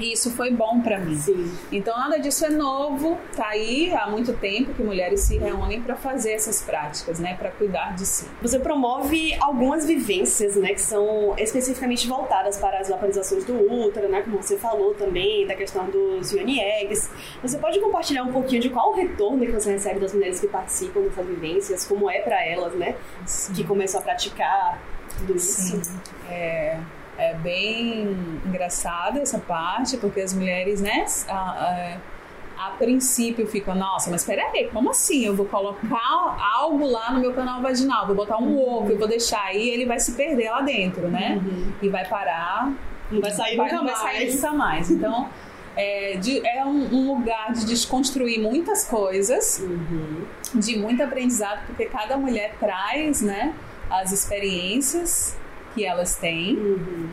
e 0.00 0.12
isso 0.12 0.30
foi 0.30 0.50
bom 0.50 0.80
para 0.80 0.98
mim. 0.98 1.16
Sim. 1.16 1.52
Então 1.70 1.96
nada 1.96 2.18
disso 2.18 2.44
é 2.46 2.48
novo, 2.48 3.18
tá 3.36 3.48
aí 3.48 3.92
há 3.94 4.08
muito 4.08 4.32
tempo 4.32 4.72
que 4.72 4.82
mulheres 4.82 5.20
se 5.20 5.36
reúnem 5.36 5.80
para 5.82 5.94
fazer 5.94 6.32
essas 6.32 6.62
práticas, 6.62 7.20
né, 7.20 7.36
para 7.36 7.50
cuidar 7.50 7.94
de 7.94 8.06
si. 8.06 8.26
Você 8.40 8.58
promove 8.58 9.34
algumas 9.40 9.86
vivências, 9.86 10.56
né, 10.56 10.72
que 10.72 10.80
são 10.80 11.34
especificamente 11.36 12.08
voltadas 12.08 12.56
para 12.56 12.78
as 12.78 12.88
vaporizações 12.88 13.44
do 13.44 13.54
útero, 13.54 14.08
né, 14.08 14.22
como 14.22 14.42
você 14.42 14.56
falou 14.56 14.94
também, 14.94 15.46
da 15.46 15.54
questão 15.54 15.86
dos 15.86 16.32
yoni 16.32 16.60
eggs. 16.60 17.10
Você 17.42 17.58
pode 17.58 17.78
compartilhar 17.80 18.22
um 18.22 18.32
pouquinho 18.32 18.62
de 18.62 18.70
qual 18.70 18.92
o 18.92 18.94
retorno 18.94 19.44
que 19.44 19.52
você 19.52 19.72
recebe 19.72 20.00
das 20.00 20.14
mulheres 20.14 20.40
que 20.40 20.48
participam 20.48 21.02
dessas 21.02 21.26
vivências, 21.26 21.84
como 21.86 22.10
é 22.10 22.20
para 22.20 22.42
elas, 22.44 22.72
né, 22.74 22.96
Sim. 23.26 23.52
que 23.52 23.64
começou 23.64 24.00
a 24.00 24.02
praticar 24.02 24.82
tudo 25.18 25.36
isso? 25.36 25.82
Sim. 25.82 26.00
É 26.30 26.78
é 27.20 27.34
bem 27.34 28.16
engraçada 28.46 29.20
essa 29.20 29.38
parte, 29.38 29.98
porque 29.98 30.20
as 30.20 30.32
mulheres, 30.32 30.80
né, 30.80 31.04
a, 31.28 31.34
a, 31.34 32.66
a 32.66 32.70
princípio 32.70 33.46
ficam, 33.46 33.74
nossa, 33.74 34.10
mas 34.10 34.24
peraí, 34.24 34.68
como 34.72 34.90
assim? 34.90 35.24
Eu 35.26 35.36
vou 35.36 35.46
colocar 35.46 36.36
algo 36.54 36.86
lá 36.86 37.12
no 37.12 37.20
meu 37.20 37.34
canal 37.34 37.60
vaginal, 37.60 38.06
vou 38.06 38.16
botar 38.16 38.38
um 38.38 38.54
uhum. 38.54 38.76
ovo, 38.76 38.92
eu 38.92 38.98
vou 38.98 39.06
deixar 39.06 39.42
aí, 39.42 39.68
ele 39.68 39.84
vai 39.84 40.00
se 40.00 40.12
perder 40.12 40.50
lá 40.50 40.62
dentro, 40.62 41.08
né? 41.08 41.40
Uhum. 41.42 41.72
E 41.82 41.88
vai 41.88 42.06
parar. 42.08 42.72
Não 43.10 43.20
vai 43.20 43.30
sair 43.30 43.56
vai, 43.56 43.70
nunca 43.70 43.82
mais. 43.82 43.98
Vai 44.00 44.12
sair 44.14 44.34
nunca 44.34 44.52
mais. 44.52 44.90
Então. 44.90 45.28
É, 45.76 46.16
de, 46.16 46.44
é 46.46 46.64
um, 46.64 46.92
um, 46.92 47.14
lugar 47.14 47.52
de 47.52 47.64
desconstruir 47.64 48.40
muitas 48.40 48.84
coisas, 48.84 49.60
uhum. 49.60 50.26
de 50.52 50.76
muito 50.76 51.00
aprendizado, 51.00 51.64
porque 51.64 51.86
cada 51.86 52.16
mulher 52.16 52.56
traz 52.58 53.22
né, 53.22 53.54
as 53.88 54.10
experiências 54.10 55.38
que 55.74 55.84
elas 55.84 56.16
têm. 56.16 56.56
Uhum. 56.56 57.08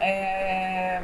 É, 0.00 1.00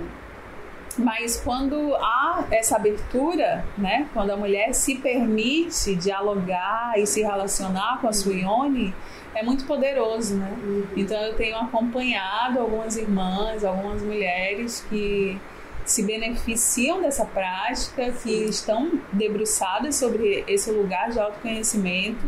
mas 0.98 1.40
quando 1.40 1.94
há 1.94 2.44
essa 2.50 2.76
abertura, 2.76 3.64
né, 3.76 4.08
quando 4.12 4.30
a 4.30 4.36
mulher 4.36 4.74
se 4.74 4.96
permite 4.96 5.94
dialogar 5.94 6.94
e 6.96 7.06
se 7.06 7.22
relacionar 7.22 8.00
com 8.00 8.08
a 8.08 8.12
sua 8.12 8.34
Ione, 8.34 8.92
é 9.34 9.42
muito 9.42 9.64
poderoso, 9.64 10.34
né? 10.36 10.52
Uhum. 10.60 10.86
Então 10.96 11.16
eu 11.22 11.36
tenho 11.36 11.56
acompanhado 11.56 12.58
algumas 12.58 12.96
irmãs, 12.96 13.64
algumas 13.64 14.02
mulheres 14.02 14.84
que 14.88 15.40
se 15.84 16.02
beneficiam 16.02 17.00
dessa 17.00 17.24
prática, 17.24 18.12
que 18.12 18.30
estão 18.30 19.00
debruçadas 19.12 19.94
sobre 19.94 20.44
esse 20.48 20.70
lugar 20.70 21.10
de 21.10 21.20
autoconhecimento 21.20 22.26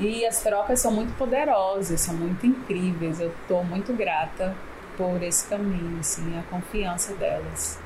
e 0.00 0.26
as 0.26 0.42
trocas 0.42 0.80
são 0.80 0.90
muito 0.90 1.12
poderosas, 1.16 2.00
são 2.00 2.14
muito 2.14 2.46
incríveis. 2.46 3.20
Eu 3.20 3.30
estou 3.42 3.62
muito 3.62 3.92
grata 3.92 4.56
por 4.96 5.22
esse 5.22 5.46
caminho, 5.46 5.98
assim, 6.00 6.38
a 6.38 6.42
confiança 6.50 7.14
delas. 7.14 7.78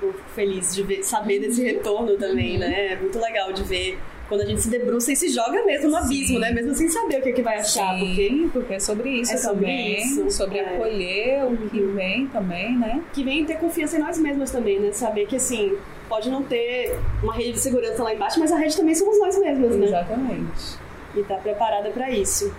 Muito 0.00 0.22
feliz 0.34 0.74
de 0.74 0.82
ver, 0.82 1.02
saber 1.02 1.40
desse 1.40 1.62
retorno 1.62 2.16
também, 2.16 2.54
uhum. 2.54 2.60
né? 2.60 2.92
É 2.92 2.96
muito 2.96 3.18
legal 3.18 3.52
de 3.52 3.62
ver 3.62 3.98
quando 4.26 4.42
a 4.42 4.46
gente 4.46 4.62
se 4.62 4.70
debruça 4.70 5.12
e 5.12 5.16
se 5.16 5.28
joga 5.28 5.62
mesmo 5.64 5.90
no 5.90 5.96
abismo, 5.96 6.36
Sim. 6.36 6.38
né? 6.38 6.50
Mesmo 6.52 6.74
sem 6.74 6.88
saber 6.88 7.18
o 7.18 7.22
que, 7.22 7.28
é 7.28 7.32
que 7.32 7.42
vai 7.42 7.58
achar. 7.58 7.98
Sim, 7.98 8.06
porque, 8.06 8.48
porque 8.52 8.74
é 8.74 8.80
sobre 8.80 9.10
isso 9.10 9.34
é 9.34 9.36
sobre 9.36 9.60
também. 9.60 9.98
Isso, 9.98 10.30
sobre 10.30 10.58
é. 10.58 10.74
acolher 10.74 11.44
o 11.44 11.56
que 11.68 11.80
uhum. 11.80 11.94
vem 11.94 12.26
também, 12.28 12.78
né? 12.78 13.02
Que 13.12 13.22
vem 13.22 13.44
ter 13.44 13.56
confiança 13.56 13.98
em 13.98 14.00
nós 14.00 14.18
mesmas 14.18 14.50
também, 14.50 14.80
né? 14.80 14.92
Saber 14.92 15.26
que 15.26 15.36
assim, 15.36 15.76
pode 16.08 16.30
não 16.30 16.42
ter 16.42 16.96
uma 17.22 17.34
rede 17.34 17.52
de 17.52 17.60
segurança 17.60 18.02
lá 18.02 18.14
embaixo, 18.14 18.40
mas 18.40 18.50
a 18.50 18.56
rede 18.56 18.74
também 18.76 18.94
somos 18.94 19.18
nós 19.18 19.38
mesmas, 19.38 19.76
né? 19.76 19.86
Exatamente 19.86 20.89
e 21.14 21.20
está 21.20 21.36
preparada 21.36 21.90
para 21.90 22.10
isso. 22.10 22.54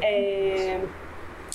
É, 0.00 0.80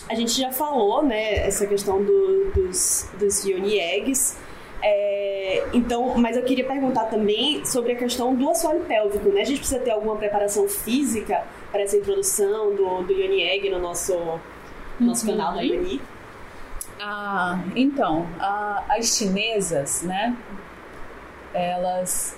a 0.10 0.16
gente 0.16 0.32
já 0.40 0.52
falou, 0.52 1.04
né, 1.04 1.46
essa 1.48 1.68
questão 1.68 2.04
do, 2.04 2.52
dos, 2.52 3.10
dos 3.20 3.46
Yoni 3.46 3.80
Eggs. 3.80 4.38
É, 4.84 5.68
então, 5.74 6.18
mas 6.18 6.36
eu 6.36 6.44
queria 6.44 6.66
perguntar 6.66 7.06
também 7.06 7.64
sobre 7.66 7.94
a 7.94 7.96
questão 7.96 8.34
do 8.34 8.50
assoalho 8.50 8.82
pélvico, 8.82 9.30
né? 9.30 9.42
A 9.42 9.46
gente 9.46 9.60
precisa 9.60 9.80
ter 9.80 9.92
alguma 9.92 10.16
preparação 10.16 10.68
física 10.68 11.44
para 11.72 11.84
essa 11.84 11.98
introdução 11.98 12.76
do, 12.76 13.04
do 13.04 13.14
Yoni 13.14 13.44
Egg 13.44 13.70
no 13.70 13.80
nosso, 13.80 14.16
no 15.00 15.08
nosso 15.08 15.28
uhum. 15.28 15.38
canal 15.38 15.54
da 15.54 15.62
Yoni? 15.62 16.02
Ah, 17.00 17.60
então, 17.76 18.28
as 18.90 19.18
chinesas, 19.18 20.02
né? 20.02 20.36
Elas 21.54 22.38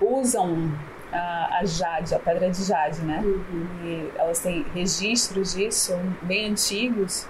usam 0.00 0.70
a, 1.14 1.60
a 1.60 1.64
jade, 1.64 2.14
a 2.14 2.18
pedra 2.18 2.50
de 2.50 2.64
jade, 2.64 3.00
né? 3.02 3.22
Uhum. 3.24 3.66
E 3.84 4.12
elas 4.18 4.40
têm 4.40 4.64
registros 4.74 5.54
disso 5.54 5.96
bem 6.22 6.50
antigos, 6.50 7.26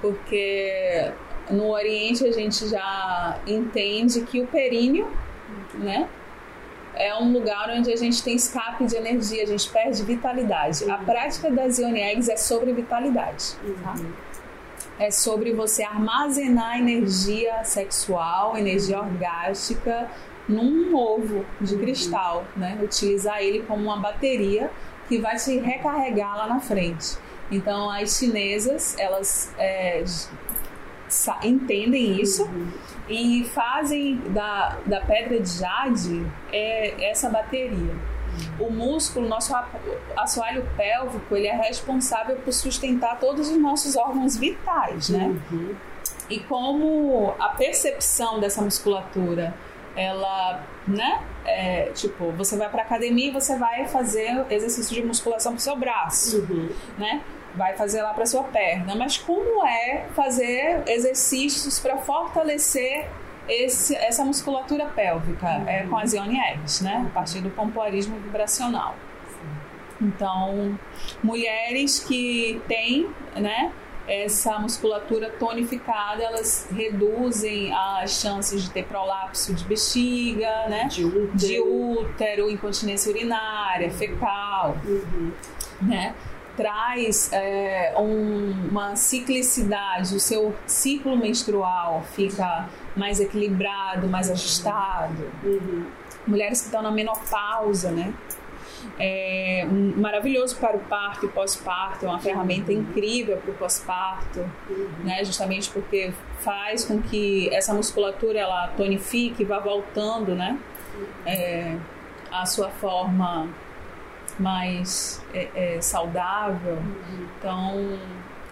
porque 0.00 1.10
no 1.50 1.70
Oriente 1.70 2.26
a 2.26 2.32
gente 2.32 2.68
já 2.68 3.38
entende 3.46 4.20
que 4.22 4.40
o 4.40 4.46
períneo, 4.46 5.10
né? 5.74 6.08
É 6.94 7.14
um 7.14 7.32
lugar 7.32 7.70
onde 7.70 7.92
a 7.92 7.96
gente 7.96 8.22
tem 8.22 8.34
escape 8.34 8.84
de 8.84 8.96
energia, 8.96 9.44
a 9.44 9.46
gente 9.46 9.70
perde 9.70 10.02
vitalidade. 10.02 10.84
Uhum. 10.84 10.92
A 10.92 10.98
prática 10.98 11.50
das 11.50 11.78
Ione 11.78 12.00
Eggs 12.00 12.30
é 12.30 12.36
sobre 12.36 12.72
vitalidade, 12.72 13.54
tá? 13.82 13.94
Uhum. 13.94 14.12
É 14.98 15.12
sobre 15.12 15.52
você 15.52 15.84
armazenar 15.84 16.80
energia 16.80 17.62
sexual, 17.62 18.56
energia 18.58 18.98
orgástica 18.98 20.10
num 20.48 20.96
ovo 20.96 21.44
de 21.60 21.76
cristal, 21.76 22.44
né? 22.56 22.78
Utilizar 22.82 23.40
ele 23.42 23.62
como 23.64 23.84
uma 23.84 23.98
bateria 23.98 24.70
que 25.08 25.18
vai 25.18 25.36
te 25.36 25.58
recarregar 25.58 26.36
lá 26.36 26.46
na 26.46 26.60
frente. 26.60 27.16
Então, 27.50 27.90
as 27.90 28.18
chinesas, 28.18 28.96
elas 28.98 29.54
é, 29.58 30.04
entendem 31.42 32.20
isso 32.20 32.44
uhum. 32.44 32.70
e 33.08 33.44
fazem 33.44 34.16
da, 34.28 34.78
da 34.84 35.00
pedra 35.00 35.40
de 35.40 35.50
jade 35.50 36.26
é, 36.52 37.10
essa 37.10 37.30
bateria. 37.30 37.96
O 38.60 38.70
músculo, 38.70 39.26
nosso 39.26 39.54
assoalho 40.16 40.66
pélvico, 40.76 41.34
ele 41.34 41.48
é 41.48 41.56
responsável 41.56 42.36
por 42.36 42.52
sustentar 42.52 43.18
todos 43.18 43.50
os 43.50 43.58
nossos 43.58 43.96
órgãos 43.96 44.36
vitais, 44.36 45.08
né? 45.08 45.34
Uhum. 45.50 45.74
E 46.30 46.38
como 46.40 47.34
a 47.40 47.48
percepção 47.48 48.38
dessa 48.38 48.60
musculatura 48.60 49.54
ela, 49.98 50.62
né? 50.86 51.20
É, 51.44 51.90
tipo, 51.94 52.30
você 52.32 52.56
vai 52.56 52.68
pra 52.68 52.82
academia 52.82 53.28
e 53.28 53.30
você 53.30 53.58
vai 53.58 53.86
fazer 53.88 54.44
exercício 54.48 54.94
de 54.94 55.02
musculação 55.02 55.52
pro 55.52 55.60
seu 55.60 55.76
braço, 55.76 56.40
uhum. 56.42 56.70
né? 56.96 57.20
Vai 57.54 57.74
fazer 57.74 58.02
lá 58.02 58.14
pra 58.14 58.24
sua 58.24 58.44
perna. 58.44 58.94
Mas 58.94 59.18
como 59.18 59.66
é 59.66 60.06
fazer 60.14 60.82
exercícios 60.86 61.78
para 61.80 61.96
fortalecer 61.98 63.08
esse, 63.48 63.96
essa 63.96 64.24
musculatura 64.24 64.86
pélvica? 64.86 65.46
Uhum. 65.46 65.68
É 65.68 65.82
com 65.84 65.96
as 65.96 66.12
Ione 66.12 66.38
Eggs, 66.38 66.84
né? 66.84 67.04
A 67.08 67.14
partir 67.14 67.40
do 67.40 67.50
pompoarismo 67.50 68.16
vibracional. 68.20 68.94
Então, 70.00 70.78
mulheres 71.22 71.98
que 71.98 72.62
têm, 72.68 73.08
né? 73.34 73.72
Essa 74.08 74.58
musculatura 74.58 75.30
tonificada, 75.38 76.22
elas 76.22 76.66
reduzem 76.74 77.72
as 77.74 78.12
chances 78.20 78.62
de 78.64 78.70
ter 78.70 78.84
prolapso 78.86 79.52
de 79.54 79.64
bexiga, 79.64 80.66
né? 80.68 80.84
De 80.88 81.04
útero. 81.04 81.30
De 81.36 81.60
útero, 81.60 82.50
incontinência 82.50 83.10
urinária, 83.12 83.90
fecal, 83.90 84.76
Uhum. 84.84 85.30
né? 85.82 86.14
Traz 86.56 87.30
é, 87.32 87.94
um- 87.98 88.68
uma 88.70 88.96
ciclicidade, 88.96 90.14
o 90.16 90.18
seu 90.20 90.56
ciclo 90.66 91.16
menstrual 91.16 92.02
fica 92.14 92.68
mais 92.96 93.20
equilibrado, 93.20 94.08
mais 94.08 94.28
ajustado 94.30 95.30
Uhum. 95.44 95.84
mulheres 96.26 96.60
que 96.60 96.66
estão 96.66 96.82
na 96.82 96.90
menopausa, 96.90 97.90
né? 97.92 98.12
É 98.98 99.66
maravilhoso 99.96 100.56
para 100.56 100.76
o 100.76 100.80
parto 100.80 101.26
e 101.26 101.28
pós-parto, 101.28 102.06
é 102.06 102.08
uma 102.08 102.18
ferramenta 102.18 102.72
incrível 102.72 103.36
para 103.38 103.50
o 103.50 103.54
pós-parto, 103.54 104.40
né? 105.04 105.24
Justamente 105.24 105.70
porque 105.70 106.12
faz 106.40 106.84
com 106.84 107.00
que 107.00 107.52
essa 107.54 107.74
musculatura 107.74 108.38
ela 108.38 108.68
tonifique 108.68 109.42
e 109.42 109.46
vá 109.46 109.58
voltando, 109.58 110.34
né? 110.34 110.58
É, 111.26 111.76
a 112.30 112.44
sua 112.44 112.70
forma 112.70 113.48
mais 114.38 115.24
é, 115.34 115.48
é, 115.54 115.80
saudável. 115.80 116.78
Então, 117.38 117.98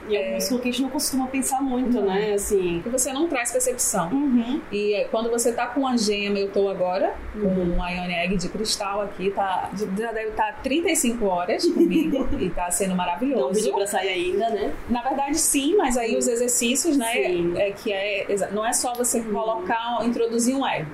E 0.09 0.16
é 0.16 0.30
um 0.30 0.34
músculo 0.34 0.61
que 0.61 0.68
a 0.68 0.72
gente 0.72 0.82
não 0.82 0.90
costuma 0.90 1.26
pensar 1.26 1.62
muito, 1.62 2.00
né? 2.00 2.32
Assim. 2.34 2.80
que 2.82 2.88
você 2.88 3.12
não 3.12 3.28
traz 3.28 3.50
percepção. 3.50 4.11
Uhum. 4.11 4.61
E 4.70 4.94
é, 4.94 5.04
quando 5.04 5.30
você 5.30 5.52
tá 5.52 5.66
com 5.66 5.86
a 5.86 5.96
gema, 5.96 6.38
eu 6.38 6.50
tô 6.50 6.68
agora 6.68 7.14
com 7.32 7.46
um 7.46 7.88
Ion 7.88 8.11
Egg 8.11 8.36
de 8.36 8.48
cristal 8.48 9.02
aqui, 9.02 9.30
tá, 9.30 9.70
já 9.98 10.12
deve 10.12 10.30
estar 10.30 10.61
35 10.62 11.24
horas 11.26 11.64
comigo 11.66 12.28
e 12.38 12.50
tá 12.50 12.70
sendo 12.70 12.90
Não 12.90 12.96
maravilhoso. 12.96 13.54
pediu 13.54 13.74
pra 13.74 13.86
sair 13.86 14.09
ainda, 14.09 14.50
né? 14.50 14.72
Na 14.88 15.02
verdade, 15.02 15.38
sim, 15.38 15.76
mas 15.76 15.96
aí 15.96 16.16
os 16.16 16.28
exercícios, 16.28 16.96
né, 16.96 17.12
Sim. 17.12 17.54
é 17.57 17.70
que 17.72 17.92
é, 17.92 18.26
não 18.52 18.64
é 18.64 18.72
só 18.72 18.92
você 18.94 19.20
colocar, 19.22 20.04
introduzir 20.04 20.54
um 20.54 20.66
egg. 20.66 20.86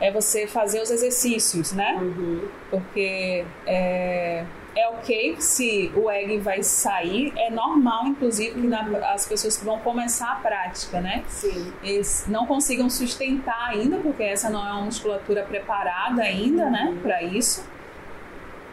É 0.00 0.10
você 0.10 0.46
fazer 0.46 0.80
os 0.80 0.90
exercícios, 0.90 1.72
né? 1.72 1.98
Uhum. 2.00 2.40
Porque 2.70 3.44
é, 3.66 4.44
é 4.82 4.88
ok 4.88 5.36
se 5.38 5.92
o 5.94 6.10
egg 6.10 6.38
vai 6.38 6.62
sair, 6.62 7.32
é 7.36 7.50
normal, 7.50 8.06
inclusive, 8.06 8.60
que 8.60 8.66
na- 8.66 9.12
as 9.12 9.26
pessoas 9.26 9.56
que 9.58 9.64
vão 9.64 9.78
começar 9.80 10.32
a 10.32 10.36
prática, 10.36 11.00
né? 11.00 11.22
Sim. 11.28 11.72
eles 11.82 12.24
não 12.28 12.46
consigam 12.46 12.88
sustentar 12.88 13.70
ainda, 13.70 13.96
porque 13.98 14.22
essa 14.22 14.48
não 14.48 14.66
é 14.66 14.72
uma 14.72 14.82
musculatura 14.82 15.42
preparada 15.42 16.22
ainda, 16.22 16.68
né, 16.70 16.96
para 17.02 17.22
isso. 17.22 17.64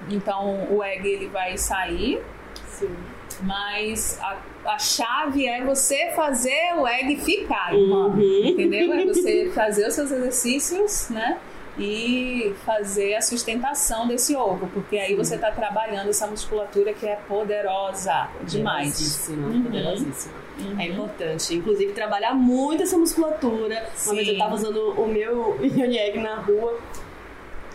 Então 0.10 0.68
o 0.72 0.84
egg 0.84 1.08
ele 1.08 1.28
vai 1.28 1.58
sair, 1.58 2.22
Sim. 2.68 2.96
mas 3.42 4.20
a, 4.22 4.38
a 4.66 4.80
chave 4.80 5.46
é 5.48 5.64
você 5.64 6.12
fazer 6.16 6.74
o 6.78 6.88
egg 6.88 7.18
ficar, 7.18 7.74
irmão. 7.74 8.10
Uhum. 8.12 8.42
Entendeu? 8.46 8.94
É 8.94 9.06
você 9.06 9.52
fazer 9.54 9.88
os 9.88 9.94
seus 9.96 10.12
exercícios, 10.12 11.10
né? 11.10 11.38
E 11.80 12.54
fazer 12.66 13.14
a 13.16 13.22
sustentação 13.22 14.08
desse 14.08 14.36
ovo, 14.36 14.68
porque 14.74 14.98
aí 14.98 15.16
você 15.16 15.36
está 15.36 15.52
trabalhando 15.52 16.10
essa 16.10 16.26
musculatura 16.26 16.92
que 16.94 17.06
é 17.06 17.16
poderosa 17.28 18.30
demais. 18.44 18.90
Poderosíssima, 18.94 19.48
Uhum. 19.48 19.64
poderosíssima. 19.64 20.34
É 20.80 20.88
importante, 20.88 21.54
inclusive, 21.56 21.94
trabalhar 21.94 22.34
muito 22.34 22.82
essa 22.82 22.98
musculatura. 22.98 23.88
Uma 24.06 24.16
vez 24.16 24.28
eu 24.28 24.34
Sim. 24.34 24.40
tava 24.40 24.56
usando 24.56 24.78
o 25.00 25.08
meu 25.08 25.56
Yonieg 25.62 26.18
na 26.20 26.38
rua. 26.38 26.80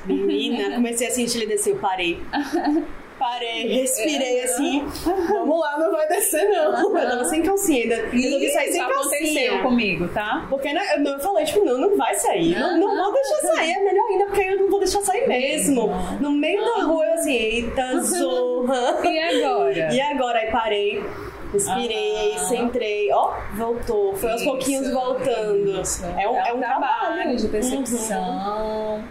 Menina, 0.04 0.74
comecei 0.74 1.06
a 1.06 1.10
sentir 1.12 1.38
ele 1.38 1.46
descer, 1.46 1.70
eu 1.74 1.76
parei. 1.78 2.20
Parei, 3.22 3.66
respirei 3.80 4.40
É. 4.40 4.44
assim. 4.44 4.84
Vamos 5.28 5.60
lá, 5.60 5.78
não 5.78 5.92
vai 5.92 6.08
descer, 6.08 6.48
não. 6.50 6.98
Eu 6.98 7.08
tava 7.08 7.24
sem 7.24 7.42
calcinha 7.42 7.82
ainda. 7.82 8.08
Resolvi 8.10 8.48
sair 8.50 8.72
sem 8.72 8.84
calcinha. 8.88 9.62
comigo, 9.62 10.08
tá? 10.08 10.44
Porque 10.50 10.72
né, 10.72 10.82
eu, 10.96 11.04
eu 11.04 11.20
falei, 11.20 11.44
tipo, 11.44 11.64
não, 11.64 11.78
não 11.78 11.96
vai 11.96 12.14
sair. 12.16 12.58
Não, 12.58 12.76
não 12.78 13.04
vou 13.04 13.12
deixar 13.12 13.54
sair. 13.54 13.72
É 13.72 13.80
melhor 13.84 14.04
ainda, 14.10 14.24
porque 14.26 14.40
eu 14.42 14.56
não 14.58 14.70
vou 14.70 14.80
deixar 14.80 15.00
sair 15.02 15.28
mesmo. 15.28 15.88
No 16.20 16.32
meio 16.32 16.64
da 16.64 16.82
rua, 16.82 17.04
eu 17.06 17.14
assim, 17.14 17.32
eita, 17.34 18.00
zorra. 18.00 18.98
E 19.04 19.18
agora? 19.20 19.94
E 19.94 20.00
agora? 20.00 20.38
Aí 20.40 20.50
parei, 20.50 21.04
respirei, 21.52 22.32
Aham. 22.36 22.44
centrei. 22.48 23.12
Ó, 23.12 23.34
voltou. 23.54 24.14
Foi 24.16 24.30
aos 24.32 24.40
Isso, 24.40 24.50
pouquinhos 24.50 24.90
voltando. 24.90 25.80
isso. 25.80 26.04
É 26.18 26.28
um, 26.28 26.36
é 26.36 26.52
um 26.52 26.58
trabalho. 26.58 27.36
de 27.36 27.46
Uhum. 27.46 29.02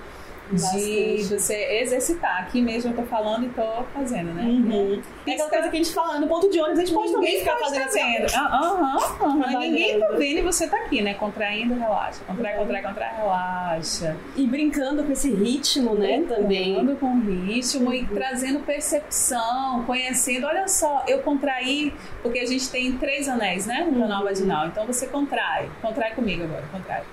De 0.55 1.23
você 1.23 1.79
exercitar. 1.81 2.41
Aqui 2.41 2.61
mesmo 2.61 2.91
eu 2.91 2.95
tô 2.95 3.03
falando 3.03 3.45
e 3.45 3.49
tô 3.49 3.83
fazendo, 3.93 4.33
né? 4.33 4.43
Uhum. 4.43 5.01
É 5.25 5.33
aquela 5.33 5.49
coisa 5.49 5.69
que 5.69 5.75
a 5.77 5.83
gente 5.83 5.93
fala, 5.93 6.19
no 6.19 6.27
ponto 6.27 6.49
de 6.49 6.59
ônibus 6.59 6.79
a 6.79 6.81
gente 6.85 6.93
pode 6.93 7.11
também 7.11 7.39
ficar 7.39 7.57
fazendo 7.57 7.83
assim. 7.83 8.01
Ah, 8.35 8.59
Aham, 8.61 8.97
aham. 8.97 9.39
Trabalhando. 9.41 9.59
Ninguém 9.61 9.99
tá 9.99 10.07
vendo 10.09 10.37
e 10.37 10.41
você 10.41 10.67
tá 10.67 10.77
aqui, 10.77 11.01
né? 11.01 11.13
Contraindo, 11.13 11.73
relaxa. 11.75 12.23
Contrai, 12.25 12.55
contrai, 12.57 12.81
contrai, 12.81 13.15
relaxa. 13.15 14.17
E 14.35 14.45
brincando 14.45 15.03
com 15.03 15.11
esse 15.11 15.31
ritmo, 15.31 15.95
né, 15.95 16.23
também. 16.27 16.75
Brincando 16.75 16.95
com 16.97 17.19
ritmo 17.19 17.93
e 17.93 18.05
trazendo 18.05 18.59
percepção, 18.59 19.83
conhecendo. 19.85 20.47
Olha 20.47 20.67
só, 20.67 21.03
eu 21.07 21.19
contraí, 21.19 21.93
porque 22.21 22.39
a 22.39 22.45
gente 22.45 22.69
tem 22.69 22.93
três 22.97 23.27
anéis, 23.27 23.65
né? 23.65 23.87
No 23.89 23.99
canal 23.99 24.23
vaginal. 24.23 24.67
Então 24.67 24.85
você 24.85 25.07
contrai. 25.07 25.69
Contrai 25.81 26.11
comigo 26.11 26.43
agora, 26.43 26.63
contrai. 26.71 27.03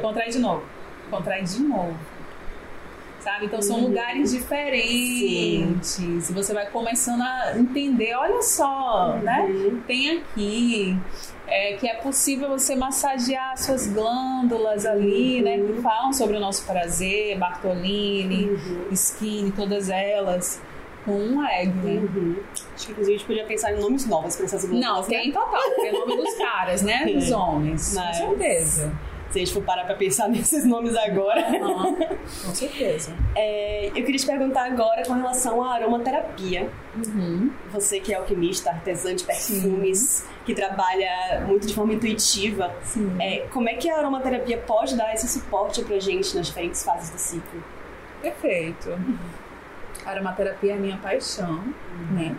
Contrai 0.00 0.28
de 0.30 0.38
novo. 0.38 0.62
Contrai 1.10 1.42
de 1.42 1.60
novo. 1.60 1.96
Sabe? 3.26 3.46
Então 3.46 3.60
são 3.60 3.78
Uhum. 3.78 3.88
lugares 3.88 4.30
diferentes. 4.30 5.98
E 5.98 6.32
você 6.32 6.54
vai 6.54 6.66
começando 6.70 7.22
a 7.22 7.54
entender, 7.58 8.14
olha 8.14 8.40
só, 8.40 9.16
né? 9.20 9.46
Uhum. 9.50 9.80
Tem 9.84 10.18
aqui. 10.18 10.96
é, 11.48 11.74
que 11.74 11.88
é 11.88 11.94
possível 11.94 12.48
você 12.48 12.74
massagear 12.74 13.56
suas 13.56 13.86
glândulas 13.88 14.84
ali, 14.86 15.40
né? 15.42 15.56
Que 15.58 15.80
falam 15.80 16.12
sobre 16.12 16.36
o 16.36 16.40
nosso 16.40 16.64
prazer, 16.66 17.36
Bartolini, 17.38 18.46
Uhum. 18.50 18.86
Skin, 18.92 19.52
todas 19.56 19.88
elas, 19.88 20.60
com 21.04 21.12
um 21.12 21.44
egg, 21.46 21.72
né? 21.72 22.00
Uhum. 22.00 22.36
Acho 22.74 22.86
que 22.86 22.92
inclusive 22.92 23.14
a 23.14 23.18
gente 23.18 23.26
podia 23.28 23.44
pensar 23.44 23.72
em 23.72 23.80
nomes 23.80 24.06
novos 24.06 24.34
pra 24.36 24.44
essas 24.44 24.64
glândulas. 24.64 24.88
Não, 24.88 25.00
né? 25.02 25.08
tem 25.08 25.32
total, 25.32 25.70
tem 25.76 25.90
o 25.94 25.98
nome 26.00 26.16
dos 26.16 26.34
caras, 26.34 26.82
né? 26.82 27.04
Dos 27.14 27.30
homens. 27.32 27.94
Com 27.94 28.00
Mas- 28.00 28.16
certeza. 28.16 28.92
Se 29.30 29.38
a 29.38 29.44
gente 29.44 29.52
for 29.52 29.62
parar 29.62 29.84
pra 29.84 29.94
pensar 29.94 30.28
nesses 30.30 30.64
nomes 30.64 30.96
agora. 30.96 31.44
Com 32.44 32.54
certeza. 32.54 33.12
É, 33.34 33.88
eu 33.88 34.04
queria 34.04 34.18
te 34.18 34.26
perguntar 34.26 34.66
agora 34.66 35.04
com 35.04 35.12
relação 35.14 35.62
à 35.62 35.74
aromaterapia. 35.74 36.70
Uhum. 36.94 37.50
Você 37.72 38.00
que 38.00 38.12
é 38.12 38.16
alquimista, 38.16 38.70
artesã 38.70 39.14
de 39.14 39.24
perfumes, 39.24 40.26
que 40.44 40.54
trabalha 40.54 41.44
muito 41.46 41.66
de 41.66 41.74
forma 41.74 41.92
intuitiva, 41.92 42.74
Sim. 42.82 43.16
é, 43.20 43.46
como 43.52 43.68
é 43.68 43.74
que 43.74 43.88
a 43.90 43.98
aromaterapia 43.98 44.58
pode 44.58 44.96
dar 44.96 45.12
esse 45.12 45.28
suporte 45.28 45.82
pra 45.82 45.98
gente 45.98 46.34
nas 46.36 46.46
diferentes 46.46 46.82
fases 46.82 47.10
do 47.10 47.18
ciclo? 47.18 47.62
Perfeito. 48.22 48.98
A 50.04 50.10
aromaterapia 50.10 50.72
é 50.72 50.76
a 50.76 50.78
minha 50.78 50.96
paixão, 50.98 51.62
né? 52.12 52.34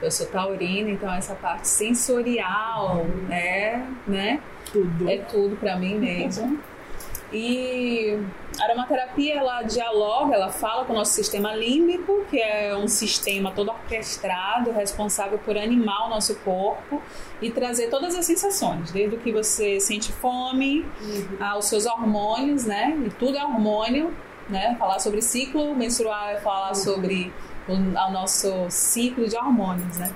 Eu 0.00 0.10
sou 0.10 0.26
taurina, 0.26 0.90
então 0.90 1.12
essa 1.12 1.34
parte 1.34 1.66
sensorial 1.66 3.04
é, 3.30 3.82
né? 4.06 4.40
Tudo. 4.72 5.08
É 5.08 5.18
tudo 5.18 5.56
pra 5.56 5.76
mim 5.76 5.96
mesmo. 5.96 6.58
E 7.32 8.18
a 8.58 8.64
aromaterapia 8.64 9.34
ela 9.38 9.62
dialoga, 9.62 10.34
ela 10.34 10.50
fala 10.50 10.84
com 10.86 10.94
o 10.94 10.96
nosso 10.96 11.12
sistema 11.12 11.54
límbico, 11.54 12.24
que 12.30 12.40
é 12.40 12.74
um 12.74 12.88
sistema 12.88 13.50
todo 13.50 13.68
orquestrado, 13.70 14.72
responsável 14.72 15.38
por 15.38 15.58
animar 15.58 16.06
o 16.06 16.08
nosso 16.08 16.36
corpo 16.36 17.02
e 17.42 17.50
trazer 17.50 17.90
todas 17.90 18.14
as 18.14 18.24
sensações, 18.24 18.90
desde 18.92 19.16
o 19.16 19.18
que 19.18 19.30
você 19.30 19.78
sente 19.78 20.10
fome, 20.10 20.86
aos 21.38 21.66
seus 21.66 21.84
hormônios, 21.84 22.64
né? 22.64 22.98
E 23.06 23.10
tudo 23.10 23.36
é 23.36 23.44
hormônio, 23.44 24.14
né? 24.48 24.74
Falar 24.78 24.98
sobre 24.98 25.20
ciclo 25.20 25.74
menstrual 25.74 26.30
é 26.30 26.40
falar 26.40 26.74
sobre 26.74 27.30
o, 27.68 27.72
o 27.72 28.10
nosso 28.10 28.66
ciclo 28.70 29.28
de 29.28 29.36
hormônios, 29.36 29.96
né? 29.98 30.12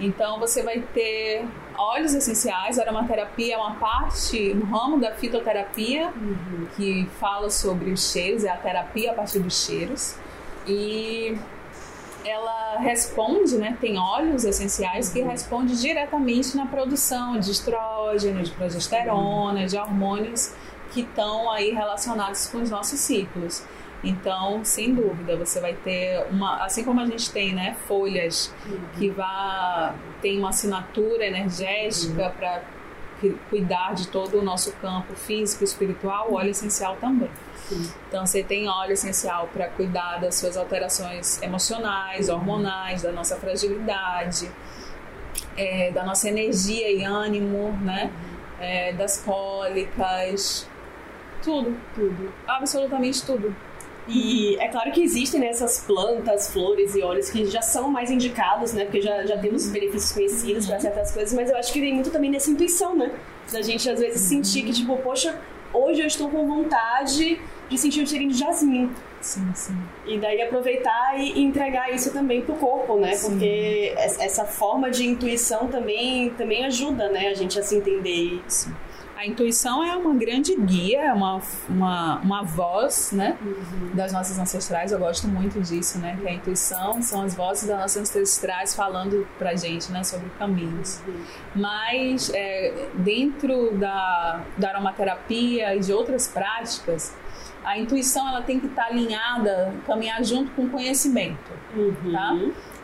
Então 0.00 0.38
você 0.38 0.62
vai 0.62 0.80
ter 0.80 1.46
óleos 1.76 2.14
essenciais, 2.14 2.78
aromaterapia 2.78 3.54
é 3.54 3.58
uma 3.58 3.74
parte, 3.74 4.52
um 4.52 4.64
ramo 4.64 4.98
da 4.98 5.12
fitoterapia 5.12 6.12
que 6.76 7.08
fala 7.20 7.50
sobre 7.50 7.90
os 7.90 8.10
cheiros, 8.10 8.44
é 8.44 8.50
a 8.50 8.56
terapia 8.56 9.12
a 9.12 9.14
partir 9.14 9.38
dos 9.38 9.64
cheiros. 9.64 10.16
E 10.66 11.38
ela 12.24 12.78
responde, 12.78 13.56
né? 13.56 13.76
Tem 13.80 13.98
óleos 13.98 14.44
essenciais 14.44 15.10
que 15.10 15.20
respondem 15.20 15.74
diretamente 15.74 16.56
na 16.56 16.66
produção 16.66 17.38
de 17.38 17.50
estrógeno, 17.50 18.42
de 18.42 18.50
progesterona, 18.50 19.66
de 19.66 19.76
hormônios 19.76 20.52
que 20.90 21.02
estão 21.02 21.50
aí 21.50 21.70
relacionados 21.70 22.46
com 22.46 22.58
os 22.58 22.70
nossos 22.70 22.98
ciclos. 23.00 23.62
Então, 24.02 24.64
sem 24.64 24.94
dúvida, 24.94 25.36
você 25.36 25.60
vai 25.60 25.74
ter 25.74 26.24
uma, 26.30 26.64
assim 26.64 26.84
como 26.84 27.00
a 27.00 27.06
gente 27.06 27.30
tem, 27.32 27.52
né, 27.52 27.76
folhas 27.86 28.54
que 28.96 29.10
vá 29.10 29.94
tem 30.22 30.38
uma 30.38 30.50
assinatura 30.50 31.26
energética 31.26 32.30
para 32.38 32.62
cuidar 33.50 33.94
de 33.94 34.06
todo 34.08 34.38
o 34.38 34.42
nosso 34.42 34.72
campo 34.76 35.14
físico 35.16 35.64
e 35.64 35.66
espiritual, 35.66 36.30
o 36.30 36.34
óleo 36.34 36.50
essencial 36.50 36.96
também. 37.00 37.30
Então 38.08 38.24
você 38.24 38.42
tem 38.42 38.68
óleo 38.68 38.92
essencial 38.92 39.48
para 39.52 39.68
cuidar 39.68 40.18
das 40.20 40.36
suas 40.36 40.56
alterações 40.56 41.42
emocionais, 41.42 42.28
hormonais, 42.28 43.02
da 43.02 43.10
nossa 43.12 43.36
fragilidade. 43.36 44.48
é, 45.56 45.90
da 45.90 46.04
nossa 46.04 46.28
energia 46.28 46.90
e 46.90 47.04
ânimo, 47.04 47.72
né? 47.82 48.12
É, 48.60 48.92
das 48.92 49.22
cólicas, 49.22 50.68
tudo, 51.42 51.76
tudo, 51.94 52.32
absolutamente 52.46 53.24
tudo. 53.24 53.54
E 54.08 54.56
é 54.58 54.68
claro 54.68 54.90
que 54.90 55.02
existem 55.02 55.40
né, 55.40 55.48
essas 55.48 55.80
plantas, 55.80 56.50
flores 56.50 56.94
e 56.94 57.02
óleos 57.02 57.28
que 57.28 57.44
já 57.46 57.60
são 57.60 57.90
mais 57.90 58.10
indicados, 58.10 58.72
né? 58.72 58.84
Porque 58.84 59.02
já, 59.02 59.26
já 59.26 59.36
temos 59.36 59.68
benefícios 59.68 60.12
conhecidos 60.12 60.66
para 60.66 60.80
certas 60.80 61.12
coisas, 61.12 61.34
mas 61.34 61.50
eu 61.50 61.56
acho 61.56 61.72
que 61.72 61.80
vem 61.80 61.94
muito 61.94 62.10
também 62.10 62.30
nessa 62.30 62.50
intuição, 62.50 62.96
né? 62.96 63.12
Da 63.52 63.60
gente 63.60 63.88
às 63.88 64.00
vezes 64.00 64.22
sentir 64.22 64.62
que, 64.62 64.72
tipo, 64.72 64.96
poxa, 64.96 65.38
hoje 65.72 66.00
eu 66.00 66.06
estou 66.06 66.30
com 66.30 66.46
vontade 66.46 67.38
de 67.68 67.78
sentir 67.78 68.02
o 68.02 68.06
cheirinho 68.06 68.30
de 68.30 68.38
jasmim. 68.38 68.90
Sim, 69.20 69.50
sim. 69.54 69.76
E 70.06 70.16
daí 70.18 70.40
aproveitar 70.40 71.18
e 71.18 71.40
entregar 71.40 71.92
isso 71.92 72.10
também 72.12 72.40
pro 72.40 72.54
corpo, 72.54 72.98
né? 72.98 73.14
Sim. 73.14 73.30
Porque 73.30 73.94
essa 73.96 74.44
forma 74.44 74.90
de 74.90 75.06
intuição 75.06 75.68
também, 75.68 76.30
também 76.30 76.64
ajuda, 76.64 77.10
né? 77.10 77.28
A 77.28 77.34
gente 77.34 77.58
a 77.58 77.62
se 77.62 77.76
entender. 77.76 78.40
Sim. 78.48 78.72
A 79.18 79.26
intuição 79.26 79.82
é 79.82 79.96
uma 79.96 80.14
grande 80.14 80.54
guia, 80.54 81.06
é 81.06 81.12
uma, 81.12 81.42
uma, 81.68 82.20
uma 82.20 82.42
voz, 82.44 83.10
né? 83.10 83.36
Uhum. 83.42 83.90
Das 83.92 84.12
nossas 84.12 84.38
ancestrais. 84.38 84.92
Eu 84.92 85.00
gosto 85.00 85.26
muito 85.26 85.60
disso, 85.60 85.98
né? 85.98 86.16
Que 86.22 86.28
a 86.28 86.32
intuição 86.32 87.02
são 87.02 87.22
as 87.22 87.34
vozes 87.34 87.66
das 87.66 87.80
nossas 87.80 88.02
ancestrais 88.02 88.76
falando 88.76 89.26
pra 89.36 89.56
gente, 89.56 89.90
né? 89.90 90.04
Sobre 90.04 90.30
caminhos. 90.38 91.02
Uhum. 91.04 91.24
Mas 91.56 92.30
é, 92.32 92.90
dentro 92.94 93.76
da, 93.76 94.44
da 94.56 94.68
aromaterapia 94.68 95.74
e 95.74 95.80
de 95.80 95.92
outras 95.92 96.28
práticas, 96.28 97.12
a 97.64 97.76
intuição 97.76 98.28
ela 98.28 98.42
tem 98.42 98.60
que 98.60 98.66
estar 98.66 98.84
alinhada, 98.84 99.74
caminhar 99.84 100.22
junto 100.22 100.52
com 100.52 100.62
o 100.62 100.70
conhecimento, 100.70 101.50
Uhum. 101.74 102.12
tá? 102.12 102.38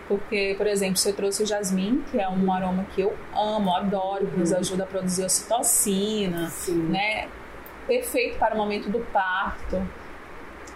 Porque, 0.06 0.54
por 0.56 0.66
exemplo, 0.66 0.96
você 0.98 1.12
trouxe 1.12 1.42
o 1.42 1.46
jasmim, 1.46 2.04
que 2.10 2.20
é 2.20 2.28
um 2.28 2.52
aroma 2.52 2.84
que 2.94 3.00
eu 3.00 3.16
amo, 3.34 3.74
adoro, 3.74 4.26
que 4.26 4.38
nos 4.38 4.52
ajuda 4.52 4.84
a 4.84 4.86
produzir 4.86 5.24
ocitocina, 5.24 6.48
Sim. 6.50 6.82
né? 6.88 7.28
Perfeito 7.86 8.38
para 8.38 8.54
o 8.54 8.58
momento 8.58 8.90
do 8.90 9.00
parto. 9.12 9.82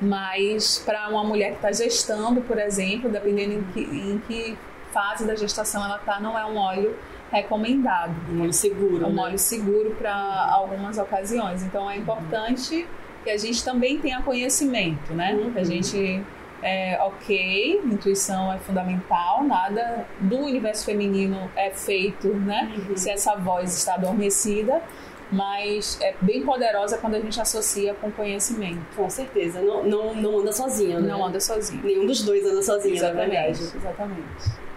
Mas 0.00 0.82
para 0.84 1.08
uma 1.08 1.24
mulher 1.24 1.50
que 1.50 1.56
está 1.56 1.72
gestando, 1.72 2.40
por 2.40 2.58
exemplo, 2.58 3.10
dependendo 3.10 3.54
em 3.54 3.62
que, 3.64 3.80
em 3.80 4.18
que 4.26 4.58
fase 4.92 5.26
da 5.26 5.34
gestação 5.34 5.84
ela 5.84 5.96
está, 5.96 6.20
não 6.20 6.38
é 6.38 6.46
um 6.46 6.56
óleo 6.56 6.96
recomendado. 7.30 8.14
Um 8.32 8.42
óleo 8.42 8.52
seguro. 8.52 9.04
É 9.04 9.08
um 9.08 9.14
né? 9.14 9.22
óleo 9.22 9.38
seguro 9.38 9.90
para 9.98 10.14
algumas 10.50 10.98
ocasiões. 10.98 11.62
Então 11.62 11.90
é 11.90 11.96
importante 11.96 12.86
que 13.24 13.30
a 13.30 13.36
gente 13.36 13.62
também 13.62 13.98
tenha 13.98 14.22
conhecimento, 14.22 15.12
né? 15.12 15.34
Uhum. 15.34 15.52
Que 15.52 15.58
a 15.58 15.64
gente 15.64 16.24
é 16.62 16.98
ok, 17.00 17.80
intuição 17.84 18.52
é 18.52 18.58
fundamental, 18.58 19.44
nada 19.44 20.06
do 20.20 20.38
universo 20.38 20.84
feminino 20.84 21.50
é 21.56 21.70
feito, 21.70 22.28
né? 22.28 22.72
Uhum. 22.88 22.96
Se 22.96 23.10
essa 23.10 23.36
voz 23.36 23.76
está 23.76 23.94
adormecida, 23.94 24.82
mas 25.30 25.98
é 26.00 26.14
bem 26.20 26.42
poderosa 26.42 26.98
quando 26.98 27.14
a 27.14 27.20
gente 27.20 27.40
associa 27.40 27.94
com 27.94 28.10
conhecimento. 28.10 28.80
Com 28.96 29.08
certeza. 29.10 29.60
Não, 29.60 29.84
não, 29.84 30.14
não 30.14 30.38
anda 30.40 30.52
sozinha, 30.52 30.98
né? 31.00 31.08
Não 31.08 31.24
anda 31.24 31.38
sozinho. 31.38 31.82
Nenhum 31.84 32.06
dos 32.06 32.22
dois 32.22 32.44
anda 32.44 32.62
sozinho, 32.62 32.96
Exatamente, 32.96 33.62
exatamente. 33.76 34.68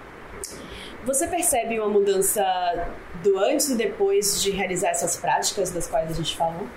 Você 1.04 1.28
percebe 1.28 1.80
uma 1.80 1.90
mudança 1.90 2.44
do 3.24 3.40
antes 3.40 3.70
e 3.70 3.76
depois 3.76 4.42
de 4.42 4.52
realizar 4.52 4.90
essas 4.90 5.18
práticas 5.18 5.72
das 5.72 5.88
quais 5.88 6.12
a 6.12 6.14
gente 6.14 6.36
falou? 6.36 6.68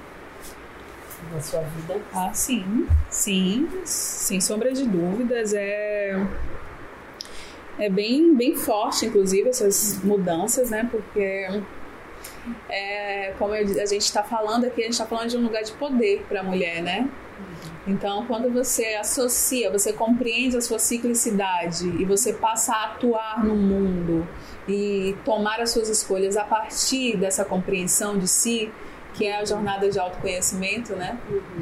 Na 1.34 1.40
sua 1.40 1.60
vida? 1.62 2.00
Ah, 2.12 2.32
sim, 2.32 2.86
sim, 3.10 3.68
sem 3.84 4.40
sombra 4.40 4.72
de 4.72 4.84
dúvidas. 4.86 5.52
É, 5.52 6.24
é 7.78 7.88
bem, 7.90 8.34
bem 8.36 8.54
forte, 8.54 9.06
inclusive, 9.06 9.48
essas 9.48 10.00
mudanças, 10.04 10.70
né? 10.70 10.88
Porque, 10.90 11.60
é, 12.68 13.34
como 13.38 13.54
eu- 13.54 13.82
a 13.82 13.86
gente 13.86 14.02
está 14.02 14.22
falando 14.22 14.64
aqui, 14.64 14.80
a 14.82 14.84
gente 14.84 14.92
está 14.92 15.06
falando 15.06 15.28
de 15.30 15.36
um 15.36 15.42
lugar 15.42 15.62
de 15.64 15.72
poder 15.72 16.24
para 16.28 16.40
a 16.40 16.42
mulher, 16.44 16.82
né? 16.82 17.08
Então, 17.86 18.24
quando 18.26 18.50
você 18.50 18.94
associa, 18.94 19.70
você 19.70 19.92
compreende 19.92 20.56
a 20.56 20.60
sua 20.60 20.78
ciclicidade 20.78 21.86
e 22.00 22.04
você 22.04 22.32
passa 22.32 22.72
a 22.72 22.84
atuar 22.86 23.44
no 23.44 23.54
mundo 23.56 24.26
e 24.66 25.14
tomar 25.24 25.60
as 25.60 25.70
suas 25.70 25.88
escolhas 25.90 26.36
a 26.36 26.44
partir 26.44 27.16
dessa 27.18 27.44
compreensão 27.44 28.16
de 28.16 28.26
si, 28.26 28.72
que 29.14 29.26
é 29.26 29.36
a 29.40 29.44
jornada 29.44 29.88
de 29.88 29.98
autoconhecimento, 29.98 30.94
né? 30.94 31.16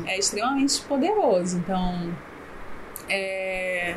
É 0.07 0.18
extremamente 0.18 0.80
poderoso. 0.82 1.59
Então, 1.59 2.11
é, 3.09 3.94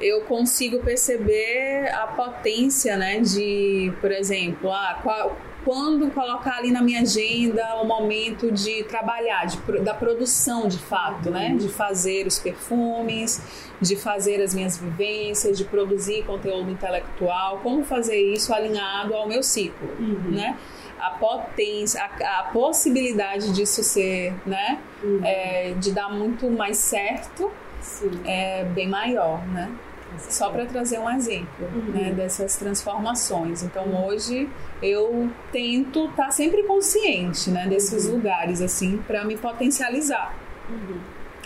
eu 0.00 0.22
consigo 0.22 0.80
perceber 0.80 1.88
a 1.94 2.06
potência, 2.08 2.96
né? 2.96 3.20
De, 3.20 3.92
por 4.00 4.10
exemplo, 4.10 4.70
ah, 4.72 4.98
qual- 5.02 5.36
quando 5.64 6.10
colocar 6.10 6.58
ali 6.58 6.70
na 6.70 6.82
minha 6.82 7.00
agenda 7.00 7.76
o 7.76 7.86
momento 7.86 8.52
de 8.52 8.84
trabalhar, 8.84 9.46
de 9.46 9.56
da 9.80 9.94
produção 9.94 10.68
de 10.68 10.76
fato, 10.78 11.30
né? 11.30 11.54
De 11.58 11.68
fazer 11.70 12.26
os 12.26 12.38
perfumes, 12.38 13.42
de 13.80 13.96
fazer 13.96 14.42
as 14.42 14.54
minhas 14.54 14.76
vivências, 14.76 15.56
de 15.56 15.64
produzir 15.64 16.22
conteúdo 16.24 16.70
intelectual, 16.70 17.60
como 17.62 17.82
fazer 17.82 18.16
isso 18.34 18.52
alinhado 18.52 19.14
ao 19.14 19.26
meu 19.26 19.42
ciclo, 19.42 19.88
né? 20.30 20.56
A 20.98 21.10
potência, 21.10 22.00
a, 22.02 22.40
a 22.40 22.42
possibilidade 22.44 23.52
disso 23.52 23.82
ser, 23.82 24.32
né? 24.46 24.78
É, 25.22 25.74
de 25.78 25.92
dar 25.92 26.08
muito 26.08 26.50
mais 26.50 26.78
certo 26.78 27.50
Sim. 27.80 28.10
é 28.24 28.64
bem 28.64 28.88
maior, 28.88 29.44
né? 29.48 29.70
Só 30.16 30.48
para 30.50 30.64
trazer 30.64 30.98
um 31.00 31.10
exemplo 31.10 31.66
Uhum. 31.74 31.90
né, 31.92 32.12
dessas 32.12 32.56
transformações. 32.56 33.62
Então 33.64 34.06
hoje 34.06 34.48
eu 34.80 35.28
tento 35.50 36.06
estar 36.06 36.30
sempre 36.30 36.62
consciente 36.62 37.50
né, 37.50 37.66
desses 37.66 38.06
lugares 38.08 38.60
assim 38.62 38.98
para 39.06 39.24
me 39.24 39.36
potencializar. 39.36 40.32
Uhum. 40.70 41.00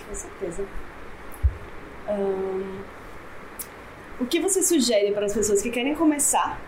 Com 0.06 0.14
certeza. 0.14 0.64
Ahn, 2.08 2.82
o 4.20 4.26
que 4.26 4.38
você 4.40 4.62
sugere 4.62 5.12
para 5.12 5.26
as 5.26 5.34
pessoas 5.34 5.62
que 5.62 5.70
querem 5.70 5.94
começar 5.94 6.60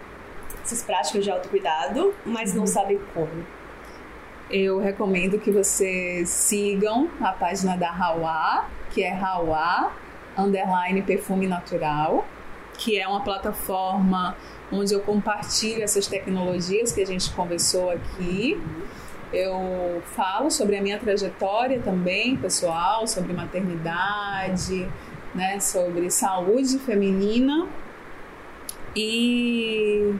essas 0.70 0.82
práticas 0.82 1.24
de 1.24 1.30
autocuidado, 1.30 2.14
mas 2.24 2.54
não 2.54 2.64
sabem 2.66 3.00
como? 3.12 3.44
Eu 4.48 4.78
recomendo 4.78 5.38
que 5.38 5.50
vocês 5.50 6.28
sigam 6.28 7.10
a 7.20 7.32
página 7.32 7.76
da 7.76 7.90
Hawa, 7.90 8.66
que 8.90 9.02
é 9.02 9.12
Hawa 9.12 9.92
underline 10.38 11.02
perfume 11.02 11.48
natural, 11.48 12.24
que 12.74 12.98
é 12.98 13.06
uma 13.06 13.20
plataforma 13.22 14.36
onde 14.72 14.94
eu 14.94 15.00
compartilho 15.00 15.82
essas 15.82 16.06
tecnologias 16.06 16.92
que 16.92 17.00
a 17.00 17.06
gente 17.06 17.30
conversou 17.32 17.90
aqui. 17.90 18.60
Eu 19.32 20.02
falo 20.14 20.50
sobre 20.50 20.76
a 20.76 20.82
minha 20.82 20.98
trajetória 20.98 21.80
também, 21.80 22.36
pessoal, 22.36 23.06
sobre 23.06 23.32
maternidade, 23.32 24.88
né, 25.34 25.58
sobre 25.60 26.10
saúde 26.10 26.78
feminina 26.78 27.68
e 28.96 30.14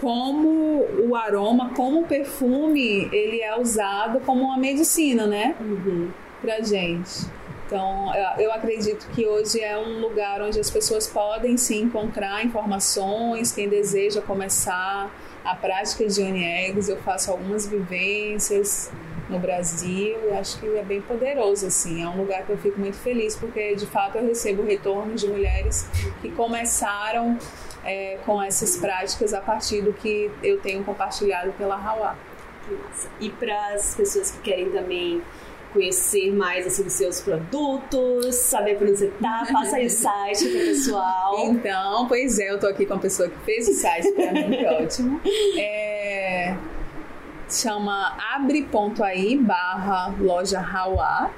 como 0.00 0.84
o 1.08 1.14
aroma, 1.16 1.70
como 1.74 2.00
o 2.00 2.04
perfume, 2.04 3.08
ele 3.12 3.40
é 3.40 3.58
usado 3.58 4.20
como 4.20 4.44
uma 4.44 4.56
medicina, 4.58 5.26
né, 5.26 5.54
Uhum. 5.60 6.08
pra 6.40 6.60
gente. 6.60 7.26
Então, 7.66 8.10
eu- 8.38 8.50
acredito 8.52 9.06
que 9.14 9.26
hoje 9.26 9.60
é 9.60 9.76
um 9.76 10.00
lugar 10.00 10.40
onde 10.40 10.58
as 10.58 10.70
pessoas 10.70 11.06
podem 11.06 11.56
se 11.58 11.76
encontrar 11.76 12.42
informações, 12.44 13.52
quem 13.52 13.68
deseja 13.68 14.22
começar 14.22 15.10
a 15.44 15.54
prática 15.54 16.06
de 16.06 16.22
Eggs, 16.22 16.90
eu 16.90 16.96
faço 16.98 17.30
algumas 17.30 17.66
vivências 17.66 18.90
no 19.28 19.38
Brasil 19.38 20.16
e 20.30 20.32
acho 20.32 20.58
que 20.58 20.66
é 20.78 20.82
bem 20.82 21.02
poderoso, 21.02 21.66
assim, 21.66 22.02
é 22.02 22.08
um 22.08 22.16
lugar 22.16 22.44
que 22.46 22.50
eu 22.52 22.56
fico 22.58 22.80
muito 22.80 22.96
feliz, 22.96 23.36
porque 23.36 23.74
de 23.74 23.84
fato 23.86 24.16
eu 24.16 24.26
recebo 24.26 24.62
retorno 24.64 25.14
de 25.14 25.28
mulheres 25.28 25.86
que 26.22 26.30
começaram 26.30 27.36
é, 27.84 28.18
com 28.24 28.42
essas 28.42 28.76
práticas 28.76 29.32
a 29.34 29.40
partir 29.40 29.82
do 29.82 29.92
que 29.92 30.30
eu 30.42 30.60
tenho 30.60 30.84
compartilhado 30.84 31.52
pela 31.52 31.74
Hawa. 31.76 32.16
E 33.20 33.30
para 33.30 33.74
as 33.74 33.94
pessoas 33.94 34.30
que 34.30 34.40
querem 34.40 34.70
também 34.70 35.22
conhecer 35.72 36.32
mais 36.32 36.66
assim, 36.66 36.82
dos 36.82 36.94
seus 36.94 37.20
produtos, 37.20 38.34
saber 38.34 38.76
por 38.76 38.88
onde 38.88 38.98
você 38.98 39.12
tá, 39.20 39.46
passa 39.52 39.76
aí 39.76 39.86
o 39.86 39.90
site 39.90 40.48
pro 40.48 40.58
pessoal. 40.58 41.38
Então, 41.44 42.08
pois 42.08 42.38
é, 42.38 42.50
eu 42.50 42.58
tô 42.58 42.66
aqui 42.66 42.86
com 42.86 42.94
a 42.94 42.98
pessoa 42.98 43.28
que 43.28 43.38
fez 43.40 43.68
o 43.68 43.74
site 43.74 44.12
pra 44.12 44.32
mim, 44.32 44.50
que 44.50 44.64
é 44.64 44.82
ótimo. 44.82 45.20
É, 45.58 46.56
chama 47.48 48.16
abre.ai 48.34 49.36
barra 49.36 50.14
loja 50.20 50.60
Hawa. 50.60 51.30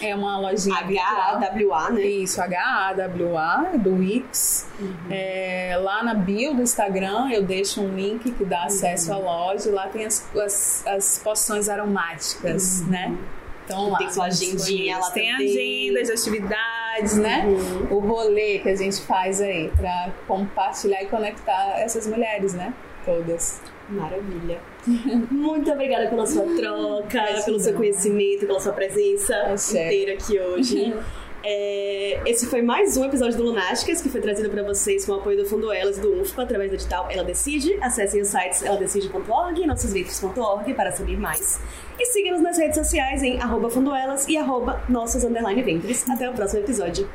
É 0.00 0.14
uma 0.14 0.38
lojinha 0.38 0.82
virtual. 0.84 1.36
H-A-W-A, 1.36 1.90
né? 1.90 2.02
Isso, 2.02 2.40
H-A-W-A, 2.40 3.76
do 3.78 3.96
Wix. 3.96 4.68
É, 5.10 5.78
lá 5.80 6.02
na 6.02 6.14
bio 6.14 6.54
do 6.54 6.62
Instagram 6.62 7.30
eu 7.30 7.42
deixo 7.42 7.80
um 7.80 7.94
link 7.94 8.30
que 8.32 8.44
dá 8.44 8.64
acesso 8.64 9.12
à 9.12 9.18
loja. 9.18 9.70
Lá 9.70 9.88
tem 9.88 10.04
as, 10.04 10.28
as, 10.36 10.86
as 10.86 11.18
poções 11.18 11.68
aromáticas, 11.68 12.86
né? 12.86 13.16
Então 13.64 13.90
lá. 13.90 13.98
Tem 13.98 14.10
sua 14.10 14.26
agendinha 14.26 14.98
lá 14.98 15.10
Tem 15.10 15.32
agendas 15.32 16.06
de 16.08 16.12
atividades, 16.12 16.84
atividades, 16.94 17.16
né? 17.16 17.44
O 17.90 17.98
rolê 17.98 18.58
que 18.58 18.68
a 18.68 18.76
gente 18.76 19.00
faz 19.02 19.40
aí 19.40 19.70
para 19.76 20.12
compartilhar 20.26 21.02
e 21.02 21.06
conectar 21.06 21.80
essas 21.80 22.06
mulheres, 22.06 22.54
né? 22.54 22.72
Todas. 23.04 23.60
Maravilha. 23.88 24.60
Muito 25.30 25.70
obrigada 25.70 26.08
pela 26.08 26.26
sua 26.26 26.44
troca, 26.56 27.22
pelo 27.44 27.60
seu 27.60 27.74
conhecimento, 27.74 28.46
pela 28.46 28.60
sua 28.60 28.72
presença 28.72 29.34
É 29.34 29.54
inteira 29.54 30.14
aqui 30.14 30.38
hoje. 30.38 30.94
É, 31.46 32.22
esse 32.24 32.46
foi 32.46 32.62
mais 32.62 32.96
um 32.96 33.04
episódio 33.04 33.36
do 33.36 33.42
Lunásticas, 33.42 34.00
que 34.00 34.08
foi 34.08 34.18
trazido 34.22 34.48
para 34.48 34.62
vocês 34.62 35.04
com 35.04 35.12
o 35.12 35.16
apoio 35.16 35.36
do 35.36 35.44
Fundo 35.44 35.70
Elas, 35.70 35.98
do 35.98 36.22
UFPA, 36.22 36.42
através 36.42 36.70
do 36.70 36.76
edital 36.76 37.06
Ela 37.10 37.22
Decide. 37.22 37.76
Acessem 37.82 38.22
os 38.22 38.28
sites 38.28 38.62
eladecide.org 38.62 39.60
e 39.60 39.66
nossoslivros.org 39.66 40.72
para 40.72 40.90
saber 40.90 41.18
mais. 41.18 41.60
E 41.98 42.06
siga-nos 42.06 42.40
nas 42.40 42.56
redes 42.56 42.76
sociais 42.76 43.22
em 43.22 43.38
arroba 43.38 43.68
fundoelas 43.68 44.26
e 44.26 44.38
arroba 44.38 44.82
nossos 44.88 45.22
underline 45.22 45.62
ventres. 45.62 46.08
Até 46.08 46.30
o 46.30 46.32
próximo 46.32 46.62
episódio. 46.62 47.06